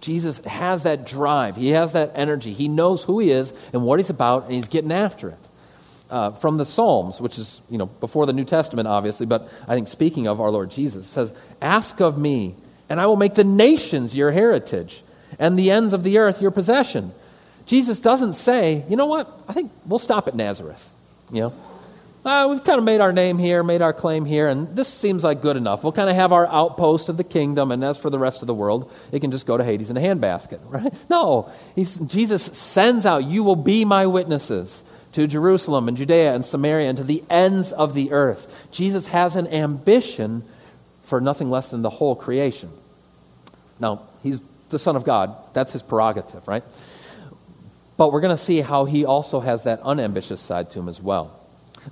Jesus 0.00 0.38
has 0.44 0.84
that 0.84 1.06
drive, 1.06 1.56
he 1.56 1.70
has 1.70 1.92
that 1.92 2.12
energy. 2.14 2.52
He 2.52 2.68
knows 2.68 3.02
who 3.04 3.18
he 3.18 3.30
is 3.30 3.52
and 3.72 3.82
what 3.82 3.98
he's 3.98 4.10
about, 4.10 4.44
and 4.44 4.52
he's 4.52 4.68
getting 4.68 4.92
after 4.92 5.30
it. 5.30 5.38
Uh, 6.08 6.30
from 6.30 6.56
the 6.56 6.64
Psalms, 6.64 7.20
which 7.20 7.36
is 7.36 7.60
you 7.68 7.78
know 7.78 7.86
before 7.86 8.26
the 8.26 8.32
New 8.32 8.44
Testament, 8.44 8.86
obviously, 8.86 9.26
but 9.26 9.50
I 9.66 9.74
think 9.74 9.88
speaking 9.88 10.28
of 10.28 10.40
our 10.40 10.50
Lord 10.50 10.70
Jesus, 10.70 11.04
says, 11.04 11.32
"Ask 11.60 12.00
of 12.00 12.16
me, 12.16 12.54
and 12.88 13.00
I 13.00 13.06
will 13.06 13.16
make 13.16 13.34
the 13.34 13.42
nations 13.42 14.14
your 14.14 14.30
heritage, 14.30 15.02
and 15.38 15.58
the 15.58 15.70
ends 15.70 15.92
of 15.92 16.02
the 16.02 16.18
earth 16.18 16.42
your 16.42 16.50
possession." 16.50 17.12
Jesus 17.66 18.00
doesn't 18.00 18.34
say, 18.34 18.84
"You 18.88 18.96
know 18.96 19.06
what? 19.06 19.28
I 19.48 19.52
think 19.52 19.70
we'll 19.86 19.98
stop 19.98 20.28
at 20.28 20.34
Nazareth." 20.34 20.90
You 21.32 21.40
know, 21.40 21.52
uh, 22.26 22.48
we've 22.50 22.64
kind 22.64 22.78
of 22.78 22.84
made 22.84 23.00
our 23.00 23.12
name 23.12 23.38
here, 23.38 23.62
made 23.62 23.82
our 23.82 23.92
claim 23.92 24.24
here, 24.24 24.48
and 24.48 24.74
this 24.74 24.88
seems 24.88 25.22
like 25.22 25.42
good 25.42 25.56
enough. 25.56 25.84
We'll 25.84 25.92
kind 25.92 26.10
of 26.10 26.16
have 26.16 26.32
our 26.32 26.44
outpost 26.44 27.08
of 27.08 27.16
the 27.16 27.22
kingdom, 27.22 27.70
and 27.70 27.84
as 27.84 27.98
for 27.98 28.10
the 28.10 28.18
rest 28.18 28.42
of 28.42 28.48
the 28.48 28.54
world, 28.54 28.92
it 29.12 29.20
can 29.20 29.30
just 29.30 29.46
go 29.46 29.56
to 29.56 29.62
Hades 29.62 29.90
in 29.90 29.96
a 29.96 30.00
handbasket, 30.00 30.58
right? 30.68 30.92
No, 31.08 31.48
Jesus 31.76 32.42
sends 32.42 33.06
out, 33.06 33.22
You 33.22 33.44
will 33.44 33.54
be 33.54 33.84
my 33.84 34.06
witnesses 34.06 34.82
to 35.12 35.28
Jerusalem 35.28 35.86
and 35.86 35.96
Judea 35.96 36.34
and 36.34 36.44
Samaria 36.44 36.88
and 36.88 36.98
to 36.98 37.04
the 37.04 37.22
ends 37.30 37.70
of 37.70 37.94
the 37.94 38.10
earth. 38.10 38.68
Jesus 38.72 39.06
has 39.06 39.36
an 39.36 39.46
ambition 39.46 40.42
for 41.04 41.20
nothing 41.20 41.48
less 41.48 41.70
than 41.70 41.82
the 41.82 41.90
whole 41.90 42.16
creation. 42.16 42.70
Now, 43.78 44.02
he's 44.24 44.42
the 44.70 44.78
Son 44.78 44.96
of 44.96 45.04
God, 45.04 45.34
that's 45.52 45.72
his 45.72 45.82
prerogative, 45.82 46.46
right? 46.48 46.64
But 47.96 48.12
we're 48.12 48.20
going 48.20 48.36
to 48.36 48.42
see 48.42 48.60
how 48.60 48.84
he 48.84 49.04
also 49.04 49.40
has 49.40 49.64
that 49.64 49.80
unambitious 49.80 50.40
side 50.40 50.70
to 50.70 50.80
him 50.80 50.88
as 50.88 51.00
well. 51.00 51.32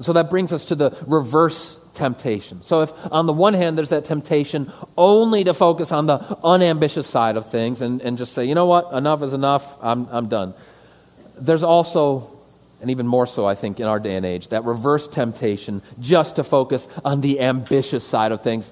So 0.01 0.13
that 0.15 0.29
brings 0.29 0.53
us 0.53 0.67
to 0.67 0.75
the 0.75 0.97
reverse 1.07 1.79
temptation. 1.95 2.63
So, 2.63 2.83
if 2.83 3.13
on 3.13 3.27
the 3.27 3.33
one 3.33 3.55
hand 3.55 3.79
there's 3.79 3.91
that 3.91 4.05
temptation 4.05 4.73
only 4.99 5.45
to 5.45 5.55
focus 5.55 5.93
on 5.93 6.07
the 6.07 6.17
unambitious 6.43 7.07
side 7.07 7.37
of 7.37 7.51
things 7.51 7.81
and, 7.81 8.03
and 8.03 8.19
just 8.19 8.33
say, 8.33 8.45
you 8.45 8.55
know 8.55 8.67
what, 8.67 8.93
enough 8.93 9.23
is 9.23 9.33
enough, 9.33 9.77
I'm, 9.83 10.09
I'm 10.11 10.29
done. 10.29 10.55
There's 11.39 11.63
also, 11.63 12.31
and 12.81 12.91
even 12.91 13.07
more 13.07 13.27
so, 13.27 13.47
I 13.47 13.55
think, 13.55 13.81
in 13.81 13.87
our 13.87 14.01
day 14.01 14.17
and 14.17 14.27
age, 14.27 14.49
that 14.49 14.65
reverse 14.65 15.09
temptation 15.09 15.83
just 16.01 16.37
to 16.37 16.45
focus 16.45 16.89
on 17.05 17.21
the 17.21 17.41
ambitious 17.41 18.05
side 18.05 18.33
of 18.33 18.43
things. 18.43 18.71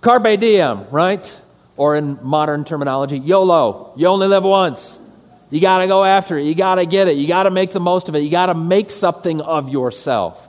Carpe 0.00 0.38
diem, 0.38 0.86
right? 0.90 1.40
Or 1.78 1.96
in 1.96 2.18
modern 2.22 2.64
terminology, 2.64 3.18
YOLO. 3.18 3.94
You 3.96 4.08
only 4.08 4.26
live 4.26 4.44
once. 4.44 5.00
You 5.50 5.60
got 5.60 5.78
to 5.78 5.86
go 5.86 6.04
after 6.04 6.36
it. 6.36 6.44
You 6.44 6.54
got 6.54 6.74
to 6.74 6.84
get 6.84 7.08
it. 7.08 7.16
You 7.16 7.26
got 7.26 7.44
to 7.44 7.50
make 7.50 7.70
the 7.70 7.80
most 7.80 8.08
of 8.08 8.16
it. 8.16 8.20
You 8.20 8.30
got 8.30 8.46
to 8.46 8.54
make 8.54 8.90
something 8.90 9.40
of 9.40 9.70
yourself. 9.70 10.44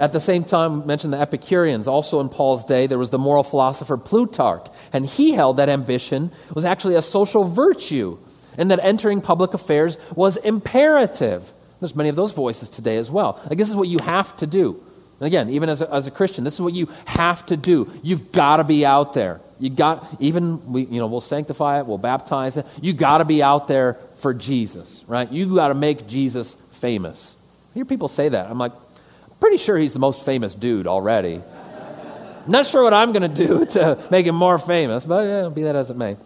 At 0.00 0.12
the 0.12 0.20
same 0.20 0.44
time, 0.44 0.86
mentioned 0.86 1.12
the 1.12 1.20
Epicureans. 1.20 1.88
Also 1.88 2.20
in 2.20 2.28
Paul's 2.28 2.64
day, 2.64 2.86
there 2.86 2.98
was 2.98 3.10
the 3.10 3.18
moral 3.18 3.42
philosopher 3.42 3.96
Plutarch, 3.96 4.66
and 4.92 5.06
he 5.06 5.32
held 5.32 5.56
that 5.56 5.68
ambition 5.68 6.30
was 6.52 6.64
actually 6.64 6.96
a 6.96 7.02
social 7.02 7.44
virtue, 7.44 8.18
and 8.58 8.70
that 8.70 8.80
entering 8.82 9.20
public 9.20 9.54
affairs 9.54 9.96
was 10.14 10.36
imperative. 10.36 11.50
There's 11.80 11.96
many 11.96 12.08
of 12.08 12.16
those 12.16 12.32
voices 12.32 12.70
today 12.70 12.96
as 12.96 13.10
well. 13.10 13.40
Like 13.48 13.56
this 13.56 13.68
is 13.68 13.76
what 13.76 13.88
you 13.88 13.98
have 14.00 14.36
to 14.38 14.46
do. 14.46 14.82
And 15.20 15.26
again, 15.26 15.48
even 15.50 15.68
as 15.68 15.80
a, 15.80 15.92
as 15.92 16.06
a 16.06 16.10
Christian, 16.10 16.44
this 16.44 16.54
is 16.54 16.60
what 16.60 16.74
you 16.74 16.88
have 17.06 17.46
to 17.46 17.56
do. 17.56 17.90
You've 18.02 18.32
got 18.32 18.56
to 18.56 18.64
be 18.64 18.84
out 18.84 19.14
there. 19.14 19.40
You 19.60 19.70
got 19.70 20.06
even 20.20 20.72
we 20.72 20.84
you 20.84 20.98
know 20.98 21.06
we'll 21.06 21.20
sanctify 21.20 21.80
it, 21.80 21.86
we'll 21.86 21.98
baptize 21.98 22.56
it. 22.56 22.66
You 22.80 22.92
got 22.92 23.18
to 23.18 23.24
be 23.24 23.42
out 23.42 23.68
there 23.68 23.94
for 24.18 24.34
Jesus, 24.34 25.04
right? 25.08 25.30
You 25.30 25.54
got 25.54 25.68
to 25.68 25.74
make 25.74 26.06
Jesus 26.06 26.54
famous. 26.54 27.36
I 27.72 27.74
hear 27.74 27.84
people 27.84 28.08
say 28.08 28.28
that. 28.28 28.50
I'm 28.50 28.58
like, 28.58 28.72
Pretty 29.40 29.58
sure 29.58 29.76
he's 29.76 29.92
the 29.92 30.00
most 30.00 30.24
famous 30.24 30.54
dude 30.54 30.86
already. 30.86 31.40
Not 32.46 32.66
sure 32.66 32.82
what 32.82 32.94
I'm 32.94 33.12
going 33.12 33.32
to 33.32 33.46
do 33.46 33.66
to 33.72 33.98
make 34.10 34.26
him 34.26 34.34
more 34.34 34.58
famous, 34.58 35.04
but 35.04 35.26
yeah, 35.26 35.48
be 35.48 35.62
that 35.64 35.76
as 35.76 35.90
it 35.90 35.96
may. 35.96 36.16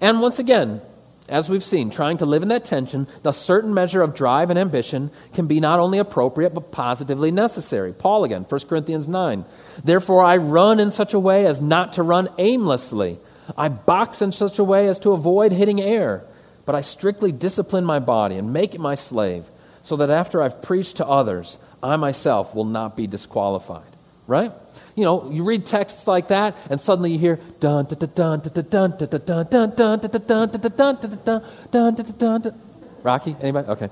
And 0.00 0.20
once 0.20 0.38
again, 0.38 0.80
as 1.28 1.48
we've 1.48 1.64
seen, 1.64 1.90
trying 1.90 2.16
to 2.18 2.26
live 2.26 2.42
in 2.42 2.48
that 2.48 2.64
tension, 2.64 3.06
the 3.22 3.32
certain 3.32 3.74
measure 3.74 4.02
of 4.02 4.14
drive 4.14 4.50
and 4.50 4.58
ambition 4.58 5.10
can 5.34 5.46
be 5.46 5.60
not 5.60 5.78
only 5.78 5.98
appropriate, 5.98 6.54
but 6.54 6.72
positively 6.72 7.30
necessary. 7.30 7.92
Paul 7.92 8.24
again, 8.24 8.44
1 8.44 8.60
Corinthians 8.62 9.08
9. 9.08 9.44
Therefore, 9.84 10.22
I 10.22 10.36
run 10.36 10.80
in 10.80 10.90
such 10.90 11.14
a 11.14 11.18
way 11.18 11.46
as 11.46 11.60
not 11.60 11.94
to 11.94 12.02
run 12.02 12.28
aimlessly. 12.38 13.18
I 13.56 13.68
box 13.68 14.22
in 14.22 14.32
such 14.32 14.58
a 14.58 14.64
way 14.64 14.88
as 14.88 14.98
to 15.00 15.12
avoid 15.12 15.52
hitting 15.52 15.80
air. 15.80 16.24
But 16.66 16.74
I 16.74 16.82
strictly 16.82 17.32
discipline 17.32 17.84
my 17.84 17.98
body 17.98 18.36
and 18.36 18.52
make 18.52 18.74
it 18.74 18.80
my 18.80 18.94
slave, 18.94 19.44
so 19.82 19.96
that 19.96 20.10
after 20.10 20.42
I've 20.42 20.60
preached 20.60 20.98
to 20.98 21.06
others, 21.06 21.58
I 21.82 21.96
myself 21.96 22.54
will 22.54 22.66
not 22.66 22.96
be 22.96 23.06
disqualified. 23.06 23.88
Right? 24.26 24.52
You 24.94 25.04
know, 25.04 25.30
you 25.30 25.44
read 25.44 25.64
texts 25.64 26.06
like 26.06 26.28
that, 26.28 26.56
and 26.68 26.80
suddenly 26.80 27.12
you 27.12 27.18
hear 27.18 27.38
dun 27.60 27.86
dun 27.86 27.98
dun 27.98 28.10
dun 28.14 28.40
dun 28.40 28.66
dun 28.68 28.90
dun 28.98 29.46
dun 29.46 29.46
dun 29.48 29.70
dun 29.70 30.00
dun 30.00 30.10
dun 30.10 30.60
dun 30.60 31.42
dun 31.70 31.94
dun 31.94 32.04
dun 32.18 32.40
dun 32.42 32.54
Rocky, 33.02 33.36
anybody? 33.40 33.68
Okay. 33.68 33.88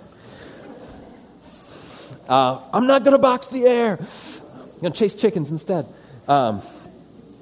Uh, 2.28 2.61
I'm 2.72 2.87
not 2.87 3.05
going 3.05 3.12
to 3.12 3.22
box 3.22 3.49
the 3.49 3.64
air. 3.66 3.99
I'm 4.77 4.83
going 4.83 4.93
to 4.93 4.99
chase 4.99 5.14
chickens 5.14 5.51
instead. 5.51 5.87
Um, 6.29 6.61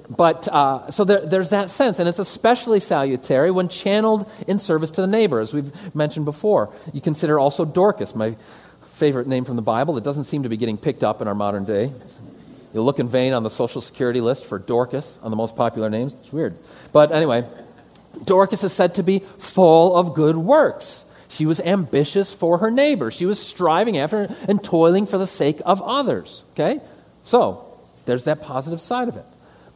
but 0.09 0.47
uh, 0.47 0.89
so 0.91 1.03
there, 1.03 1.25
there's 1.25 1.49
that 1.49 1.69
sense, 1.69 1.99
and 1.99 2.07
it's 2.07 2.19
especially 2.19 2.79
salutary 2.79 3.51
when 3.51 3.67
channeled 3.67 4.29
in 4.47 4.59
service 4.59 4.91
to 4.91 5.01
the 5.01 5.07
neighbor, 5.07 5.39
as 5.39 5.53
we've 5.53 5.95
mentioned 5.95 6.25
before. 6.25 6.71
You 6.93 7.01
consider 7.01 7.39
also 7.39 7.65
Dorcas, 7.65 8.15
my 8.15 8.35
favorite 8.85 9.27
name 9.27 9.43
from 9.45 9.57
the 9.57 9.61
Bible. 9.61 9.97
It 9.97 10.03
doesn't 10.03 10.25
seem 10.25 10.43
to 10.43 10.49
be 10.49 10.57
getting 10.57 10.77
picked 10.77 11.03
up 11.03 11.21
in 11.21 11.27
our 11.27 11.35
modern 11.35 11.65
day. 11.65 11.91
You 12.73 12.81
look 12.81 12.99
in 12.99 13.09
vain 13.09 13.33
on 13.33 13.43
the 13.43 13.49
social 13.49 13.81
security 13.81 14.21
list 14.21 14.45
for 14.45 14.59
Dorcas 14.59 15.17
on 15.21 15.31
the 15.31 15.37
most 15.37 15.55
popular 15.55 15.89
names. 15.89 16.13
It's 16.13 16.31
weird. 16.31 16.55
But 16.93 17.11
anyway, 17.11 17.43
Dorcas 18.23 18.63
is 18.63 18.73
said 18.73 18.95
to 18.95 19.03
be 19.03 19.19
full 19.19 19.95
of 19.95 20.13
good 20.13 20.37
works. 20.37 21.03
She 21.29 21.45
was 21.45 21.59
ambitious 21.59 22.31
for 22.31 22.59
her 22.59 22.71
neighbor. 22.71 23.11
She 23.11 23.25
was 23.25 23.41
striving 23.41 23.97
after 23.97 24.33
and 24.47 24.63
toiling 24.63 25.05
for 25.05 25.17
the 25.17 25.27
sake 25.27 25.61
of 25.65 25.81
others. 25.81 26.43
Okay? 26.53 26.79
So, 27.25 27.65
there's 28.05 28.23
that 28.23 28.41
positive 28.41 28.79
side 28.79 29.09
of 29.09 29.17
it. 29.17 29.25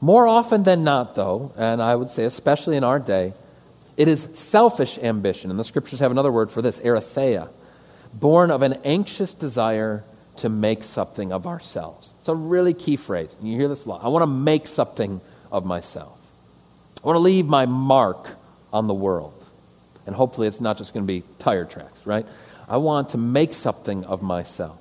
More 0.02 0.28
often 0.28 0.64
than 0.64 0.84
not, 0.84 1.16
though, 1.16 1.52
and 1.58 1.82
I 1.82 1.96
would 1.96 2.08
say 2.08 2.24
especially 2.24 2.78
in 2.78 2.84
our 2.84 3.00
day, 3.00 3.34
it 3.98 4.08
is 4.08 4.30
selfish 4.36 4.98
ambition. 4.98 5.50
And 5.50 5.60
the 5.60 5.66
scriptures 5.66 6.00
have 6.00 6.12
another 6.12 6.32
word 6.32 6.50
for 6.52 6.62
this, 6.62 6.80
eritheia, 6.80 7.50
born 8.14 8.50
of 8.50 8.62
an 8.62 8.76
anxious 8.86 9.34
desire 9.34 10.04
to 10.38 10.48
make 10.48 10.86
something 10.86 11.34
of 11.34 11.46
ourselves. 11.46 12.14
It's 12.20 12.30
a 12.30 12.36
really 12.36 12.74
key 12.74 12.96
phrase. 12.96 13.36
You 13.42 13.58
hear 13.58 13.68
this 13.68 13.86
a 13.86 13.90
lot. 13.90 14.06
I 14.06 14.08
want 14.08 14.24
to 14.24 14.28
make 14.28 14.68
something 14.68 15.20
of 15.52 15.66
myself. 15.66 16.18
I 17.04 17.08
want 17.08 17.18
to 17.18 17.22
leave 17.22 17.48
my 17.48 17.66
mark 17.66 18.30
on 18.72 18.88
the 18.88 18.94
world. 18.94 19.34
And 20.06 20.16
hopefully 20.16 20.48
it's 20.48 20.62
not 20.62 20.78
just 20.78 20.94
going 20.94 21.06
to 21.06 21.12
be 21.12 21.24
tire 21.40 21.66
tracks, 21.66 22.06
right? 22.08 22.26
I 22.70 22.78
want 22.78 23.10
to 23.10 23.18
make 23.18 23.54
something 23.54 24.06
of 24.06 24.22
myself. 24.22 24.80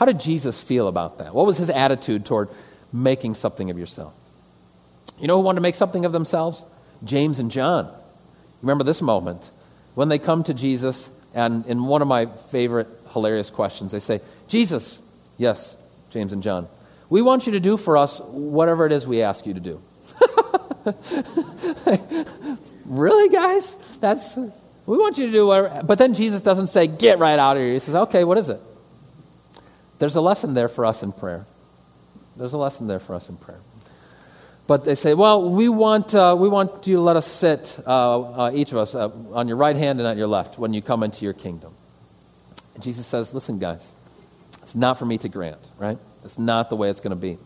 How 0.00 0.06
did 0.06 0.18
Jesus 0.18 0.60
feel 0.62 0.88
about 0.88 1.18
that? 1.18 1.34
What 1.34 1.44
was 1.44 1.58
his 1.58 1.68
attitude 1.68 2.24
toward 2.24 2.48
making 2.90 3.34
something 3.34 3.70
of 3.70 3.78
yourself? 3.78 4.14
You 5.20 5.28
know 5.28 5.36
who 5.36 5.42
wanted 5.42 5.56
to 5.56 5.60
make 5.60 5.74
something 5.74 6.06
of 6.06 6.12
themselves? 6.12 6.64
James 7.04 7.38
and 7.38 7.50
John. 7.50 7.86
Remember 8.62 8.82
this 8.82 9.02
moment 9.02 9.50
when 9.94 10.08
they 10.08 10.18
come 10.18 10.42
to 10.44 10.54
Jesus, 10.54 11.10
and 11.34 11.66
in 11.66 11.84
one 11.84 12.00
of 12.00 12.08
my 12.08 12.24
favorite 12.24 12.88
hilarious 13.10 13.50
questions, 13.50 13.92
they 13.92 14.00
say, 14.00 14.22
Jesus, 14.48 14.98
yes, 15.36 15.76
James 16.08 16.32
and 16.32 16.42
John, 16.42 16.66
we 17.10 17.20
want 17.20 17.44
you 17.44 17.52
to 17.52 17.60
do 17.60 17.76
for 17.76 17.98
us 17.98 18.20
whatever 18.20 18.86
it 18.86 18.92
is 18.92 19.06
we 19.06 19.20
ask 19.20 19.44
you 19.44 19.52
to 19.52 19.60
do. 19.60 19.82
really, 22.86 23.28
guys? 23.28 23.74
That's 24.00 24.34
we 24.34 24.96
want 24.96 25.18
you 25.18 25.26
to 25.26 25.32
do 25.32 25.46
whatever. 25.46 25.82
But 25.84 25.98
then 25.98 26.14
Jesus 26.14 26.40
doesn't 26.40 26.68
say, 26.68 26.86
"Get 26.86 27.18
right 27.18 27.38
out 27.38 27.58
of 27.58 27.62
here." 27.62 27.74
He 27.74 27.78
says, 27.80 27.94
"Okay, 27.94 28.24
what 28.24 28.38
is 28.38 28.48
it?" 28.48 28.60
There's 30.00 30.16
a 30.16 30.20
lesson 30.20 30.54
there 30.54 30.68
for 30.68 30.84
us 30.84 31.04
in 31.04 31.12
prayer. 31.12 31.44
There's 32.36 32.52
a 32.52 32.58
lesson 32.58 32.88
there 32.88 32.98
for 32.98 33.14
us 33.14 33.28
in 33.28 33.36
prayer. 33.36 33.60
But 34.66 34.84
they 34.84 34.94
say, 34.94 35.14
"Well, 35.14 35.50
we 35.50 35.68
want 35.68 36.14
uh, 36.14 36.34
we 36.38 36.48
want 36.48 36.86
you 36.86 36.96
to 36.96 37.02
let 37.02 37.16
us 37.16 37.26
sit, 37.26 37.78
uh, 37.86 38.20
uh, 38.20 38.50
each 38.52 38.72
of 38.72 38.78
us, 38.78 38.94
uh, 38.94 39.10
on 39.32 39.46
your 39.46 39.56
right 39.56 39.76
hand 39.76 40.00
and 40.00 40.08
on 40.08 40.16
your 40.16 40.26
left 40.26 40.58
when 40.58 40.74
you 40.74 40.82
come 40.82 41.02
into 41.02 41.24
your 41.24 41.34
kingdom." 41.34 41.72
And 42.74 42.82
Jesus 42.82 43.06
says, 43.06 43.34
"Listen, 43.34 43.58
guys, 43.58 43.92
it's 44.62 44.74
not 44.74 44.98
for 44.98 45.04
me 45.04 45.18
to 45.18 45.28
grant, 45.28 45.60
right? 45.78 45.98
It's 46.24 46.38
not 46.38 46.70
the 46.70 46.76
way 46.76 46.88
it's 46.88 47.00
going 47.00 47.14
to 47.14 47.20
be." 47.20 47.38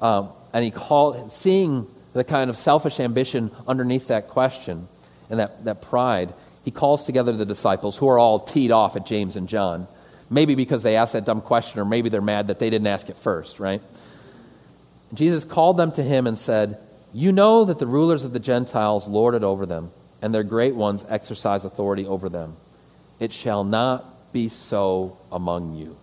Um, 0.00 0.30
and 0.52 0.64
he 0.64 0.70
called, 0.70 1.30
seeing 1.30 1.86
the 2.12 2.24
kind 2.24 2.50
of 2.50 2.56
selfish 2.56 2.98
ambition 2.98 3.50
underneath 3.68 4.08
that 4.08 4.28
question 4.28 4.88
and 5.28 5.38
that, 5.38 5.64
that 5.64 5.82
pride, 5.82 6.32
he 6.64 6.70
calls 6.70 7.04
together 7.04 7.32
the 7.32 7.46
disciples 7.46 7.96
who 7.96 8.08
are 8.08 8.18
all 8.18 8.40
teed 8.40 8.70
off 8.70 8.96
at 8.96 9.06
James 9.06 9.36
and 9.36 9.48
John. 9.48 9.86
Maybe 10.30 10.54
because 10.54 10.84
they 10.84 10.96
asked 10.96 11.14
that 11.14 11.24
dumb 11.24 11.40
question, 11.40 11.80
or 11.80 11.84
maybe 11.84 12.08
they're 12.08 12.20
mad 12.20 12.46
that 12.46 12.60
they 12.60 12.70
didn't 12.70 12.86
ask 12.86 13.10
it 13.10 13.16
first, 13.16 13.58
right? 13.58 13.82
Jesus 15.12 15.44
called 15.44 15.76
them 15.76 15.90
to 15.92 16.02
him 16.02 16.28
and 16.28 16.38
said, 16.38 16.78
You 17.12 17.32
know 17.32 17.64
that 17.64 17.80
the 17.80 17.86
rulers 17.86 18.22
of 18.22 18.32
the 18.32 18.38
Gentiles 18.38 19.08
lord 19.08 19.34
it 19.34 19.42
over 19.42 19.66
them, 19.66 19.90
and 20.22 20.32
their 20.32 20.44
great 20.44 20.74
ones 20.76 21.04
exercise 21.08 21.64
authority 21.64 22.06
over 22.06 22.28
them. 22.28 22.54
It 23.18 23.32
shall 23.32 23.64
not 23.64 24.32
be 24.32 24.48
so 24.48 25.18
among 25.32 25.74
you. 25.74 25.96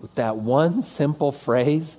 With 0.00 0.14
that 0.14 0.36
one 0.36 0.82
simple 0.82 1.32
phrase, 1.32 1.96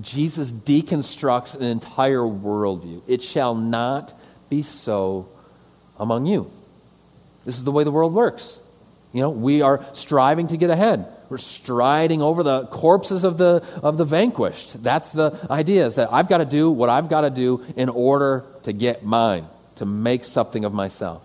Jesus 0.00 0.50
deconstructs 0.50 1.54
an 1.54 1.62
entire 1.62 2.20
worldview. 2.20 3.02
It 3.06 3.22
shall 3.22 3.54
not 3.54 4.12
be 4.48 4.62
so 4.62 5.28
among 5.98 6.26
you. 6.26 6.50
This 7.44 7.56
is 7.56 7.64
the 7.64 7.72
way 7.72 7.84
the 7.84 7.90
world 7.90 8.14
works. 8.14 8.58
You 9.12 9.22
know, 9.22 9.30
we 9.30 9.62
are 9.62 9.84
striving 9.92 10.46
to 10.48 10.56
get 10.56 10.70
ahead. 10.70 11.06
We're 11.28 11.38
striding 11.38 12.22
over 12.22 12.42
the 12.42 12.66
corpses 12.66 13.24
of 13.24 13.38
the, 13.38 13.64
of 13.82 13.98
the 13.98 14.04
vanquished. 14.04 14.82
That's 14.82 15.12
the 15.12 15.38
idea, 15.50 15.86
is 15.86 15.96
that 15.96 16.12
I've 16.12 16.28
got 16.28 16.38
to 16.38 16.44
do 16.44 16.70
what 16.70 16.88
I've 16.88 17.08
got 17.08 17.22
to 17.22 17.30
do 17.30 17.64
in 17.76 17.88
order 17.88 18.44
to 18.64 18.72
get 18.72 19.04
mine, 19.04 19.46
to 19.76 19.86
make 19.86 20.24
something 20.24 20.64
of 20.64 20.72
myself. 20.72 21.22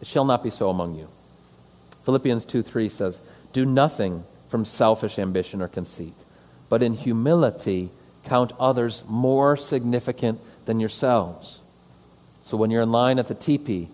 It 0.00 0.06
shall 0.06 0.24
not 0.24 0.42
be 0.42 0.50
so 0.50 0.70
among 0.70 0.96
you. 0.96 1.08
Philippians 2.04 2.44
2 2.44 2.62
3 2.62 2.88
says, 2.88 3.20
Do 3.52 3.64
nothing 3.64 4.24
from 4.48 4.64
selfish 4.64 5.18
ambition 5.18 5.62
or 5.62 5.68
conceit 5.68 6.14
but 6.68 6.82
in 6.82 6.94
humility 6.94 7.88
count 8.24 8.52
others 8.58 9.04
more 9.06 9.56
significant 9.56 10.40
than 10.66 10.80
yourselves. 10.80 11.60
So 12.44 12.56
when 12.56 12.70
you're 12.70 12.82
in 12.82 12.90
line 12.92 13.18
at 13.18 13.28
the 13.28 13.34
teepee 13.34 13.88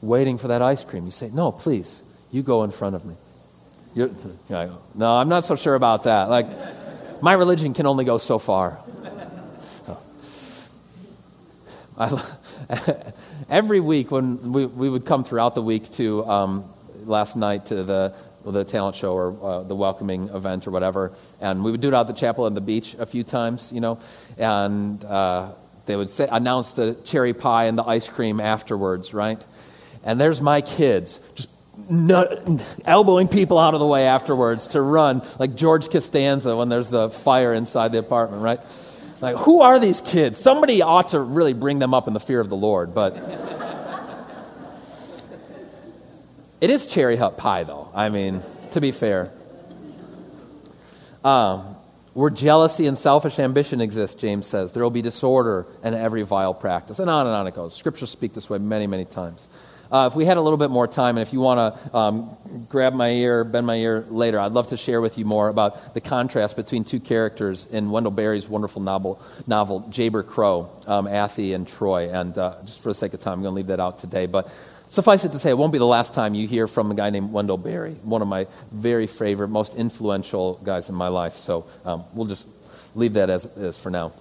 waiting 0.00 0.38
for 0.38 0.48
that 0.48 0.62
ice 0.62 0.84
cream, 0.84 1.04
you 1.06 1.10
say, 1.10 1.30
No, 1.32 1.50
please, 1.50 2.02
you 2.30 2.42
go 2.42 2.64
in 2.64 2.70
front 2.70 2.96
of 2.96 3.04
me. 3.04 3.14
You're, 3.94 4.10
no, 4.94 5.10
I'm 5.12 5.28
not 5.28 5.44
so 5.44 5.56
sure 5.56 5.74
about 5.74 6.04
that. 6.04 6.28
Like, 6.28 6.46
my 7.22 7.32
religion 7.34 7.74
can 7.74 7.86
only 7.86 8.04
go 8.04 8.18
so 8.18 8.38
far. 8.38 8.78
I, 11.98 12.22
every 13.50 13.80
week 13.80 14.10
when 14.10 14.52
we, 14.52 14.66
we 14.66 14.88
would 14.88 15.04
come 15.04 15.24
throughout 15.24 15.54
the 15.54 15.62
week 15.62 15.90
to 15.92 16.24
um, 16.24 16.64
last 17.04 17.36
night 17.36 17.66
to 17.66 17.82
the 17.82 18.14
the 18.44 18.64
talent 18.64 18.96
show 18.96 19.12
or 19.12 19.36
uh, 19.42 19.62
the 19.64 19.74
welcoming 19.74 20.28
event 20.28 20.66
or 20.66 20.70
whatever. 20.70 21.12
And 21.42 21.62
we 21.62 21.70
would 21.70 21.82
do 21.82 21.88
it 21.88 21.94
out 21.94 22.08
at 22.08 22.14
the 22.14 22.18
chapel 22.18 22.46
and 22.46 22.56
the 22.56 22.62
beach 22.62 22.94
a 22.98 23.04
few 23.04 23.22
times, 23.22 23.70
you 23.70 23.80
know. 23.80 24.00
And 24.38 25.04
uh, 25.04 25.50
they 25.86 25.94
would 25.94 26.08
say, 26.08 26.26
announce 26.30 26.72
the 26.72 26.94
cherry 27.04 27.34
pie 27.34 27.64
and 27.64 27.76
the 27.76 27.84
ice 27.84 28.08
cream 28.08 28.40
afterwards, 28.40 29.12
right? 29.12 29.42
And 30.04 30.18
there's 30.18 30.40
my 30.40 30.62
kids 30.62 31.20
just 31.34 31.50
elbowing 32.84 33.28
people 33.28 33.58
out 33.58 33.74
of 33.74 33.80
the 33.80 33.86
way 33.86 34.06
afterwards 34.06 34.68
to 34.68 34.80
run, 34.80 35.22
like 35.38 35.54
George 35.54 35.90
Costanza 35.90 36.56
when 36.56 36.68
there's 36.68 36.88
the 36.88 37.10
fire 37.10 37.54
inside 37.54 37.92
the 37.92 37.98
apartment, 37.98 38.42
right? 38.42 38.60
Like, 39.20 39.36
who 39.36 39.60
are 39.60 39.78
these 39.78 40.00
kids? 40.00 40.38
Somebody 40.38 40.82
ought 40.82 41.10
to 41.10 41.20
really 41.20 41.52
bring 41.52 41.78
them 41.78 41.94
up 41.94 42.08
in 42.08 42.14
the 42.14 42.20
fear 42.20 42.40
of 42.40 42.48
the 42.48 42.56
Lord, 42.56 42.94
but. 42.94 43.16
It 46.60 46.68
is 46.68 46.86
cherry 46.86 47.16
hut 47.16 47.38
pie, 47.38 47.64
though. 47.64 47.88
I 47.94 48.10
mean, 48.10 48.42
to 48.72 48.80
be 48.80 48.92
fair. 48.92 49.30
Um, 51.24 51.60
where 52.12 52.30
jealousy 52.30 52.86
and 52.86 52.98
selfish 52.98 53.38
ambition 53.38 53.80
exist, 53.80 54.18
James 54.18 54.46
says, 54.46 54.72
there 54.72 54.82
will 54.82 54.90
be 54.90 55.02
disorder 55.02 55.66
and 55.82 55.94
every 55.94 56.22
vile 56.22 56.52
practice. 56.52 56.98
And 56.98 57.08
on 57.08 57.26
and 57.26 57.34
on 57.34 57.46
it 57.46 57.54
goes. 57.54 57.74
Scriptures 57.74 58.10
speak 58.10 58.34
this 58.34 58.50
way 58.50 58.58
many, 58.58 58.86
many 58.86 59.04
times. 59.04 59.46
Uh, 59.90 60.08
if 60.10 60.16
we 60.16 60.24
had 60.24 60.36
a 60.36 60.40
little 60.40 60.56
bit 60.56 60.70
more 60.70 60.86
time, 60.86 61.16
and 61.18 61.26
if 61.26 61.32
you 61.32 61.40
want 61.40 61.58
to 61.74 61.96
um, 61.96 62.36
grab 62.68 62.94
my 62.94 63.10
ear, 63.10 63.42
bend 63.44 63.66
my 63.66 63.76
ear 63.76 64.04
later, 64.08 64.38
I'd 64.38 64.52
love 64.52 64.68
to 64.68 64.76
share 64.76 65.00
with 65.00 65.18
you 65.18 65.24
more 65.24 65.48
about 65.48 65.94
the 65.94 66.00
contrast 66.00 66.56
between 66.56 66.84
two 66.84 67.00
characters 67.00 67.66
in 67.66 67.90
Wendell 67.90 68.12
Berry's 68.12 68.48
wonderful 68.48 68.82
novel, 68.82 69.20
novel 69.46 69.82
Jayber 69.90 70.26
Crow, 70.26 70.70
um, 70.86 71.06
and 71.06 71.66
Troy. 71.66 72.10
And 72.10 72.36
uh, 72.38 72.54
just 72.64 72.82
for 72.82 72.90
the 72.90 72.94
sake 72.94 73.14
of 73.14 73.20
time, 73.20 73.34
I'm 73.34 73.42
going 73.42 73.52
to 73.52 73.56
leave 73.56 73.66
that 73.68 73.80
out 73.80 73.98
today. 73.98 74.26
But 74.26 74.52
Suffice 74.90 75.24
it 75.24 75.30
to 75.30 75.38
say, 75.38 75.50
it 75.50 75.56
won't 75.56 75.70
be 75.70 75.78
the 75.78 75.86
last 75.86 76.14
time 76.14 76.34
you 76.34 76.48
hear 76.48 76.66
from 76.66 76.90
a 76.90 76.96
guy 76.96 77.10
named 77.10 77.30
Wendell 77.30 77.58
Berry, 77.58 77.92
one 78.02 78.22
of 78.22 78.28
my 78.28 78.48
very 78.72 79.06
favorite, 79.06 79.46
most 79.46 79.76
influential 79.76 80.54
guys 80.64 80.88
in 80.88 80.96
my 80.96 81.06
life. 81.06 81.36
So 81.36 81.64
um, 81.84 82.02
we'll 82.12 82.26
just 82.26 82.48
leave 82.96 83.12
that 83.14 83.30
as 83.30 83.44
is 83.44 83.78
for 83.78 83.90
now. 83.90 84.12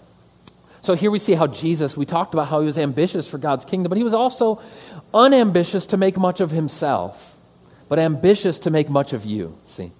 So 0.81 0.95
here 0.95 1.11
we 1.11 1.19
see 1.19 1.33
how 1.33 1.47
Jesus, 1.47 1.97
we 1.97 2.05
talked 2.05 2.33
about 2.33 2.47
how 2.47 2.59
he 2.59 2.65
was 2.65 2.77
ambitious 2.77 3.27
for 3.27 3.37
God's 3.37 3.65
kingdom, 3.65 3.89
but 3.89 3.97
he 3.97 4.03
was 4.03 4.13
also 4.13 4.61
unambitious 5.13 5.87
to 5.87 5.97
make 5.97 6.17
much 6.17 6.39
of 6.39 6.51
himself, 6.51 7.37
but 7.89 7.99
ambitious 7.99 8.59
to 8.59 8.71
make 8.71 8.89
much 8.89 9.13
of 9.13 9.25
you. 9.25 9.57
See? 9.65 9.91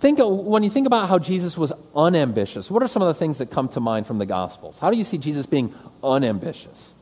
Think 0.00 0.18
when 0.20 0.62
you 0.62 0.68
think 0.70 0.86
about 0.86 1.08
how 1.08 1.18
Jesus 1.18 1.56
was 1.56 1.72
unambitious, 1.96 2.70
what 2.70 2.82
are 2.82 2.88
some 2.88 3.00
of 3.00 3.08
the 3.08 3.14
things 3.14 3.38
that 3.38 3.50
come 3.50 3.68
to 3.70 3.80
mind 3.80 4.06
from 4.06 4.18
the 4.18 4.26
Gospels? 4.26 4.78
How 4.78 4.90
do 4.90 4.98
you 4.98 5.04
see 5.04 5.16
Jesus 5.16 5.46
being 5.46 5.72
unambitious? 6.04 6.94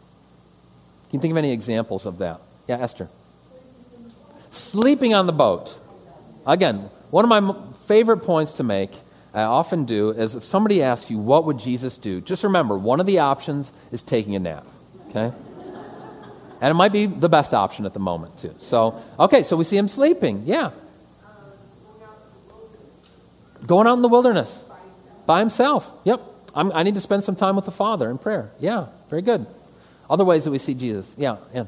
Can 1.10 1.18
you 1.18 1.20
think 1.20 1.32
of 1.32 1.38
any 1.38 1.50
examples 1.50 2.06
of 2.06 2.18
that? 2.18 2.40
Yeah, 2.68 2.78
Esther. 2.78 3.08
Sleeping 4.50 5.14
on 5.14 5.26
the 5.26 5.32
boat. 5.32 5.76
Again, 6.46 6.88
one 7.10 7.24
of 7.24 7.28
my 7.28 7.54
favorite 7.86 8.18
points 8.18 8.54
to 8.54 8.62
make, 8.62 8.90
I 9.32 9.42
often 9.42 9.84
do, 9.84 10.10
is 10.10 10.34
if 10.34 10.44
somebody 10.44 10.82
asks 10.82 11.10
you, 11.10 11.18
what 11.18 11.44
would 11.44 11.58
Jesus 11.58 11.98
do? 11.98 12.20
Just 12.20 12.42
remember, 12.42 12.76
one 12.76 13.00
of 13.00 13.06
the 13.06 13.20
options 13.20 13.70
is 13.92 14.02
taking 14.02 14.34
a 14.34 14.38
nap. 14.38 14.66
Okay? 15.10 15.32
And 16.60 16.70
it 16.70 16.74
might 16.74 16.92
be 16.92 17.06
the 17.06 17.28
best 17.28 17.54
option 17.54 17.86
at 17.86 17.94
the 17.94 18.00
moment, 18.00 18.38
too. 18.38 18.54
So, 18.58 19.00
okay, 19.18 19.44
so 19.44 19.56
we 19.56 19.64
see 19.64 19.76
him 19.76 19.88
sleeping. 19.88 20.42
Yeah. 20.46 20.72
Going 23.66 23.86
out 23.86 23.94
in 23.94 24.02
the 24.02 24.08
wilderness 24.08 24.64
by 25.26 25.40
himself. 25.40 25.90
Yep. 26.04 26.20
I'm, 26.54 26.72
I 26.72 26.82
need 26.82 26.94
to 26.94 27.00
spend 27.00 27.22
some 27.22 27.36
time 27.36 27.56
with 27.56 27.64
the 27.64 27.70
Father 27.70 28.10
in 28.10 28.18
prayer. 28.18 28.50
Yeah, 28.58 28.86
very 29.08 29.22
good. 29.22 29.46
Other 30.08 30.24
ways 30.24 30.44
that 30.44 30.50
we 30.50 30.58
see 30.58 30.74
Jesus. 30.74 31.14
Yeah, 31.16 31.36
yeah. 31.54 31.66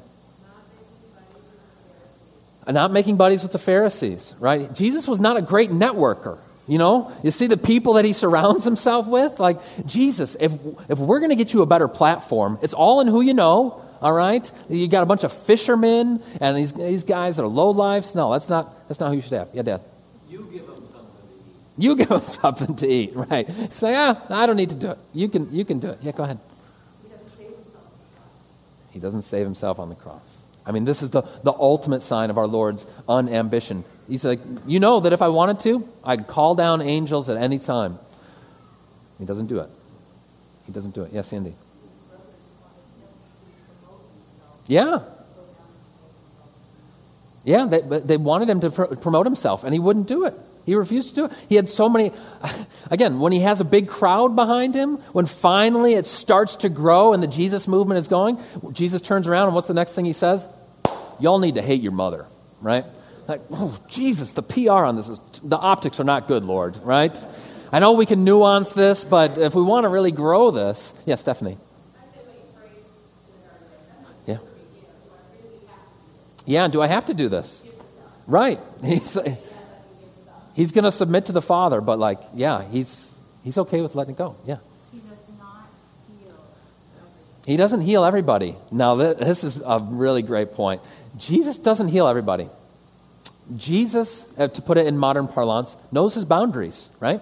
Not 2.69 2.93
making 2.93 3.17
buddies 3.17 3.43
with 3.43 3.53
the 3.53 3.59
Pharisees, 3.59 4.35
right? 4.39 4.73
Jesus 4.75 5.07
was 5.07 5.21
not 5.21 5.37
a 5.37 5.43
great 5.43 5.71
networker. 5.71 6.39
You 6.69 6.79
know, 6.79 7.13
you 7.25 7.33
see 7.33 7.49
the 7.49 7.57
people 7.57 7.95
that 7.95 8.05
he 8.05 8.13
surrounds 8.13 8.65
himself 8.65 9.09
with? 9.09 9.41
Like, 9.41 9.59
Jesus, 9.87 10.37
if, 10.39 10.53
if 10.89 10.99
we're 10.99 11.19
going 11.19 11.31
to 11.31 11.37
get 11.37 11.53
you 11.53 11.63
a 11.63 11.67
better 11.67 11.89
platform, 11.89 12.59
it's 12.63 12.73
all 12.73 13.01
in 13.01 13.09
who 13.09 13.21
you 13.21 13.35
know, 13.35 13.83
all 14.01 14.13
right? 14.13 14.49
You 14.69 14.87
got 14.89 15.03
a 15.03 15.07
bunch 15.07 15.25
of 15.25 15.33
fishermen 15.33 16.23
and 16.41 16.57
these, 16.57 16.73
these 16.73 17.05
guys 17.05 17.37
that 17.37 17.43
are 17.43 17.49
low 17.49 17.71
lives. 17.71 18.15
No, 18.15 18.33
that's 18.33 18.49
not, 18.49 18.89
that's 18.89 19.01
not 19.01 19.09
who 19.09 19.17
you 19.17 19.23
should 19.23 19.33
have. 19.33 19.49
Yeah, 19.53 19.63
Dad. 19.63 19.81
You 20.29 20.49
give 20.53 20.67
them 20.67 20.83
something 20.93 21.17
to 21.27 21.37
eat. 21.37 21.83
You 21.83 21.97
give 21.97 22.09
them 22.09 22.21
something 22.21 22.77
to 22.77 22.89
eat, 22.89 23.13
right? 23.15 23.49
Say, 23.73 23.95
ah, 23.97 24.21
I 24.31 24.47
don't 24.47 24.57
need 24.57 24.71
to 24.71 24.77
do 24.77 24.91
it. 24.93 24.99
You 25.13 25.29
can, 25.29 25.53
you 25.53 25.65
can 25.65 25.81
do 25.81 25.89
it. 25.89 25.99
Yeah, 26.03 26.13
go 26.13 26.23
ahead. 26.23 26.39
He 28.93 29.01
doesn't 29.01 29.23
save 29.23 29.47
himself 29.47 29.79
on 29.79 29.89
the 29.89 29.95
cross. 29.95 30.21
I 30.65 30.71
mean, 30.71 30.85
this 30.85 31.03
is 31.03 31.11
the, 31.11 31.23
the 31.43 31.53
ultimate 31.53 32.03
sign 32.03 32.31
of 32.31 32.39
our 32.39 32.47
Lord's 32.47 32.87
unambition. 33.09 33.85
He's 34.09 34.25
like, 34.25 34.41
You 34.67 34.81
know 34.81 35.01
that 35.01 35.13
if 35.13 35.23
I 35.23 35.29
wanted 35.29 35.61
to, 35.61 35.89
I'd 36.05 36.27
call 36.27 36.55
down 36.55 36.83
angels 36.83 37.29
at 37.29 37.37
any 37.37 37.59
time. 37.59 37.99
He 39.19 39.25
doesn't 39.25 39.47
do 39.47 39.61
it. 39.61 39.71
He 40.67 40.73
doesn't 40.73 40.95
do 40.95 41.03
it. 41.03 41.13
Yes, 41.13 41.33
Andy. 41.33 41.55
Yeah. 44.67 45.01
Yeah, 47.45 47.67
they, 47.67 47.81
they 47.81 48.17
wanted 48.17 48.49
him 48.49 48.61
to 48.61 48.71
pr- 48.71 48.95
promote 48.97 49.27
himself, 49.27 49.65
and 49.65 49.73
he 49.73 49.81
wouldn't 49.81 50.07
do 50.07 50.25
it. 50.27 50.35
He 50.65 50.77
refused 50.77 51.11
to 51.11 51.15
do 51.15 51.25
it. 51.25 51.33
He 51.49 51.57
had 51.57 51.69
so 51.69 51.89
many. 51.89 52.13
Again, 52.91 53.19
when 53.19 53.33
he 53.33 53.41
has 53.41 53.61
a 53.61 53.65
big 53.65 53.89
crowd 53.89 54.37
behind 54.37 54.75
him, 54.75 54.97
when 55.13 55.27
finally 55.27 55.95
it 55.95 56.07
starts 56.07 56.57
to 56.57 56.69
grow 56.69 57.13
and 57.13 57.23
the 57.23 57.27
Jesus 57.27 57.67
movement 57.67 57.99
is 57.99 58.07
going, 58.07 58.39
Jesus 58.73 59.03
turns 59.03 59.27
around, 59.27 59.47
and 59.47 59.55
what's 59.55 59.67
the 59.67 59.75
next 59.75 59.95
thing 59.95 60.05
he 60.05 60.13
says? 60.13 60.47
Y'all 61.19 61.41
need 61.41 61.57
to 61.57 61.63
hate 61.63 61.83
your 61.83 61.93
mother, 61.93 62.27
right? 62.61 62.85
Like, 63.33 63.41
oh, 63.51 63.79
Jesus, 63.89 64.35
the 64.35 64.43
PR 64.43 64.85
on 64.85 64.97
this 64.97 65.09
is, 65.09 65.19
the 65.43 65.57
optics 65.57 65.99
are 66.01 66.05
not 66.05 66.29
good, 66.29 66.45
Lord, 66.45 66.77
right? 66.85 67.17
I 67.73 67.79
know 67.79 67.93
we 67.93 68.05
can 68.05 68.25
nuance 68.25 68.75
this, 68.75 69.05
but 69.05 69.39
if 69.39 69.55
we 69.55 69.63
want 69.63 69.85
to 69.85 69.89
really 69.89 70.13
grow 70.13 70.51
this, 70.51 70.93
yeah, 71.07 71.15
Stephanie. 71.15 71.57
Yeah. 74.27 74.37
Yeah, 76.45 76.69
do 76.69 76.83
I 76.83 76.89
have 76.89 77.07
to 77.07 77.15
do 77.15 77.31
this? 77.31 77.65
Right. 78.27 78.61
He's, 78.85 79.17
he's 80.53 80.73
going 80.73 80.85
to 80.85 80.93
submit 80.93 81.25
to 81.27 81.33
the 81.33 81.41
Father, 81.41 81.81
but 81.81 81.99
like, 81.99 82.19
yeah, 82.35 82.63
he's, 82.69 83.11
he's 83.45 83.57
okay 83.57 83.81
with 83.81 83.95
letting 83.95 84.15
go. 84.15 84.37
Yeah. 84.45 84.59
He 87.47 87.57
doesn't 87.57 87.81
heal 87.81 88.05
everybody. 88.05 88.57
Now, 88.71 88.97
this 88.97 89.43
is 89.43 89.57
a 89.57 89.81
really 89.83 90.21
great 90.21 90.53
point. 90.53 90.83
Jesus 91.17 91.59
doesn't 91.59 91.89
heal 91.89 92.07
everybody. 92.07 92.51
Jesus, 93.57 94.27
uh, 94.39 94.49
to 94.49 94.63
put 94.63 94.79
it 94.79 94.87
in 94.87 94.97
modern 94.97 95.29
parlance, 95.29 95.77
knows 95.91 96.15
his 96.15 96.25
boundaries, 96.25 96.89
right? 97.01 97.21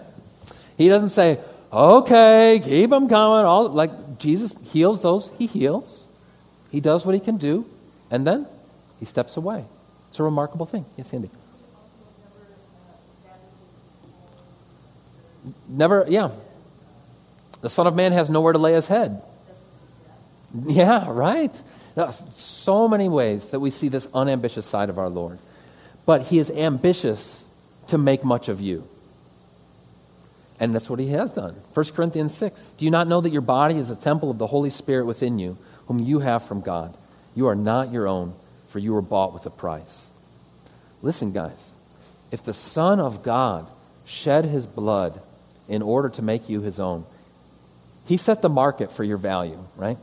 He 0.76 0.88
doesn't 0.88 1.10
say, 1.10 1.38
okay, 1.72 2.60
keep 2.62 2.90
them 2.90 3.08
coming. 3.08 3.44
All, 3.44 3.68
like, 3.68 4.18
Jesus 4.18 4.54
heals 4.72 5.02
those 5.02 5.30
he 5.38 5.46
heals. 5.46 6.06
He 6.70 6.80
does 6.80 7.04
what 7.04 7.14
he 7.14 7.20
can 7.20 7.36
do, 7.36 7.66
and 8.10 8.26
then 8.26 8.46
he 8.98 9.06
steps 9.06 9.36
away. 9.36 9.64
It's 10.08 10.20
a 10.20 10.22
remarkable 10.22 10.66
thing. 10.66 10.84
Yes, 10.96 11.12
Andy. 11.12 11.30
Never, 15.68 16.04
yeah. 16.08 16.30
The 17.60 17.70
Son 17.70 17.86
of 17.86 17.94
Man 17.94 18.12
has 18.12 18.30
nowhere 18.30 18.52
to 18.52 18.58
lay 18.58 18.74
his 18.74 18.86
head. 18.86 19.22
Yeah, 20.66 21.06
right. 21.10 21.54
So 22.34 22.88
many 22.88 23.08
ways 23.08 23.50
that 23.50 23.60
we 23.60 23.70
see 23.70 23.88
this 23.88 24.08
unambitious 24.14 24.66
side 24.66 24.88
of 24.90 24.98
our 24.98 25.08
Lord. 25.08 25.38
But 26.11 26.22
he 26.22 26.40
is 26.40 26.50
ambitious 26.50 27.46
to 27.86 27.96
make 27.96 28.24
much 28.24 28.48
of 28.48 28.61
you. 28.61 28.82
And 30.58 30.74
that's 30.74 30.90
what 30.90 30.98
he 30.98 31.06
has 31.11 31.30
done. 31.30 31.54
1 31.72 31.86
Corinthians 31.94 32.34
6. 32.34 32.74
Do 32.78 32.84
you 32.84 32.90
not 32.90 33.06
know 33.06 33.20
that 33.20 33.30
your 33.30 33.42
body 33.42 33.76
is 33.76 33.90
a 33.90 33.94
temple 33.94 34.28
of 34.28 34.36
the 34.36 34.48
Holy 34.48 34.70
Spirit 34.70 35.06
within 35.06 35.38
you, 35.38 35.56
whom 35.86 36.00
you 36.00 36.18
have 36.18 36.42
from 36.42 36.62
God? 36.62 36.96
You 37.36 37.46
are 37.46 37.54
not 37.54 37.92
your 37.92 38.08
own, 38.08 38.34
for 38.70 38.80
you 38.80 38.92
were 38.92 39.02
bought 39.02 39.32
with 39.32 39.46
a 39.46 39.50
price. 39.50 40.11
Listen, 41.00 41.30
guys. 41.30 41.70
If 42.32 42.42
the 42.42 42.54
Son 42.54 42.98
of 42.98 43.22
God 43.22 43.68
shed 44.04 44.46
his 44.46 44.66
blood 44.66 45.20
in 45.68 45.80
order 45.80 46.08
to 46.08 46.22
make 46.22 46.48
you 46.48 46.61
his 46.61 46.80
own, 46.80 47.04
he 48.06 48.16
set 48.16 48.42
the 48.42 48.48
market 48.48 48.90
for 48.90 49.04
your 49.04 49.16
value, 49.16 49.62
right? 49.76 49.98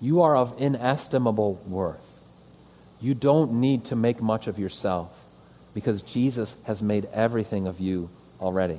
You 0.00 0.22
are 0.22 0.34
of 0.34 0.60
inestimable 0.60 1.62
worth. 1.68 2.09
You 3.00 3.14
don't 3.14 3.54
need 3.54 3.86
to 3.86 3.96
make 3.96 4.20
much 4.20 4.46
of 4.46 4.58
yourself 4.58 5.16
because 5.74 6.02
Jesus 6.02 6.54
has 6.64 6.82
made 6.82 7.06
everything 7.12 7.66
of 7.66 7.80
you 7.80 8.10
already. 8.40 8.78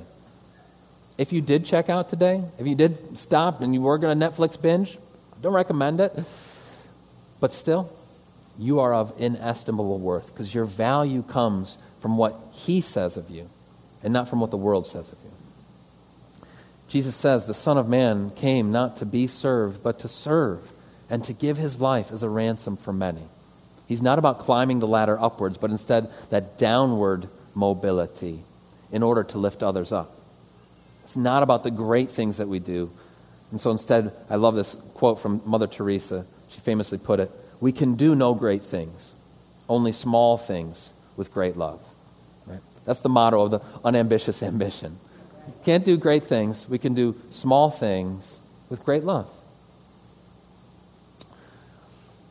If 1.18 1.32
you 1.32 1.40
did 1.40 1.66
check 1.66 1.88
out 1.88 2.08
today, 2.08 2.42
if 2.58 2.66
you 2.66 2.74
did 2.74 3.18
stop 3.18 3.60
and 3.60 3.74
you 3.74 3.80
were 3.80 3.98
going 3.98 4.18
to 4.18 4.26
Netflix 4.26 4.60
binge, 4.60 4.96
don't 5.40 5.52
recommend 5.52 6.00
it. 6.00 6.12
But 7.40 7.52
still, 7.52 7.90
you 8.58 8.80
are 8.80 8.94
of 8.94 9.12
inestimable 9.18 9.98
worth 9.98 10.28
because 10.28 10.54
your 10.54 10.64
value 10.64 11.22
comes 11.22 11.78
from 12.00 12.16
what 12.16 12.36
He 12.52 12.80
says 12.80 13.16
of 13.16 13.30
you 13.30 13.48
and 14.02 14.12
not 14.12 14.28
from 14.28 14.40
what 14.40 14.50
the 14.50 14.56
world 14.56 14.86
says 14.86 15.10
of 15.10 15.18
you. 15.24 15.30
Jesus 16.88 17.16
says, 17.16 17.46
The 17.46 17.54
Son 17.54 17.78
of 17.78 17.88
Man 17.88 18.30
came 18.36 18.70
not 18.70 18.98
to 18.98 19.06
be 19.06 19.26
served, 19.26 19.82
but 19.82 20.00
to 20.00 20.08
serve 20.08 20.72
and 21.10 21.24
to 21.24 21.32
give 21.32 21.56
His 21.56 21.80
life 21.80 22.12
as 22.12 22.22
a 22.22 22.28
ransom 22.28 22.76
for 22.76 22.92
many. 22.92 23.22
He's 23.86 24.02
not 24.02 24.18
about 24.18 24.38
climbing 24.38 24.80
the 24.80 24.86
ladder 24.86 25.18
upwards, 25.20 25.58
but 25.58 25.70
instead 25.70 26.10
that 26.30 26.58
downward 26.58 27.28
mobility 27.54 28.40
in 28.90 29.02
order 29.02 29.24
to 29.24 29.38
lift 29.38 29.62
others 29.62 29.92
up. 29.92 30.12
It's 31.04 31.16
not 31.16 31.42
about 31.42 31.64
the 31.64 31.70
great 31.70 32.10
things 32.10 32.36
that 32.36 32.48
we 32.48 32.58
do. 32.58 32.90
And 33.50 33.60
so 33.60 33.70
instead, 33.70 34.12
I 34.30 34.36
love 34.36 34.54
this 34.54 34.74
quote 34.94 35.20
from 35.20 35.42
Mother 35.44 35.66
Teresa. 35.66 36.24
She 36.48 36.60
famously 36.60 36.98
put 36.98 37.20
it 37.20 37.30
We 37.60 37.72
can 37.72 37.96
do 37.96 38.14
no 38.14 38.34
great 38.34 38.62
things, 38.62 39.14
only 39.68 39.92
small 39.92 40.38
things 40.38 40.92
with 41.16 41.32
great 41.34 41.56
love. 41.56 41.80
Right? 42.46 42.60
That's 42.84 43.00
the 43.00 43.08
motto 43.08 43.42
of 43.42 43.50
the 43.50 43.60
unambitious 43.84 44.42
ambition. 44.52 44.96
Can't 45.64 45.84
do 45.84 45.96
great 45.96 46.24
things, 46.24 46.68
we 46.68 46.78
can 46.78 46.94
do 46.94 47.16
small 47.30 47.70
things 47.70 48.38
with 48.70 48.84
great 48.84 49.04
love. 49.04 49.28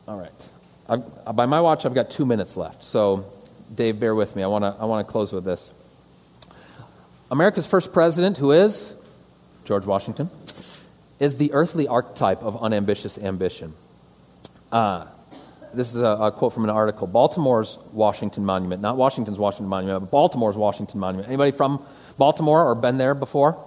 All 0.08 0.18
right. 0.18 0.48
I've, 0.92 1.36
by 1.36 1.46
my 1.46 1.60
watch, 1.62 1.86
I've 1.86 1.94
got 1.94 2.10
two 2.10 2.26
minutes 2.26 2.54
left. 2.54 2.84
So, 2.84 3.24
Dave, 3.74 3.98
bear 3.98 4.14
with 4.14 4.36
me. 4.36 4.42
I 4.42 4.46
want 4.46 4.62
to 4.62 4.76
I 4.78 4.84
wanna 4.84 5.04
close 5.04 5.32
with 5.32 5.44
this. 5.44 5.70
America's 7.30 7.66
first 7.66 7.94
president, 7.94 8.36
who 8.36 8.52
is 8.52 8.92
George 9.64 9.86
Washington, 9.86 10.28
is 11.18 11.38
the 11.38 11.54
earthly 11.54 11.88
archetype 11.88 12.42
of 12.42 12.62
unambitious 12.62 13.16
ambition. 13.16 13.72
Uh, 14.70 15.06
this 15.72 15.94
is 15.94 16.02
a, 16.02 16.06
a, 16.06 16.32
quote 16.32 16.52
from 16.52 16.64
an 16.64 16.70
article. 16.70 17.06
Baltimore's 17.06 17.78
Washington 17.92 18.44
Monument, 18.44 18.82
not 18.82 18.98
Washington's 18.98 19.38
Washington 19.38 19.68
Monument, 19.68 20.00
but 20.00 20.10
Baltimore's 20.10 20.56
Washington 20.56 21.00
Monument. 21.00 21.26
Anybody 21.26 21.52
from 21.52 21.82
Baltimore 22.18 22.66
or 22.66 22.74
been 22.74 22.98
there 22.98 23.14
before? 23.14 23.58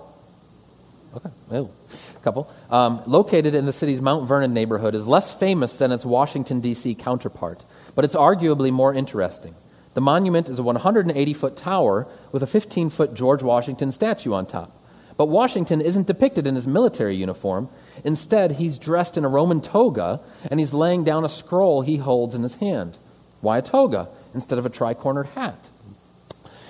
Okay, 1.16 1.30
a 1.49 2.20
couple. 2.24 2.49
Um, 2.70 3.01
located 3.05 3.55
in 3.55 3.66
the 3.66 3.74
city's 3.74 4.01
Mount 4.01 4.28
Vernon 4.28 4.53
neighborhood, 4.53 4.95
is 4.95 5.07
less 5.07 5.34
famous 5.34 5.76
than 5.76 5.91
its 5.91 6.05
Washington, 6.05 6.59
D.C. 6.59 6.95
counterpart, 6.95 7.63
but 7.95 8.03
it's 8.03 8.16
arguably 8.16 8.72
more 8.72 8.93
interesting. 8.93 9.55
The 9.93 10.01
monument 10.01 10.49
is 10.49 10.59
a 10.59 10.63
180 10.63 11.34
foot 11.34 11.55
tower 11.55 12.05
with 12.34 12.43
a 12.43 12.47
15 12.47 12.89
foot 12.89 13.13
George 13.13 13.41
Washington 13.41 13.93
statue 13.93 14.34
on 14.34 14.45
top. 14.45 14.72
But 15.16 15.28
Washington 15.28 15.80
isn't 15.80 16.07
depicted 16.07 16.45
in 16.45 16.55
his 16.55 16.68
military 16.68 17.16
uniform. 17.16 17.70
Instead, 18.03 18.51
he's 18.51 18.78
dressed 18.78 19.18
in 19.18 19.24
a 19.24 19.30
Roman 19.30 19.61
toga 19.61 20.20
and 20.51 20.59
he's 20.59 20.74
laying 20.74 21.05
down 21.05 21.24
a 21.24 21.30
scroll 21.30 21.82
he 21.82 21.95
holds 21.95 22.36
in 22.36 22.43
his 22.43 22.55
hand. 22.55 22.97
Why 23.39 23.59
a 23.59 23.61
toga 23.61 24.09
instead 24.34 24.59
of 24.59 24.66
a 24.66 24.70
tri 24.70 24.93
cornered 24.93 25.28
hat? 25.28 25.70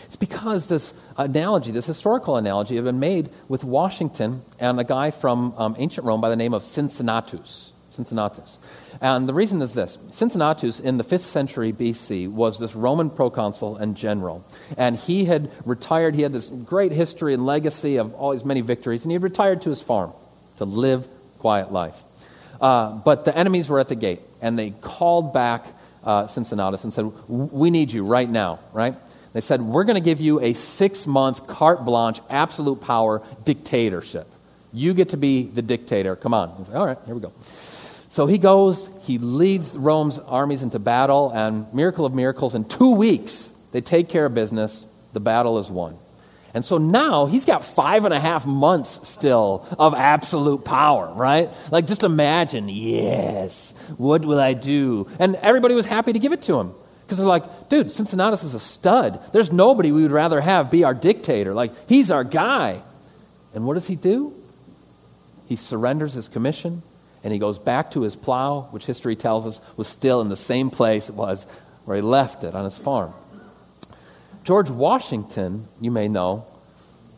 It's 0.05 0.15
because 0.15 0.67
this 0.67 0.93
analogy, 1.17 1.71
this 1.71 1.85
historical 1.85 2.37
analogy, 2.37 2.75
had 2.75 2.85
been 2.85 2.99
made 2.99 3.29
with 3.47 3.63
Washington 3.63 4.41
and 4.59 4.79
a 4.79 4.83
guy 4.83 5.11
from 5.11 5.53
um, 5.57 5.75
ancient 5.77 6.05
Rome 6.05 6.21
by 6.21 6.29
the 6.29 6.35
name 6.35 6.53
of 6.53 6.63
Cincinnatus. 6.63 7.71
Cincinnatus. 7.91 8.59
And 9.01 9.27
the 9.27 9.33
reason 9.33 9.61
is 9.61 9.73
this 9.73 9.97
Cincinnatus 10.11 10.79
in 10.79 10.97
the 10.97 11.03
5th 11.03 11.21
century 11.21 11.71
BC 11.71 12.29
was 12.29 12.59
this 12.59 12.75
Roman 12.75 13.09
proconsul 13.09 13.77
and 13.77 13.95
general. 13.95 14.45
And 14.77 14.95
he 14.95 15.25
had 15.25 15.49
retired, 15.65 16.15
he 16.15 16.21
had 16.21 16.33
this 16.33 16.47
great 16.47 16.91
history 16.91 17.33
and 17.33 17.45
legacy 17.45 17.97
of 17.97 18.13
all 18.13 18.31
his 18.31 18.45
many 18.45 18.61
victories, 18.61 19.05
and 19.05 19.11
he 19.11 19.13
had 19.13 19.23
retired 19.23 19.61
to 19.61 19.69
his 19.69 19.81
farm 19.81 20.11
to 20.57 20.65
live 20.65 21.07
quiet 21.39 21.71
life. 21.71 22.01
Uh, 22.59 22.93
but 22.93 23.25
the 23.25 23.35
enemies 23.35 23.69
were 23.69 23.79
at 23.79 23.89
the 23.89 23.95
gate, 23.95 24.21
and 24.41 24.57
they 24.57 24.71
called 24.81 25.33
back 25.33 25.65
uh, 26.03 26.27
Cincinnatus 26.27 26.83
and 26.83 26.93
said, 26.93 27.11
We 27.27 27.69
need 27.69 27.91
you 27.91 28.05
right 28.05 28.29
now, 28.29 28.59
right? 28.73 28.95
They 29.35 29.41
said, 29.41 29.61
We're 29.61 29.83
going 29.83 29.97
to 29.97 30.03
give 30.03 30.21
you 30.21 30.39
a 30.39 30.53
six 30.53 31.05
month 31.05 31.45
carte 31.45 31.83
blanche, 31.83 32.21
absolute 32.29 32.79
power 32.79 33.21
dictatorship. 33.43 34.27
You 34.71 34.93
get 34.93 35.09
to 35.09 35.17
be 35.17 35.43
the 35.43 35.61
dictator. 35.61 36.15
Come 36.15 36.33
on. 36.33 36.55
He's 36.57 36.69
like, 36.69 36.77
All 36.77 36.85
right, 36.85 36.97
here 37.05 37.13
we 37.13 37.19
go. 37.19 37.33
So 38.07 38.27
he 38.27 38.37
goes, 38.37 38.89
he 39.01 39.17
leads 39.17 39.75
Rome's 39.75 40.19
armies 40.19 40.61
into 40.61 40.79
battle, 40.79 41.31
and 41.31 41.71
miracle 41.73 42.05
of 42.05 42.13
miracles, 42.13 42.55
in 42.55 42.63
two 42.63 42.95
weeks, 42.95 43.49
they 43.73 43.81
take 43.81 44.07
care 44.07 44.25
of 44.25 44.33
business. 44.33 44.85
The 45.11 45.19
battle 45.19 45.59
is 45.59 45.69
won. 45.69 45.97
And 46.53 46.63
so 46.63 46.77
now 46.77 47.25
he's 47.25 47.43
got 47.43 47.65
five 47.65 48.05
and 48.05 48.13
a 48.13 48.19
half 48.21 48.45
months 48.45 49.05
still 49.05 49.67
of 49.77 49.93
absolute 49.93 50.63
power, 50.63 51.11
right? 51.13 51.49
Like, 51.73 51.87
just 51.87 52.03
imagine, 52.03 52.69
yes, 52.69 53.73
what 53.97 54.23
will 54.23 54.39
I 54.39 54.53
do? 54.53 55.09
And 55.19 55.35
everybody 55.35 55.75
was 55.75 55.85
happy 55.85 56.13
to 56.13 56.19
give 56.19 56.31
it 56.31 56.43
to 56.43 56.57
him. 56.57 56.71
Because 57.05 57.19
they're 57.19 57.27
like, 57.27 57.69
dude, 57.69 57.91
Cincinnatus 57.91 58.43
is 58.43 58.55
a 58.55 58.59
stud. 58.59 59.21
There's 59.31 59.51
nobody 59.51 59.91
we 59.91 60.01
would 60.01 60.11
rather 60.11 60.41
have 60.41 60.71
be 60.71 60.83
our 60.83 60.95
dictator. 60.95 61.53
Like, 61.53 61.71
he's 61.87 62.09
our 62.09 62.23
guy. 62.23 62.81
And 63.53 63.65
what 63.65 63.75
does 63.75 63.85
he 63.85 63.95
do? 63.95 64.33
He 65.47 65.55
surrenders 65.55 66.13
his 66.13 66.27
commission 66.27 66.81
and 67.23 67.31
he 67.31 67.39
goes 67.39 67.59
back 67.59 67.91
to 67.91 68.01
his 68.01 68.15
plow, 68.15 68.67
which 68.71 68.85
history 68.85 69.15
tells 69.15 69.45
us 69.45 69.61
was 69.77 69.87
still 69.87 70.21
in 70.21 70.29
the 70.29 70.35
same 70.35 70.71
place 70.71 71.09
it 71.09 71.15
was 71.15 71.43
where 71.85 71.95
he 71.95 72.01
left 72.01 72.43
it 72.43 72.55
on 72.55 72.65
his 72.65 72.77
farm. 72.77 73.13
George 74.43 74.69
Washington, 74.69 75.67
you 75.79 75.91
may 75.91 76.07
know, 76.07 76.45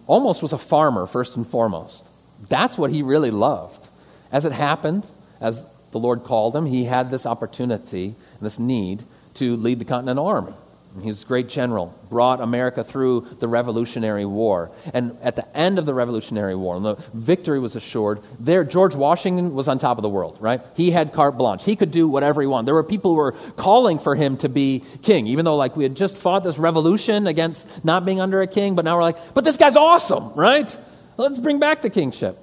almost 0.05 0.41
was 0.41 0.53
a 0.53 0.57
farmer 0.57 1.07
first 1.07 1.35
and 1.37 1.47
foremost. 1.47 2.05
That's 2.49 2.77
what 2.77 2.91
he 2.91 3.03
really 3.03 3.31
loved. 3.31 3.87
As 4.31 4.45
it 4.45 4.51
happened, 4.51 5.05
as 5.39 5.63
the 5.91 5.99
Lord 5.99 6.23
called 6.23 6.55
him, 6.55 6.65
he 6.65 6.83
had 6.83 7.09
this 7.09 7.25
opportunity, 7.25 8.15
this 8.41 8.59
need 8.59 9.03
to 9.37 9.55
lead 9.55 9.79
the 9.79 9.85
Continental 9.85 10.27
Army. 10.27 10.53
He 11.01 11.09
was 11.09 11.21
a 11.21 11.25
great 11.27 11.47
general, 11.47 11.93
brought 12.09 12.41
America 12.41 12.83
through 12.83 13.27
the 13.39 13.47
Revolutionary 13.47 14.25
War. 14.25 14.71
And 14.95 15.15
at 15.21 15.35
the 15.35 15.47
end 15.55 15.77
of 15.77 15.85
the 15.85 15.93
Revolutionary 15.93 16.55
War, 16.55 16.75
and 16.75 16.83
the 16.83 16.95
victory 17.13 17.59
was 17.59 17.75
assured, 17.75 18.19
there 18.39 18.63
George 18.63 18.95
Washington 18.95 19.53
was 19.53 19.67
on 19.67 19.77
top 19.77 19.99
of 19.99 20.01
the 20.01 20.09
world, 20.09 20.37
right? 20.39 20.59
He 20.75 20.89
had 20.89 21.13
carte 21.13 21.37
blanche. 21.37 21.63
He 21.63 21.75
could 21.75 21.91
do 21.91 22.07
whatever 22.07 22.41
he 22.41 22.47
wanted. 22.47 22.65
There 22.65 22.73
were 22.73 22.83
people 22.83 23.11
who 23.11 23.17
were 23.17 23.33
calling 23.57 23.99
for 23.99 24.15
him 24.15 24.37
to 24.37 24.49
be 24.49 24.83
king, 25.03 25.27
even 25.27 25.45
though 25.45 25.55
like 25.55 25.75
we 25.75 25.83
had 25.83 25.95
just 25.95 26.17
fought 26.17 26.43
this 26.43 26.57
revolution 26.57 27.27
against 27.27 27.85
not 27.85 28.03
being 28.03 28.19
under 28.19 28.41
a 28.41 28.47
king, 28.47 28.73
but 28.73 28.83
now 28.83 28.95
we're 28.95 29.03
like, 29.03 29.35
but 29.35 29.43
this 29.43 29.57
guy's 29.57 29.75
awesome, 29.75 30.33
right? 30.33 30.75
Let's 31.17 31.37
bring 31.37 31.59
back 31.59 31.83
the 31.83 31.91
kingship. 31.91 32.39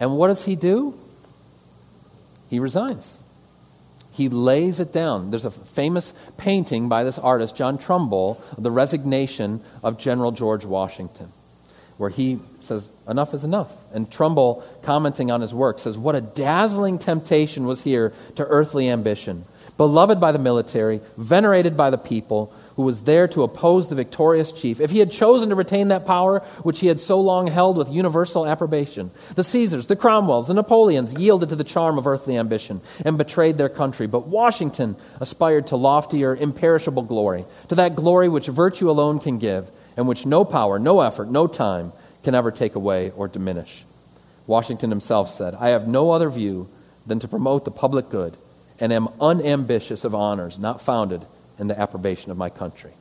And 0.00 0.16
what 0.16 0.28
does 0.28 0.44
he 0.44 0.56
do? 0.56 0.94
He 2.50 2.58
resigns. 2.58 3.17
He 4.18 4.28
lays 4.28 4.80
it 4.80 4.92
down. 4.92 5.30
There's 5.30 5.44
a 5.44 5.50
famous 5.52 6.12
painting 6.38 6.88
by 6.88 7.04
this 7.04 7.20
artist, 7.20 7.56
John 7.56 7.78
Trumbull, 7.78 8.42
of 8.56 8.64
the 8.64 8.70
resignation 8.70 9.60
of 9.84 9.96
General 9.96 10.32
George 10.32 10.64
Washington, 10.64 11.30
where 11.98 12.10
he 12.10 12.40
says, 12.58 12.90
Enough 13.08 13.32
is 13.32 13.44
enough. 13.44 13.72
And 13.94 14.10
Trumbull, 14.10 14.64
commenting 14.82 15.30
on 15.30 15.40
his 15.40 15.54
work, 15.54 15.78
says, 15.78 15.96
What 15.96 16.16
a 16.16 16.20
dazzling 16.20 16.98
temptation 16.98 17.64
was 17.64 17.80
here 17.80 18.12
to 18.34 18.44
earthly 18.44 18.90
ambition. 18.90 19.44
Beloved 19.76 20.20
by 20.20 20.32
the 20.32 20.40
military, 20.40 21.00
venerated 21.16 21.76
by 21.76 21.90
the 21.90 21.96
people, 21.96 22.52
who 22.78 22.84
was 22.84 23.02
there 23.02 23.26
to 23.26 23.42
oppose 23.42 23.88
the 23.88 23.96
victorious 23.96 24.52
chief, 24.52 24.80
if 24.80 24.92
he 24.92 25.00
had 25.00 25.10
chosen 25.10 25.48
to 25.48 25.56
retain 25.56 25.88
that 25.88 26.06
power 26.06 26.38
which 26.62 26.78
he 26.78 26.86
had 26.86 27.00
so 27.00 27.20
long 27.20 27.48
held 27.48 27.76
with 27.76 27.90
universal 27.90 28.46
approbation, 28.46 29.10
the 29.34 29.42
Caesars, 29.42 29.88
the 29.88 29.96
Cromwells, 29.96 30.46
the 30.46 30.54
Napoleons 30.54 31.12
yielded 31.12 31.48
to 31.48 31.56
the 31.56 31.64
charm 31.64 31.98
of 31.98 32.06
earthly 32.06 32.36
ambition 32.36 32.80
and 33.04 33.18
betrayed 33.18 33.58
their 33.58 33.68
country. 33.68 34.06
But 34.06 34.28
Washington 34.28 34.94
aspired 35.18 35.66
to 35.66 35.76
loftier, 35.76 36.36
imperishable 36.36 37.02
glory, 37.02 37.44
to 37.66 37.74
that 37.74 37.96
glory 37.96 38.28
which 38.28 38.46
virtue 38.46 38.88
alone 38.88 39.18
can 39.18 39.38
give, 39.38 39.68
and 39.96 40.06
which 40.06 40.24
no 40.24 40.44
power, 40.44 40.78
no 40.78 41.00
effort, 41.00 41.28
no 41.28 41.48
time 41.48 41.92
can 42.22 42.36
ever 42.36 42.52
take 42.52 42.76
away 42.76 43.10
or 43.16 43.26
diminish. 43.26 43.84
Washington 44.46 44.90
himself 44.90 45.30
said, 45.30 45.56
I 45.56 45.70
have 45.70 45.88
no 45.88 46.12
other 46.12 46.30
view 46.30 46.68
than 47.08 47.18
to 47.18 47.26
promote 47.26 47.64
the 47.64 47.72
public 47.72 48.08
good, 48.08 48.36
and 48.78 48.92
am 48.92 49.08
unambitious 49.20 50.04
of 50.04 50.14
honors 50.14 50.60
not 50.60 50.80
founded 50.80 51.26
and 51.58 51.68
the 51.68 51.78
approbation 51.78 52.30
of 52.30 52.36
my 52.36 52.50
country. 52.50 52.92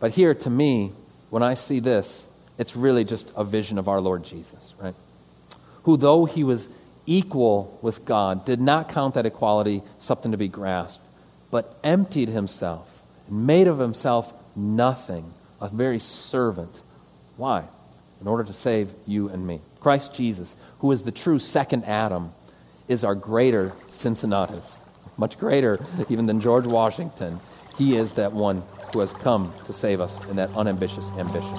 But 0.00 0.12
here, 0.12 0.34
to 0.34 0.50
me, 0.50 0.92
when 1.30 1.42
I 1.42 1.54
see 1.54 1.80
this, 1.80 2.26
it's 2.58 2.76
really 2.76 3.04
just 3.04 3.32
a 3.36 3.44
vision 3.44 3.78
of 3.78 3.88
our 3.88 4.00
Lord 4.00 4.24
Jesus, 4.24 4.74
right? 4.80 4.94
Who, 5.84 5.96
though 5.96 6.24
he 6.24 6.44
was 6.44 6.68
equal 7.06 7.78
with 7.82 8.04
God, 8.04 8.44
did 8.44 8.60
not 8.60 8.88
count 8.88 9.14
that 9.14 9.26
equality 9.26 9.82
something 9.98 10.32
to 10.32 10.38
be 10.38 10.48
grasped, 10.48 11.04
but 11.50 11.74
emptied 11.84 12.28
himself 12.28 13.02
and 13.28 13.46
made 13.46 13.68
of 13.68 13.78
himself 13.78 14.32
nothing, 14.56 15.32
a 15.60 15.68
very 15.68 15.98
servant. 15.98 16.80
Why? 17.36 17.64
In 18.20 18.26
order 18.26 18.44
to 18.44 18.52
save 18.52 18.90
you 19.06 19.28
and 19.28 19.46
me. 19.46 19.60
Christ 19.80 20.14
Jesus, 20.14 20.56
who 20.80 20.92
is 20.92 21.04
the 21.04 21.12
true 21.12 21.38
second 21.38 21.84
Adam, 21.84 22.32
is 22.88 23.04
our 23.04 23.14
greater 23.14 23.72
Cincinnatus 23.90 24.80
much 25.16 25.38
greater 25.38 25.78
even 26.08 26.26
than 26.26 26.40
George 26.40 26.66
Washington. 26.66 27.40
He 27.76 27.96
is 27.96 28.14
that 28.14 28.32
one 28.32 28.62
who 28.92 29.00
has 29.00 29.12
come 29.12 29.52
to 29.66 29.72
save 29.72 30.00
us 30.00 30.24
in 30.28 30.36
that 30.36 30.50
unambitious 30.56 31.10
ambition. 31.12 31.56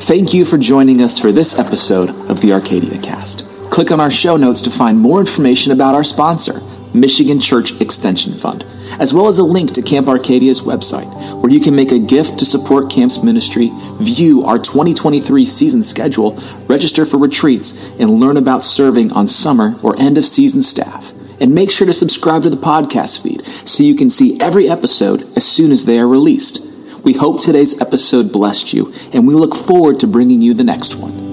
Thank 0.00 0.34
you 0.34 0.44
for 0.44 0.58
joining 0.58 1.00
us 1.00 1.18
for 1.18 1.32
this 1.32 1.58
episode 1.58 2.10
of 2.28 2.40
the 2.40 2.52
Arcadia 2.52 3.00
Cast. 3.00 3.48
Click 3.70 3.90
on 3.90 4.00
our 4.00 4.10
show 4.10 4.36
notes 4.36 4.60
to 4.62 4.70
find 4.70 4.98
more 4.98 5.18
information 5.18 5.72
about 5.72 5.94
our 5.94 6.04
sponsor, 6.04 6.60
Michigan 6.92 7.40
Church 7.40 7.80
Extension 7.80 8.34
Fund, 8.34 8.64
as 9.00 9.14
well 9.14 9.28
as 9.28 9.38
a 9.38 9.42
link 9.42 9.72
to 9.72 9.82
Camp 9.82 10.06
Arcadia's 10.06 10.60
website, 10.60 11.10
where 11.40 11.50
you 11.50 11.58
can 11.58 11.74
make 11.74 11.90
a 11.90 11.98
gift 11.98 12.38
to 12.38 12.44
support 12.44 12.90
Camp's 12.90 13.24
ministry, 13.24 13.70
view 13.98 14.44
our 14.44 14.58
2023 14.58 15.44
season 15.46 15.82
schedule, 15.82 16.36
register 16.66 17.06
for 17.06 17.16
retreats, 17.16 17.90
and 17.98 18.10
learn 18.10 18.36
about 18.36 18.60
serving 18.60 19.10
on 19.12 19.26
summer 19.26 19.72
or 19.82 19.98
end 19.98 20.18
of 20.18 20.24
season 20.24 20.60
staff. 20.60 21.13
And 21.44 21.54
make 21.54 21.70
sure 21.70 21.86
to 21.86 21.92
subscribe 21.92 22.40
to 22.44 22.48
the 22.48 22.56
podcast 22.56 23.22
feed 23.22 23.44
so 23.68 23.82
you 23.82 23.94
can 23.94 24.08
see 24.08 24.40
every 24.40 24.66
episode 24.66 25.20
as 25.36 25.44
soon 25.44 25.72
as 25.72 25.84
they 25.84 25.98
are 25.98 26.08
released. 26.08 26.72
We 27.04 27.12
hope 27.12 27.38
today's 27.38 27.82
episode 27.82 28.32
blessed 28.32 28.72
you, 28.72 28.94
and 29.12 29.28
we 29.28 29.34
look 29.34 29.54
forward 29.54 30.00
to 30.00 30.06
bringing 30.06 30.40
you 30.40 30.54
the 30.54 30.64
next 30.64 30.94
one. 30.94 31.23